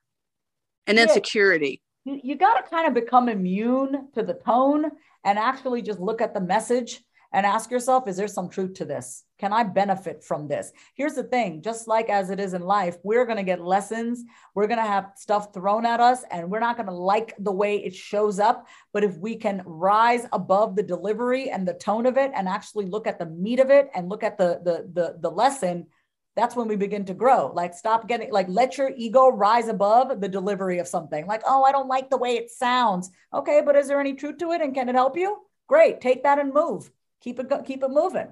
and 0.87 0.99
insecurity. 0.99 1.81
You, 2.05 2.21
you 2.23 2.37
got 2.37 2.63
to 2.63 2.71
kind 2.71 2.87
of 2.87 2.93
become 2.93 3.31
immune 3.31 4.09
to 4.13 4.23
the 4.23 4.35
tone 4.35 4.91
and 5.25 5.39
actually 5.39 5.81
just 5.81 5.99
look 5.99 6.21
at 6.21 6.35
the 6.35 6.43
message 6.43 7.01
and 7.33 7.47
ask 7.47 7.71
yourself 7.71 8.07
is 8.07 8.17
there 8.17 8.29
some 8.29 8.49
truth 8.49 8.75
to 8.75 8.85
this 8.85 9.25
can 9.39 9.53
i 9.53 9.63
benefit 9.63 10.23
from 10.23 10.49
this 10.49 10.73
here's 10.95 11.15
the 11.15 11.23
thing 11.23 11.63
just 11.63 11.89
like 11.89 12.09
as 12.09 12.31
it 12.31 12.39
is 12.39 12.55
in 12.55 12.63
life 12.63 12.97
we're 13.03 13.25
going 13.25 13.37
to 13.37 13.43
get 13.43 13.61
lessons 13.61 14.25
we're 14.55 14.67
going 14.67 14.79
to 14.79 14.85
have 14.85 15.13
stuff 15.17 15.53
thrown 15.53 15.87
at 15.87 16.01
us 16.01 16.25
and 16.31 16.51
we're 16.51 16.61
not 16.61 16.77
going 16.77 16.87
to 16.87 16.93
like 16.93 17.35
the 17.39 17.53
way 17.53 17.77
it 17.77 17.95
shows 17.95 18.39
up 18.39 18.67
but 18.93 19.05
if 19.05 19.17
we 19.19 19.37
can 19.37 19.63
rise 19.65 20.27
above 20.33 20.77
the 20.77 20.83
delivery 20.83 21.51
and 21.51 21.67
the 21.67 21.75
tone 21.75 22.07
of 22.07 22.17
it 22.17 22.31
and 22.35 22.49
actually 22.49 22.87
look 22.87 23.07
at 23.07 23.19
the 23.19 23.27
meat 23.27 23.61
of 23.61 23.71
it 23.71 23.89
and 23.95 24.09
look 24.09 24.23
at 24.23 24.39
the 24.39 24.61
the 24.65 24.89
the, 24.93 25.17
the 25.21 25.31
lesson 25.31 25.87
that's 26.35 26.57
when 26.57 26.69
we 26.69 26.77
begin 26.77 27.05
to 27.07 27.15
grow. 27.15 27.53
Like, 27.55 27.75
stop 27.75 28.09
getting, 28.09 28.33
like, 28.33 28.49
let 28.49 28.79
your 28.79 28.91
ego 28.97 29.29
rise 29.29 29.69
above 29.69 30.21
the 30.21 30.29
delivery 30.29 30.79
of 30.79 30.89
something. 30.89 31.27
Like, 31.27 31.43
oh, 31.47 31.63
I 31.63 31.73
don't 31.73 31.89
like 31.89 32.09
the 32.09 32.17
way 32.17 32.37
it 32.37 32.51
sounds. 32.51 33.11
Okay, 33.35 33.61
but 33.65 33.77
is 33.77 33.89
there 33.89 34.01
any 34.01 34.15
truth 34.15 34.39
to 34.39 34.53
it? 34.53 34.63
And 34.63 34.75
can 34.75 34.89
it 34.89 34.95
help 34.95 35.17
you? 35.17 35.39
Great. 35.67 36.01
Take 36.01 36.23
that 36.23 36.39
and 36.39 36.55
move. 36.55 36.91
Keep 37.23 37.41
it, 37.41 37.49
go, 37.49 37.63
keep 37.63 37.83
it 37.83 37.91
moving. 37.91 38.29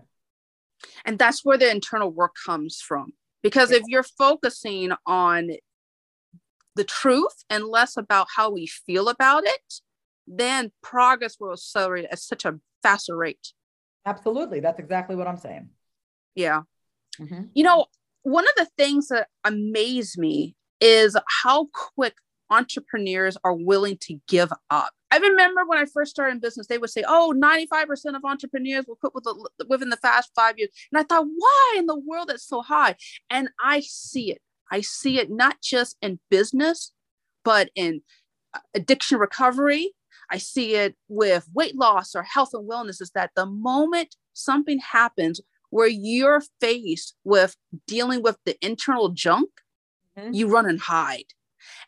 And 1.04 1.18
that's 1.18 1.44
where 1.44 1.58
the 1.58 1.70
internal 1.70 2.10
work 2.10 2.34
comes 2.44 2.80
from. 2.80 3.12
Because 3.42 3.70
yeah. 3.70 3.78
if 3.78 3.84
you're 3.86 4.02
focusing 4.02 4.92
on 5.06 5.50
the 6.76 6.84
truth 6.84 7.44
and 7.48 7.64
less 7.64 7.96
about 7.96 8.28
how 8.36 8.50
we 8.50 8.66
feel 8.66 9.08
about 9.08 9.44
it, 9.44 9.74
then 10.26 10.72
progress 10.82 11.36
will 11.40 11.52
accelerate 11.52 12.06
at 12.10 12.18
such 12.18 12.44
a 12.44 12.58
faster 12.82 13.16
rate. 13.16 13.52
Absolutely. 14.06 14.60
That's 14.60 14.78
exactly 14.78 15.16
what 15.16 15.26
I'm 15.26 15.36
saying. 15.36 15.70
Yeah. 16.34 16.62
Mm-hmm. 17.18 17.44
You 17.54 17.64
know, 17.64 17.86
one 18.22 18.44
of 18.44 18.54
the 18.56 18.68
things 18.76 19.08
that 19.08 19.28
amaze 19.44 20.16
me 20.16 20.54
is 20.80 21.16
how 21.42 21.68
quick 21.72 22.14
entrepreneurs 22.50 23.36
are 23.44 23.54
willing 23.54 23.98
to 24.02 24.18
give 24.28 24.52
up. 24.70 24.92
I 25.10 25.18
remember 25.18 25.64
when 25.66 25.78
I 25.78 25.86
first 25.86 26.12
started 26.12 26.34
in 26.34 26.40
business, 26.40 26.66
they 26.66 26.78
would 26.78 26.90
say, 26.90 27.04
"Oh, 27.06 27.34
95% 27.36 28.16
of 28.16 28.24
entrepreneurs 28.24 28.86
will 28.86 28.96
quit 28.96 29.14
with 29.14 29.24
the, 29.24 29.66
within 29.68 29.90
the 29.90 29.96
fast 29.96 30.30
five 30.34 30.58
years." 30.58 30.70
And 30.92 31.00
I 31.00 31.02
thought, 31.02 31.26
"Why 31.26 31.74
in 31.78 31.86
the 31.86 31.98
world 31.98 32.28
that's 32.28 32.46
so 32.46 32.62
high?" 32.62 32.96
And 33.28 33.48
I 33.62 33.80
see 33.80 34.30
it. 34.30 34.40
I 34.70 34.80
see 34.82 35.18
it 35.18 35.30
not 35.30 35.60
just 35.60 35.96
in 36.00 36.20
business, 36.30 36.92
but 37.44 37.70
in 37.74 38.02
uh, 38.54 38.60
addiction 38.74 39.18
recovery. 39.18 39.94
I 40.30 40.38
see 40.38 40.76
it 40.76 40.96
with 41.08 41.48
weight 41.52 41.76
loss 41.76 42.14
or 42.14 42.22
health 42.22 42.50
and 42.54 42.68
wellness. 42.68 43.00
Is 43.00 43.10
that 43.14 43.32
the 43.34 43.46
moment 43.46 44.14
something 44.32 44.78
happens 44.78 45.40
where 45.70 45.88
you're 45.88 46.42
faced 46.60 47.16
with 47.24 47.56
dealing 47.86 48.22
with 48.22 48.36
the 48.44 48.56
internal 48.64 49.08
junk, 49.08 49.50
mm-hmm. 50.18 50.32
you 50.32 50.48
run 50.48 50.66
and 50.66 50.80
hide. 50.80 51.32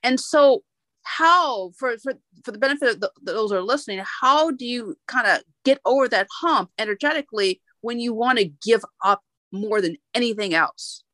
And 0.02 0.18
so, 0.18 0.62
how 1.02 1.70
for 1.78 1.96
for 1.98 2.14
for 2.44 2.52
the 2.52 2.58
benefit 2.58 2.90
of 2.90 3.00
the, 3.00 3.10
those 3.22 3.50
who 3.50 3.56
are 3.56 3.62
listening, 3.62 4.02
how 4.20 4.50
do 4.50 4.66
you 4.66 4.96
kind 5.06 5.26
of 5.26 5.42
get 5.64 5.80
over 5.84 6.08
that 6.08 6.28
hump 6.40 6.70
energetically 6.78 7.60
when 7.80 7.98
you 8.00 8.14
want 8.14 8.38
to 8.38 8.50
give 8.62 8.84
up 9.04 9.22
more 9.52 9.80
than 9.80 9.96
anything 10.14 10.54
else? 10.54 11.04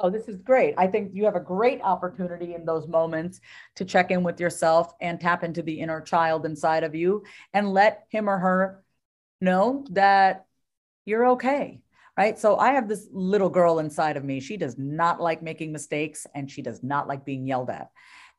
Oh, 0.00 0.10
this 0.10 0.26
is 0.28 0.40
great. 0.40 0.74
I 0.76 0.88
think 0.88 1.12
you 1.14 1.24
have 1.26 1.36
a 1.36 1.40
great 1.40 1.80
opportunity 1.82 2.54
in 2.54 2.64
those 2.64 2.88
moments 2.88 3.40
to 3.76 3.84
check 3.84 4.10
in 4.10 4.24
with 4.24 4.40
yourself 4.40 4.92
and 5.00 5.20
tap 5.20 5.44
into 5.44 5.62
the 5.62 5.78
inner 5.78 6.00
child 6.00 6.44
inside 6.44 6.82
of 6.82 6.94
you 6.94 7.22
and 7.52 7.72
let 7.72 8.06
him 8.08 8.28
or 8.28 8.38
her 8.38 8.82
know 9.40 9.84
that 9.90 10.46
you're 11.04 11.26
okay 11.28 11.82
right? 12.16 12.38
So 12.38 12.56
I 12.56 12.72
have 12.72 12.88
this 12.88 13.08
little 13.10 13.48
girl 13.48 13.78
inside 13.78 14.16
of 14.16 14.24
me. 14.24 14.40
She 14.40 14.56
does 14.56 14.76
not 14.78 15.20
like 15.20 15.42
making 15.42 15.72
mistakes 15.72 16.26
and 16.34 16.50
she 16.50 16.62
does 16.62 16.82
not 16.82 17.08
like 17.08 17.24
being 17.24 17.46
yelled 17.46 17.70
at. 17.70 17.90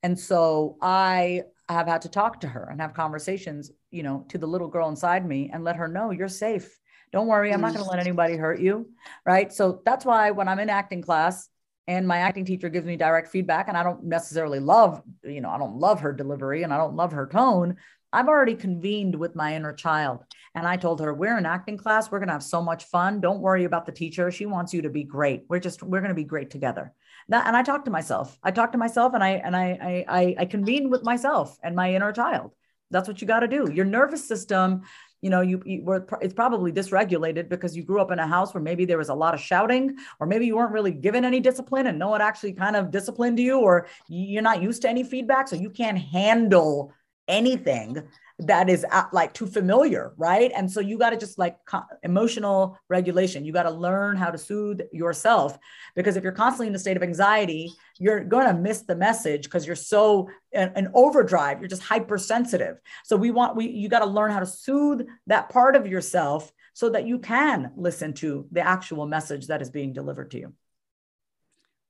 And 0.04 0.20
so 0.20 0.78
I 0.82 1.44
have 1.70 1.88
had 1.88 2.02
to 2.04 2.10
talk 2.10 2.42
to 2.42 2.48
her 2.48 2.68
and 2.70 2.82
have 2.82 2.94
conversations, 2.94 3.72
you 3.89 4.04
know, 4.04 4.26
to 4.30 4.38
the 4.38 4.46
little 4.46 4.68
girl 4.68 4.89
inside 4.89 5.26
me 5.26 5.50
and 5.52 5.63
let 5.63 5.78
her 5.78 5.88
know 5.88 6.12
you're 6.12 6.28
safe. 6.28 6.78
Don't 7.13 7.28
worry, 7.28 7.54
I'm 7.54 7.62
not 7.62 7.74
going 7.74 7.86
to 7.86 7.89
let 7.89 8.00
anybody 8.00 8.36
hurt 8.36 8.60
you, 8.60 8.89
right? 9.26 9.54
So 9.54 9.82
that's 9.86 10.04
why 10.04 10.32
when 10.32 10.48
I'm 10.48 10.60
in 10.60 10.70
acting 10.70 11.02
class 11.02 11.48
and 11.88 12.08
my 12.08 12.18
acting 12.18 12.44
teacher 12.44 12.70
gives 12.70 12.86
me 12.86 12.98
direct 12.98 13.28
feedback 13.28 13.68
and 13.68 13.78
I 13.78 13.84
don't 13.84 14.04
necessarily 14.04 14.60
love, 14.60 15.02
you 15.24 15.39
know, 15.39 15.50
I 15.50 15.58
don't 15.58 15.78
love 15.78 16.02
her 16.02 16.12
delivery 16.12 16.63
and 16.63 16.74
I 16.74 16.78
don't 16.78 16.96
love 16.96 17.12
her 17.12 17.28
tone, 17.28 17.78
I've 18.12 18.28
already 18.28 18.56
convened 18.56 19.16
with 19.16 19.36
my 19.36 19.56
inner 19.56 19.74
child. 19.74 20.24
And 20.56 20.68
I 20.68 20.78
told 20.78 21.02
her, 21.02 21.13
we're 21.13 21.38
in 21.38 21.48
acting 21.48 21.78
class. 21.78 22.12
We're 22.12 22.20
going 22.20 22.28
to 22.28 22.34
have 22.34 22.44
so 22.44 22.62
much 22.62 22.86
fun. 22.86 23.20
Don't 23.20 23.42
worry 23.42 23.63
about 23.63 23.88
the 23.88 23.92
teacher. 23.92 24.30
She 24.30 24.46
wants 24.46 24.74
you 24.74 24.84
to 24.84 24.89
be 24.89 25.04
great. 25.04 25.46
We're 25.50 25.60
just, 25.60 25.82
we're 25.82 26.00
going 26.00 26.10
to 26.10 26.16
be 26.16 26.24
great 26.24 26.52
together. 26.52 26.94
That, 27.30 27.48
and 27.48 27.56
I 27.56 27.64
talk 27.64 27.86
to 27.86 27.92
myself. 27.92 28.38
I 28.44 28.52
talk 28.52 28.72
to 28.74 28.78
myself 28.78 29.14
and 29.14 29.24
I, 29.24 29.30
and 29.32 29.56
I, 29.56 30.06
I, 30.08 30.36
I 30.40 30.46
convene 30.46 30.90
with 30.90 31.04
myself 31.04 31.58
and 31.64 31.76
my 31.76 31.94
inner 31.96 32.12
child. 32.12 32.52
That's 32.92 33.08
what 33.08 33.22
you 33.22 33.28
got 33.28 33.40
to 33.40 33.48
do. 33.48 33.72
Your 33.74 33.86
nervous 33.86 34.28
system, 34.28 34.82
you 35.22 35.30
know, 35.30 35.42
you, 35.42 35.64
you 35.66 35.84
were, 35.84 36.06
it's 36.22 36.34
probably 36.34 36.72
dysregulated 36.72 37.50
because 37.50 37.76
you 37.76 37.84
grew 37.84 38.02
up 38.02 38.12
in 38.12 38.20
a 38.20 38.28
house 38.28 38.54
where 38.54 38.62
maybe 38.62 38.86
there 38.86 38.98
was 38.98 39.10
a 39.10 39.16
lot 39.16 39.34
of 39.34 39.40
shouting, 39.40 39.96
or 40.20 40.28
maybe 40.28 40.46
you 40.46 40.56
weren't 40.58 40.74
really 40.74 40.92
given 40.92 41.26
any 41.26 41.40
discipline 41.40 41.88
and 41.88 41.98
no 41.98 42.10
one 42.10 42.22
actually 42.22 42.54
kind 42.54 42.76
of 42.76 42.92
disciplined 42.92 43.40
you, 43.40 43.60
or 43.60 43.88
you're 44.10 44.44
not 44.44 44.62
used 44.62 44.82
to 44.84 44.90
any 44.90 45.04
feedback. 45.04 45.48
So 45.48 45.56
you 45.56 45.70
can't 45.70 45.98
handle 45.98 46.94
anything 47.28 48.04
that 48.39 48.69
is 48.69 48.86
like 49.12 49.34
too 49.34 49.46
familiar, 49.46 50.13
right? 50.17 50.52
And 50.56 50.69
so 50.72 50.80
you 50.80 50.98
got 50.98 51.12
to 51.12 51.17
just 51.17 51.38
like 51.38 51.58
emotional 52.02 52.78
regulation. 52.89 53.46
You 53.46 53.54
got 53.54 53.63
to 53.63 53.72
learn 53.72 54.17
how 54.17 54.32
to 54.32 54.38
soothe 54.38 54.82
yourself 54.91 55.58
because 55.96 56.17
if 56.17 56.24
you're 56.24 56.32
constantly 56.32 56.67
in 56.67 56.76
a 56.76 56.80
state 56.80 56.98
of 56.98 57.04
anxiety, 57.04 57.72
you're 58.00 58.24
going 58.24 58.48
to 58.48 58.54
miss 58.54 58.82
the 58.82 58.96
message 58.96 59.43
because 59.43 59.67
you're 59.67 59.76
so 59.76 60.30
an 60.52 60.89
overdrive. 60.93 61.60
You're 61.60 61.69
just 61.69 61.84
hypersensitive. 61.84 62.80
So 63.04 63.15
we 63.15 63.32
want 63.32 63.56
we 63.56 63.67
you 63.67 63.88
got 63.89 64.00
to 64.00 64.06
learn 64.06 64.32
how 64.32 64.39
to 64.39 64.46
soothe 64.46 65.08
that 65.28 65.50
part 65.50 65.76
of 65.76 65.88
yourself 65.88 66.52
so 66.74 66.89
that 66.89 67.06
you 67.06 67.19
can 67.19 67.72
listen 67.76 68.13
to 68.13 68.48
the 68.52 68.62
actual 68.62 69.06
message 69.06 69.48
that 69.48 69.62
is 69.62 69.69
being 69.69 69.93
delivered 69.93 70.32
to 70.32 70.39
you. 70.39 70.54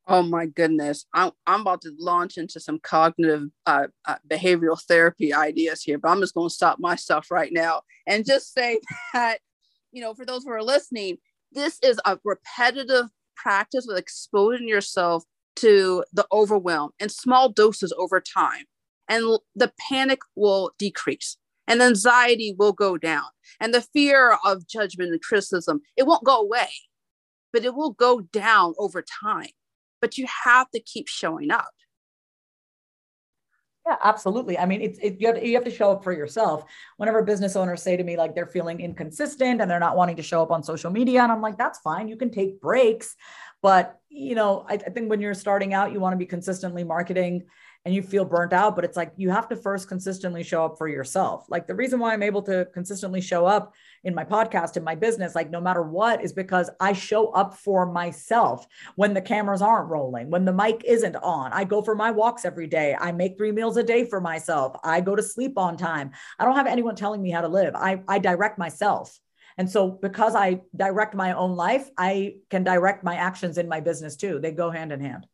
Oh 0.05 0.21
my 0.21 0.47
goodness. 0.47 1.05
I'm, 1.13 1.31
I'm 1.47 1.61
about 1.61 1.81
to 1.81 1.93
launch 1.97 2.37
into 2.37 2.59
some 2.59 2.79
cognitive 2.79 3.43
uh, 3.65 3.87
uh, 4.05 4.17
behavioral 4.29 4.81
therapy 4.81 5.33
ideas 5.33 5.81
here, 5.81 5.97
but 5.97 6.09
I'm 6.09 6.19
just 6.19 6.33
going 6.33 6.49
to 6.49 6.53
stop 6.53 6.77
myself 6.79 7.31
right 7.31 7.51
now 7.53 7.83
and 8.05 8.25
just 8.25 8.53
say 8.53 8.79
that, 9.13 9.39
you 9.91 10.01
know, 10.01 10.13
for 10.13 10.25
those 10.25 10.43
who 10.43 10.51
are 10.51 10.63
listening, 10.63 11.17
this 11.53 11.79
is 11.81 11.99
a 12.03 12.19
repetitive 12.25 13.05
practice 13.37 13.85
with 13.87 13.97
exposing 13.97 14.67
yourself 14.67 15.23
to 15.55 16.03
the 16.11 16.27
overwhelm 16.33 16.91
in 16.99 17.07
small 17.07 17.47
doses 17.47 17.93
over 17.97 18.19
time. 18.19 18.65
And 19.07 19.39
the 19.55 19.71
panic 19.89 20.19
will 20.35 20.71
decrease 20.77 21.37
and 21.67 21.81
anxiety 21.81 22.55
will 22.57 22.73
go 22.73 22.97
down 22.97 23.25
and 23.61 23.73
the 23.73 23.81
fear 23.81 24.37
of 24.43 24.67
judgment 24.67 25.11
and 25.11 25.21
criticism, 25.21 25.81
it 25.95 26.05
won't 26.05 26.23
go 26.25 26.41
away, 26.41 26.69
but 27.53 27.63
it 27.63 27.75
will 27.75 27.91
go 27.91 28.21
down 28.21 28.73
over 28.77 29.03
time 29.23 29.51
but 30.03 30.17
you 30.17 30.27
have 30.43 30.69
to 30.71 30.81
keep 30.81 31.07
showing 31.07 31.49
up. 31.49 31.71
Yeah, 33.87 33.95
absolutely. 34.03 34.57
I 34.57 34.65
mean, 34.65 34.81
it's 34.81 34.99
it, 34.99 35.15
you, 35.21 35.27
have, 35.27 35.41
you 35.41 35.55
have 35.55 35.63
to 35.63 35.71
show 35.71 35.91
up 35.91 36.03
for 36.03 36.11
yourself. 36.11 36.65
Whenever 36.97 37.23
business 37.23 37.55
owners 37.55 37.81
say 37.81 37.95
to 37.95 38.03
me 38.03 38.17
like 38.17 38.35
they're 38.35 38.45
feeling 38.45 38.81
inconsistent 38.81 39.61
and 39.61 39.71
they're 39.71 39.79
not 39.79 39.95
wanting 39.95 40.17
to 40.17 40.21
show 40.21 40.41
up 40.41 40.51
on 40.51 40.61
social 40.61 40.91
media, 40.91 41.23
and 41.23 41.31
I'm 41.31 41.39
like, 41.41 41.57
that's 41.57 41.79
fine. 41.79 42.09
You 42.09 42.17
can 42.17 42.31
take 42.31 42.59
breaks, 42.59 43.15
but 43.61 43.97
you 44.09 44.35
know, 44.35 44.65
I, 44.67 44.73
I 44.73 44.89
think 44.89 45.09
when 45.09 45.21
you're 45.21 45.33
starting 45.33 45.73
out, 45.73 45.93
you 45.93 46.01
want 46.01 46.11
to 46.11 46.17
be 46.17 46.25
consistently 46.25 46.83
marketing 46.83 47.43
and 47.85 47.93
you 47.93 48.01
feel 48.01 48.23
burnt 48.23 48.53
out, 48.53 48.75
but 48.75 48.85
it's 48.85 48.95
like 48.95 49.11
you 49.17 49.29
have 49.29 49.49
to 49.49 49.55
first 49.55 49.89
consistently 49.89 50.41
show 50.41 50.63
up 50.63 50.77
for 50.77 50.87
yourself. 50.87 51.45
Like 51.49 51.67
the 51.67 51.75
reason 51.75 51.99
why 51.99 52.13
I'm 52.13 52.23
able 52.23 52.41
to 52.43 52.65
consistently 52.73 53.19
show 53.19 53.45
up 53.45 53.73
in 54.05 54.15
my 54.15 54.23
podcast, 54.23 54.77
in 54.77 54.83
my 54.83 54.95
business, 54.95 55.35
like 55.35 55.49
no 55.49 55.59
matter 55.59 55.83
what, 55.83 56.23
is 56.23 56.31
because 56.31 56.69
I 56.79 56.93
show 56.93 57.29
up 57.31 57.57
for 57.57 57.85
myself 57.85 58.65
when 58.95 59.13
the 59.13 59.21
cameras 59.21 59.61
aren't 59.61 59.89
rolling, 59.89 60.29
when 60.29 60.45
the 60.45 60.53
mic 60.53 60.83
isn't 60.85 61.17
on. 61.17 61.51
I 61.51 61.65
go 61.65 61.81
for 61.81 61.95
my 61.95 62.11
walks 62.11 62.45
every 62.45 62.67
day. 62.67 62.95
I 62.97 63.11
make 63.11 63.37
three 63.37 63.51
meals 63.51 63.75
a 63.75 63.83
day 63.83 64.05
for 64.05 64.21
myself. 64.21 64.77
I 64.83 65.01
go 65.01 65.15
to 65.15 65.23
sleep 65.23 65.57
on 65.57 65.75
time. 65.75 66.11
I 66.39 66.45
don't 66.45 66.55
have 66.55 66.67
anyone 66.67 66.95
telling 66.95 67.21
me 67.21 67.31
how 67.31 67.41
to 67.41 67.49
live. 67.49 67.75
I, 67.75 68.01
I 68.07 68.19
direct 68.19 68.57
myself. 68.57 69.19
And 69.57 69.69
so, 69.69 69.89
because 69.89 70.35
I 70.35 70.61
direct 70.75 71.13
my 71.13 71.33
own 71.33 71.55
life, 71.55 71.87
I 71.97 72.37
can 72.49 72.63
direct 72.63 73.03
my 73.03 73.15
actions 73.15 73.59
in 73.59 73.67
my 73.67 73.81
business 73.81 74.15
too. 74.15 74.39
They 74.39 74.51
go 74.51 74.71
hand 74.71 74.91
in 74.91 74.99
hand. 74.99 75.27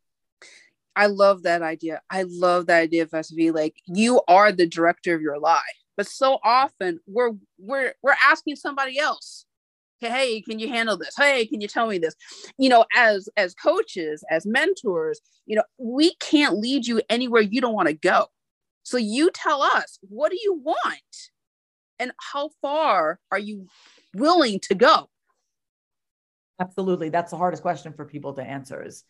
I 1.00 1.06
love 1.06 1.44
that 1.44 1.62
idea. 1.62 2.02
I 2.10 2.26
love 2.28 2.66
that 2.66 2.82
idea 2.82 3.04
of 3.04 3.12
SV. 3.12 3.56
Like 3.56 3.78
you 3.88 4.22
are 4.28 4.52
the 4.52 4.68
director 4.68 5.16
of 5.16 5.22
your 5.22 5.40
life. 5.40 5.64
But 5.96 6.08
so 6.08 6.40
often 6.44 7.00
we're 7.08 7.32
we're 7.58 7.94
we're 8.04 8.18
asking 8.22 8.58
somebody 8.58 9.00
else, 9.00 9.46
hey, 10.02 10.42
can 10.42 10.60
you 10.60 10.68
handle 10.68 10.98
this? 10.98 11.16
Hey, 11.18 11.46
can 11.46 11.62
you 11.62 11.70
tell 11.70 11.88
me 11.88 12.00
this? 12.00 12.16
You 12.58 12.68
know, 12.68 12.84
as 12.98 13.30
as 13.38 13.54
coaches, 13.54 14.26
as 14.30 14.46
mentors, 14.46 15.22
you 15.46 15.56
know, 15.56 15.64
we 15.78 16.16
can't 16.16 16.58
lead 16.58 16.86
you 16.86 17.02
anywhere 17.10 17.42
you 17.42 17.62
don't 17.62 17.74
want 17.74 17.88
to 17.88 17.94
go. 17.94 18.26
So 18.84 18.98
you 18.98 19.32
tell 19.34 19.62
us, 19.62 20.00
what 20.02 20.32
do 20.32 20.38
you 20.44 20.56
want? 20.62 21.30
And 21.98 22.12
how 22.34 22.50
far 22.62 23.22
are 23.32 23.40
you 23.40 23.68
willing 24.14 24.60
to 24.64 24.76
go? 24.76 25.10
Absolutely. 26.60 27.08
That's 27.08 27.32
the 27.32 27.38
hardest 27.38 27.62
question 27.62 27.94
for 27.94 28.04
people 28.04 28.34
to 28.34 28.44
answer 28.44 28.86
is 28.86 29.06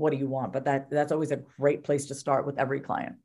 what 0.00 0.12
do 0.12 0.18
you 0.18 0.28
want? 0.28 0.52
But 0.52 0.64
that 0.64 0.90
that's 0.90 1.12
always 1.12 1.30
a 1.30 1.42
great 1.58 1.84
place 1.84 2.06
to 2.06 2.14
start 2.14 2.46
with 2.46 2.58
every 2.58 2.80
client. 2.80 3.16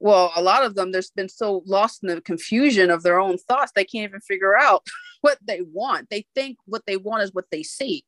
Well, 0.00 0.32
a 0.34 0.42
lot 0.42 0.64
of 0.64 0.74
them, 0.74 0.90
there's 0.90 1.12
been 1.12 1.28
so 1.28 1.62
lost 1.64 2.02
in 2.02 2.08
the 2.08 2.20
confusion 2.20 2.90
of 2.90 3.04
their 3.04 3.20
own 3.20 3.38
thoughts, 3.38 3.70
they 3.74 3.84
can't 3.84 4.10
even 4.10 4.20
figure 4.20 4.58
out 4.58 4.84
what 5.20 5.38
they 5.46 5.60
want. 5.62 6.10
They 6.10 6.26
think 6.34 6.58
what 6.66 6.82
they 6.86 6.96
want 6.96 7.22
is 7.22 7.32
what 7.32 7.44
they 7.52 7.62
see. 7.62 8.04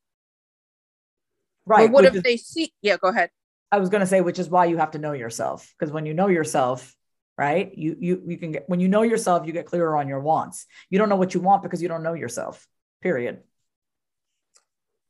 Right. 1.64 1.86
But 1.86 1.92
what 1.92 2.05
if 2.05 2.16
is, 2.16 2.22
they 2.22 2.36
see? 2.36 2.72
Yeah, 2.82 2.97
go 2.97 3.09
ahead. 3.09 3.30
I 3.70 3.78
was 3.78 3.88
going 3.88 4.01
to 4.01 4.07
say, 4.07 4.20
which 4.20 4.38
is 4.38 4.49
why 4.49 4.66
you 4.66 4.76
have 4.76 4.90
to 4.92 4.99
know 4.99 5.12
yourself, 5.12 5.72
because 5.78 5.92
when 5.92 6.05
you 6.05 6.14
know 6.14 6.26
yourself, 6.26 6.95
right, 7.38 7.72
you 7.76 7.97
you 7.99 8.22
you 8.26 8.36
can 8.38 8.53
get 8.53 8.68
when 8.68 8.80
you 8.80 8.88
know 8.88 9.03
yourself, 9.03 9.47
you 9.47 9.53
get 9.53 9.66
clearer 9.66 9.97
on 9.97 10.09
your 10.09 10.20
wants. 10.20 10.66
You 10.90 10.99
don't 10.99 11.09
know 11.09 11.16
what 11.16 11.32
you 11.32 11.40
want 11.40 11.62
because 11.62 11.80
you 11.80 11.88
don't 11.88 12.03
know 12.03 12.14
yourself. 12.14 12.66
Period. 13.03 13.40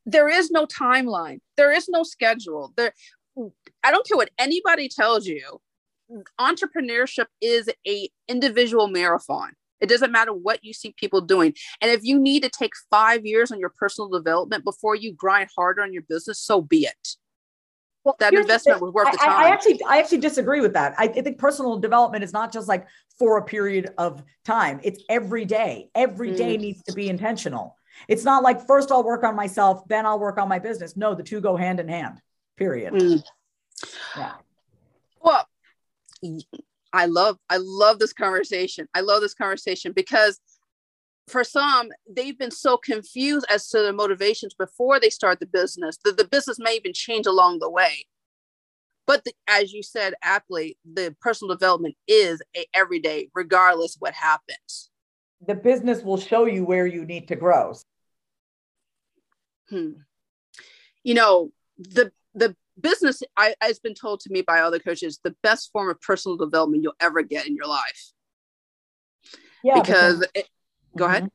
There 0.06 0.28
is 0.28 0.50
no 0.50 0.66
timeline. 0.66 1.40
There 1.56 1.72
is 1.72 1.88
no 1.88 2.02
schedule. 2.02 2.72
There 2.76 2.92
I 3.82 3.90
don't 3.90 4.06
care 4.06 4.16
what 4.16 4.30
anybody 4.38 4.88
tells 4.88 5.26
you. 5.26 5.60
Entrepreneurship 6.40 7.26
is 7.40 7.68
a 7.86 8.08
individual 8.28 8.88
marathon. 8.88 9.52
It 9.80 9.88
doesn't 9.88 10.12
matter 10.12 10.32
what 10.32 10.62
you 10.62 10.72
see 10.72 10.94
people 10.96 11.20
doing. 11.20 11.54
And 11.80 11.90
if 11.90 12.00
you 12.04 12.18
need 12.18 12.42
to 12.42 12.48
take 12.48 12.72
5 12.90 13.26
years 13.26 13.50
on 13.50 13.58
your 13.58 13.70
personal 13.70 14.08
development 14.08 14.64
before 14.64 14.94
you 14.94 15.12
grind 15.12 15.50
harder 15.56 15.82
on 15.82 15.92
your 15.92 16.02
business, 16.08 16.38
so 16.38 16.62
be 16.62 16.86
it. 16.86 17.16
Well, 18.04 18.16
that 18.20 18.34
investment 18.34 18.82
was 18.82 18.92
worth 18.92 19.10
the 19.10 19.18
time. 19.18 19.30
I, 19.30 19.44
I, 19.44 19.48
actually, 19.48 19.80
I 19.88 19.98
actually 19.98 20.18
disagree 20.18 20.60
with 20.60 20.74
that. 20.74 20.94
I, 20.98 21.04
I 21.04 21.22
think 21.22 21.38
personal 21.38 21.78
development 21.78 22.22
is 22.22 22.34
not 22.34 22.52
just 22.52 22.68
like 22.68 22.86
for 23.18 23.38
a 23.38 23.42
period 23.42 23.90
of 23.96 24.22
time. 24.44 24.78
It's 24.82 25.02
every 25.08 25.46
day. 25.46 25.88
Every 25.94 26.32
mm. 26.32 26.36
day 26.36 26.56
needs 26.58 26.82
to 26.82 26.92
be 26.92 27.08
intentional. 27.08 27.76
It's 28.08 28.24
not 28.24 28.42
like 28.42 28.66
first 28.66 28.90
I'll 28.90 29.04
work 29.04 29.24
on 29.24 29.36
myself, 29.36 29.86
then 29.88 30.06
I'll 30.06 30.18
work 30.18 30.38
on 30.38 30.48
my 30.48 30.58
business. 30.58 30.96
No, 30.96 31.14
the 31.14 31.22
two 31.22 31.40
go 31.40 31.56
hand 31.56 31.80
in 31.80 31.88
hand. 31.88 32.20
Period. 32.56 32.94
Mm. 32.94 33.22
Yeah. 34.16 34.32
Well, 35.20 35.48
I 36.92 37.06
love 37.06 37.38
I 37.50 37.58
love 37.60 37.98
this 37.98 38.12
conversation. 38.12 38.88
I 38.94 39.00
love 39.00 39.20
this 39.20 39.34
conversation 39.34 39.92
because 39.92 40.40
for 41.28 41.42
some, 41.42 41.88
they've 42.08 42.38
been 42.38 42.50
so 42.50 42.76
confused 42.76 43.46
as 43.50 43.68
to 43.70 43.78
their 43.78 43.92
motivations 43.92 44.54
before 44.54 45.00
they 45.00 45.10
start 45.10 45.40
the 45.40 45.46
business 45.46 45.98
that 46.04 46.18
the 46.18 46.26
business 46.26 46.58
may 46.58 46.76
even 46.76 46.92
change 46.92 47.26
along 47.26 47.58
the 47.58 47.70
way. 47.70 48.06
But 49.06 49.24
the, 49.24 49.32
as 49.46 49.72
you 49.72 49.82
said 49.82 50.14
aptly, 50.22 50.78
the 50.84 51.14
personal 51.20 51.54
development 51.54 51.96
is 52.06 52.42
a 52.56 52.66
everyday, 52.74 53.28
regardless 53.34 53.96
what 53.98 54.14
happens. 54.14 54.90
The 55.46 55.54
business 55.54 56.02
will 56.02 56.16
show 56.16 56.46
you 56.46 56.64
where 56.64 56.86
you 56.86 57.04
need 57.04 57.28
to 57.28 57.36
grow. 57.36 57.74
Hmm. 59.68 59.92
You 61.02 61.14
know, 61.14 61.50
the 61.78 62.12
the 62.34 62.56
business 62.80 63.22
I, 63.36 63.54
has 63.60 63.78
been 63.78 63.94
told 63.94 64.20
to 64.20 64.32
me 64.32 64.42
by 64.42 64.60
other 64.60 64.78
coaches 64.78 65.20
the 65.22 65.34
best 65.42 65.70
form 65.72 65.90
of 65.90 66.00
personal 66.00 66.36
development 66.36 66.82
you'll 66.82 66.94
ever 67.00 67.22
get 67.22 67.46
in 67.46 67.54
your 67.54 67.66
life. 67.66 68.12
Yeah, 69.62 69.80
because, 69.80 70.18
because 70.20 70.28
it, 70.34 70.48
go 70.96 71.04
mm-hmm. 71.04 71.14
ahead. 71.14 71.30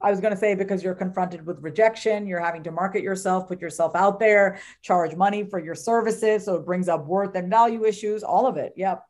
I 0.00 0.10
was 0.10 0.20
going 0.20 0.34
to 0.34 0.38
say 0.38 0.54
because 0.54 0.84
you're 0.84 0.94
confronted 0.94 1.46
with 1.46 1.62
rejection, 1.62 2.26
you're 2.26 2.40
having 2.40 2.62
to 2.64 2.70
market 2.70 3.02
yourself, 3.02 3.48
put 3.48 3.60
yourself 3.62 3.96
out 3.96 4.20
there, 4.20 4.60
charge 4.82 5.16
money 5.16 5.44
for 5.44 5.58
your 5.58 5.74
services. 5.74 6.44
So 6.44 6.56
it 6.56 6.66
brings 6.66 6.90
up 6.90 7.06
worth 7.06 7.34
and 7.36 7.48
value 7.48 7.86
issues, 7.86 8.22
all 8.22 8.46
of 8.46 8.58
it. 8.58 8.74
Yep. 8.76 9.02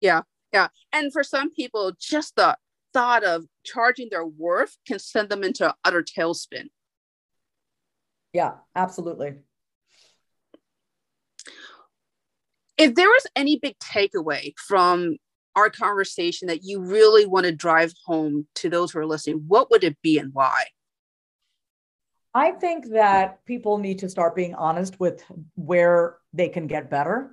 Yeah. 0.00 0.22
Yeah. 0.52 0.68
And 0.92 1.12
for 1.12 1.24
some 1.24 1.50
people, 1.50 1.92
just 1.98 2.36
the 2.36 2.56
thought 2.98 3.22
of 3.22 3.46
charging 3.64 4.08
their 4.10 4.26
worth 4.26 4.76
can 4.84 4.98
send 4.98 5.28
them 5.28 5.44
into 5.44 5.72
utter 5.84 6.02
tailspin. 6.02 6.64
Yeah, 8.32 8.54
absolutely. 8.74 9.34
If 12.76 12.96
there 12.96 13.06
was 13.06 13.24
any 13.36 13.56
big 13.56 13.76
takeaway 13.78 14.52
from 14.56 15.16
our 15.54 15.70
conversation 15.70 16.48
that 16.48 16.64
you 16.64 16.80
really 16.80 17.24
want 17.24 17.46
to 17.46 17.52
drive 17.52 17.92
home 18.04 18.48
to 18.56 18.68
those 18.68 18.90
who 18.90 18.98
are 18.98 19.06
listening, 19.06 19.44
what 19.46 19.70
would 19.70 19.84
it 19.84 19.96
be 20.02 20.18
and 20.18 20.30
why? 20.32 20.64
I 22.34 22.50
think 22.50 22.90
that 22.90 23.44
people 23.44 23.78
need 23.78 24.00
to 24.00 24.08
start 24.08 24.34
being 24.34 24.56
honest 24.56 24.98
with 24.98 25.22
where 25.54 26.16
they 26.32 26.48
can 26.48 26.66
get 26.66 26.90
better 26.90 27.30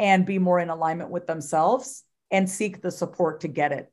and 0.00 0.26
be 0.26 0.40
more 0.40 0.58
in 0.58 0.68
alignment 0.68 1.10
with 1.10 1.28
themselves 1.28 2.02
and 2.32 2.50
seek 2.50 2.82
the 2.82 2.90
support 2.90 3.42
to 3.42 3.48
get 3.48 3.70
it. 3.70 3.92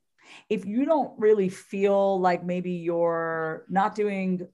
If 0.50 0.66
you 0.66 0.86
don't 0.86 1.18
really 1.20 1.50
feel 1.50 2.20
like 2.20 2.44
maybe 2.44 2.72
you're 2.72 3.66
not 3.70 3.96
doing 3.96 4.48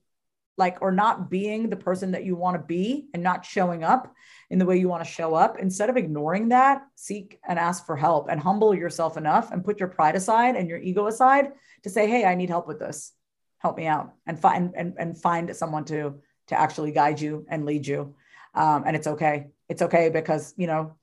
like 0.58 0.80
or 0.82 0.92
not 0.92 1.30
being 1.30 1.70
the 1.70 1.78
person 1.78 2.12
that 2.12 2.26
you 2.26 2.36
want 2.36 2.56
to 2.56 2.62
be 2.62 3.08
and 3.14 3.24
not 3.24 3.46
showing 3.46 3.84
up 3.84 4.14
in 4.50 4.60
the 4.60 4.66
way 4.66 4.78
you 4.78 4.90
want 4.90 5.04
to 5.04 5.10
show 5.10 5.34
up 5.34 5.58
instead 5.58 5.90
of 5.90 5.96
ignoring 5.96 6.50
that 6.50 6.82
seek 6.96 7.40
and 7.48 7.58
ask 7.58 7.86
for 7.86 7.96
help 7.96 8.28
and 8.30 8.42
humble 8.42 8.76
yourself 8.76 9.16
enough 9.16 9.52
and 9.52 9.64
put 9.64 9.80
your 9.80 9.88
pride 9.88 10.16
aside 10.16 10.58
and 10.58 10.68
your 10.68 10.80
ego 10.80 11.08
aside 11.08 11.54
to 11.84 11.90
say 11.90 12.10
hey 12.10 12.26
i 12.26 12.36
need 12.36 12.50
help 12.50 12.68
with 12.68 12.80
this. 12.80 13.14
Help 13.60 13.78
me 13.78 13.88
out. 13.88 14.14
And 14.26 14.40
find 14.40 14.74
and, 14.76 14.96
and 14.98 15.18
find 15.18 15.56
someone 15.56 15.86
to 15.86 16.16
to 16.48 16.60
actually 16.60 16.92
guide 16.92 17.22
you 17.22 17.46
and 17.50 17.66
lead 17.66 17.86
you. 17.86 18.16
Um, 18.56 18.84
and 18.88 18.96
it's 18.96 19.08
okay. 19.08 19.48
It's 19.68 19.82
okay 19.84 20.10
because 20.10 20.54
you 20.58 20.66
know 20.66 20.96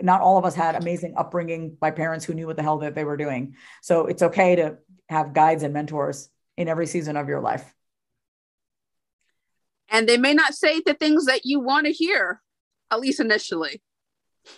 not 0.00 0.20
all 0.20 0.38
of 0.38 0.44
us 0.44 0.54
had 0.54 0.74
amazing 0.74 1.14
upbringing 1.16 1.76
by 1.80 1.90
parents 1.90 2.24
who 2.24 2.34
knew 2.34 2.46
what 2.46 2.56
the 2.56 2.62
hell 2.62 2.78
that 2.78 2.94
they 2.94 3.04
were 3.04 3.16
doing. 3.16 3.54
So 3.82 4.06
it's 4.06 4.22
okay 4.22 4.56
to 4.56 4.78
have 5.08 5.32
guides 5.32 5.62
and 5.62 5.72
mentors 5.72 6.28
in 6.56 6.68
every 6.68 6.86
season 6.86 7.16
of 7.16 7.28
your 7.28 7.40
life. 7.40 7.72
And 9.88 10.08
they 10.08 10.16
may 10.16 10.34
not 10.34 10.54
say 10.54 10.80
the 10.84 10.94
things 10.94 11.26
that 11.26 11.44
you 11.44 11.60
want 11.60 11.86
to 11.86 11.92
hear 11.92 12.40
at 12.90 13.00
least 13.00 13.20
initially. 13.20 13.82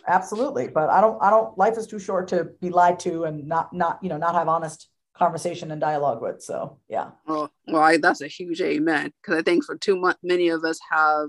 Absolutely 0.09 0.67
but 0.67 0.89
i 0.91 1.01
don't 1.01 1.17
i 1.23 1.31
don't 1.31 1.57
life 1.57 1.79
is 1.79 1.87
too 1.87 2.01
short 2.01 2.27
to 2.27 2.49
be 2.61 2.71
lied 2.71 2.99
to 2.99 3.23
and 3.23 3.47
not 3.47 3.73
not 3.73 4.01
you 4.03 4.09
know 4.09 4.17
not 4.17 4.35
have 4.35 4.49
honest 4.49 4.89
conversation 5.15 5.71
and 5.71 5.81
dialogue 5.81 6.21
with 6.21 6.43
so 6.43 6.79
yeah. 6.89 7.11
Well, 7.27 7.53
well 7.69 7.83
I, 7.83 7.97
that's 7.97 8.21
a 8.21 8.27
huge 8.27 8.61
amen 8.61 9.13
because 9.23 9.39
i 9.39 9.43
think 9.43 9.65
for 9.65 9.77
too 9.77 9.97
much 9.97 10.17
many 10.25 10.49
of 10.49 10.65
us 10.65 10.81
have 10.91 11.29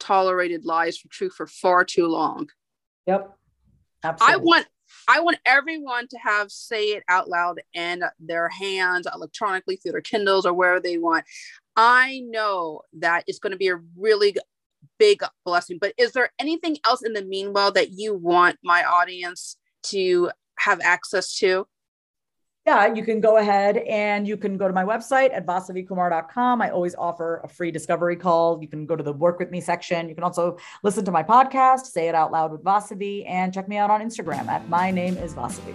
tolerated 0.00 0.64
lies 0.64 0.98
for 0.98 1.08
truth 1.10 1.34
for 1.36 1.46
far 1.46 1.84
too 1.84 2.08
long 2.08 2.48
yep 3.06 3.36
absolutely. 4.04 4.34
i 4.34 4.36
want 4.36 4.66
I 5.08 5.20
want 5.20 5.38
everyone 5.44 6.06
to 6.08 6.18
have 6.18 6.50
say 6.50 6.90
it 6.90 7.02
out 7.08 7.28
loud 7.28 7.60
and 7.74 8.04
their 8.20 8.48
hands 8.48 9.06
electronically 9.12 9.76
through 9.76 9.92
their 9.92 10.00
Kindles 10.00 10.46
or 10.46 10.52
wherever 10.52 10.80
they 10.80 10.98
want. 10.98 11.24
I 11.76 12.22
know 12.26 12.82
that 12.94 13.24
it's 13.26 13.38
going 13.38 13.52
to 13.52 13.56
be 13.56 13.68
a 13.68 13.80
really 13.96 14.36
big 14.98 15.22
blessing, 15.44 15.78
but 15.80 15.94
is 15.98 16.12
there 16.12 16.30
anything 16.38 16.78
else 16.84 17.02
in 17.02 17.12
the 17.12 17.24
meanwhile 17.24 17.72
that 17.72 17.92
you 17.92 18.14
want 18.14 18.58
my 18.62 18.84
audience 18.84 19.56
to 19.84 20.30
have 20.58 20.80
access 20.80 21.36
to? 21.38 21.66
Yeah, 22.64 22.94
you 22.94 23.04
can 23.04 23.20
go 23.20 23.38
ahead 23.38 23.78
and 23.78 24.26
you 24.26 24.36
can 24.36 24.56
go 24.56 24.68
to 24.68 24.72
my 24.72 24.84
website 24.84 25.34
at 25.34 25.44
vasavikumar.com. 25.44 26.62
I 26.62 26.70
always 26.70 26.94
offer 26.94 27.40
a 27.42 27.48
free 27.48 27.72
discovery 27.72 28.14
call. 28.14 28.60
You 28.62 28.68
can 28.68 28.86
go 28.86 28.94
to 28.94 29.02
the 29.02 29.12
work 29.12 29.40
with 29.40 29.50
me 29.50 29.60
section. 29.60 30.08
You 30.08 30.14
can 30.14 30.22
also 30.22 30.58
listen 30.84 31.04
to 31.06 31.10
my 31.10 31.24
podcast, 31.24 31.86
Say 31.86 32.08
It 32.08 32.14
Out 32.14 32.30
Loud 32.30 32.52
with 32.52 32.62
Vasavi, 32.62 33.28
and 33.28 33.52
check 33.52 33.68
me 33.68 33.78
out 33.78 33.90
on 33.90 34.00
Instagram 34.00 34.46
at 34.46 34.68
my 34.68 34.92
name 34.92 35.16
is 35.16 35.34
Vasavi. 35.34 35.74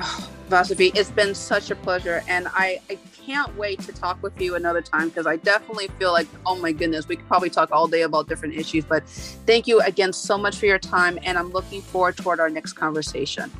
Oh, 0.00 0.30
Vasavi, 0.48 0.90
it's 0.96 1.12
been 1.12 1.32
such 1.32 1.70
a 1.70 1.76
pleasure. 1.76 2.24
And 2.26 2.48
I, 2.48 2.80
I 2.90 2.98
can't 3.24 3.56
wait 3.56 3.78
to 3.82 3.92
talk 3.92 4.20
with 4.20 4.40
you 4.40 4.56
another 4.56 4.82
time 4.82 5.10
because 5.10 5.28
I 5.28 5.36
definitely 5.36 5.86
feel 6.00 6.10
like, 6.10 6.26
oh 6.44 6.56
my 6.56 6.72
goodness, 6.72 7.06
we 7.06 7.14
could 7.14 7.28
probably 7.28 7.50
talk 7.50 7.70
all 7.70 7.86
day 7.86 8.02
about 8.02 8.28
different 8.28 8.56
issues. 8.56 8.84
But 8.84 9.06
thank 9.46 9.68
you 9.68 9.80
again 9.82 10.12
so 10.12 10.36
much 10.36 10.56
for 10.58 10.66
your 10.66 10.80
time. 10.80 11.20
And 11.22 11.38
I'm 11.38 11.52
looking 11.52 11.82
forward 11.82 12.16
toward 12.16 12.40
our 12.40 12.50
next 12.50 12.72
conversation. 12.72 13.52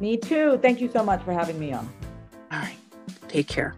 Me 0.00 0.16
too. 0.16 0.58
Thank 0.62 0.80
you 0.80 0.88
so 0.88 1.04
much 1.04 1.22
for 1.22 1.32
having 1.32 1.58
me 1.58 1.72
on. 1.72 1.88
All 2.52 2.58
right. 2.58 2.76
Take 3.28 3.48
care. 3.48 3.74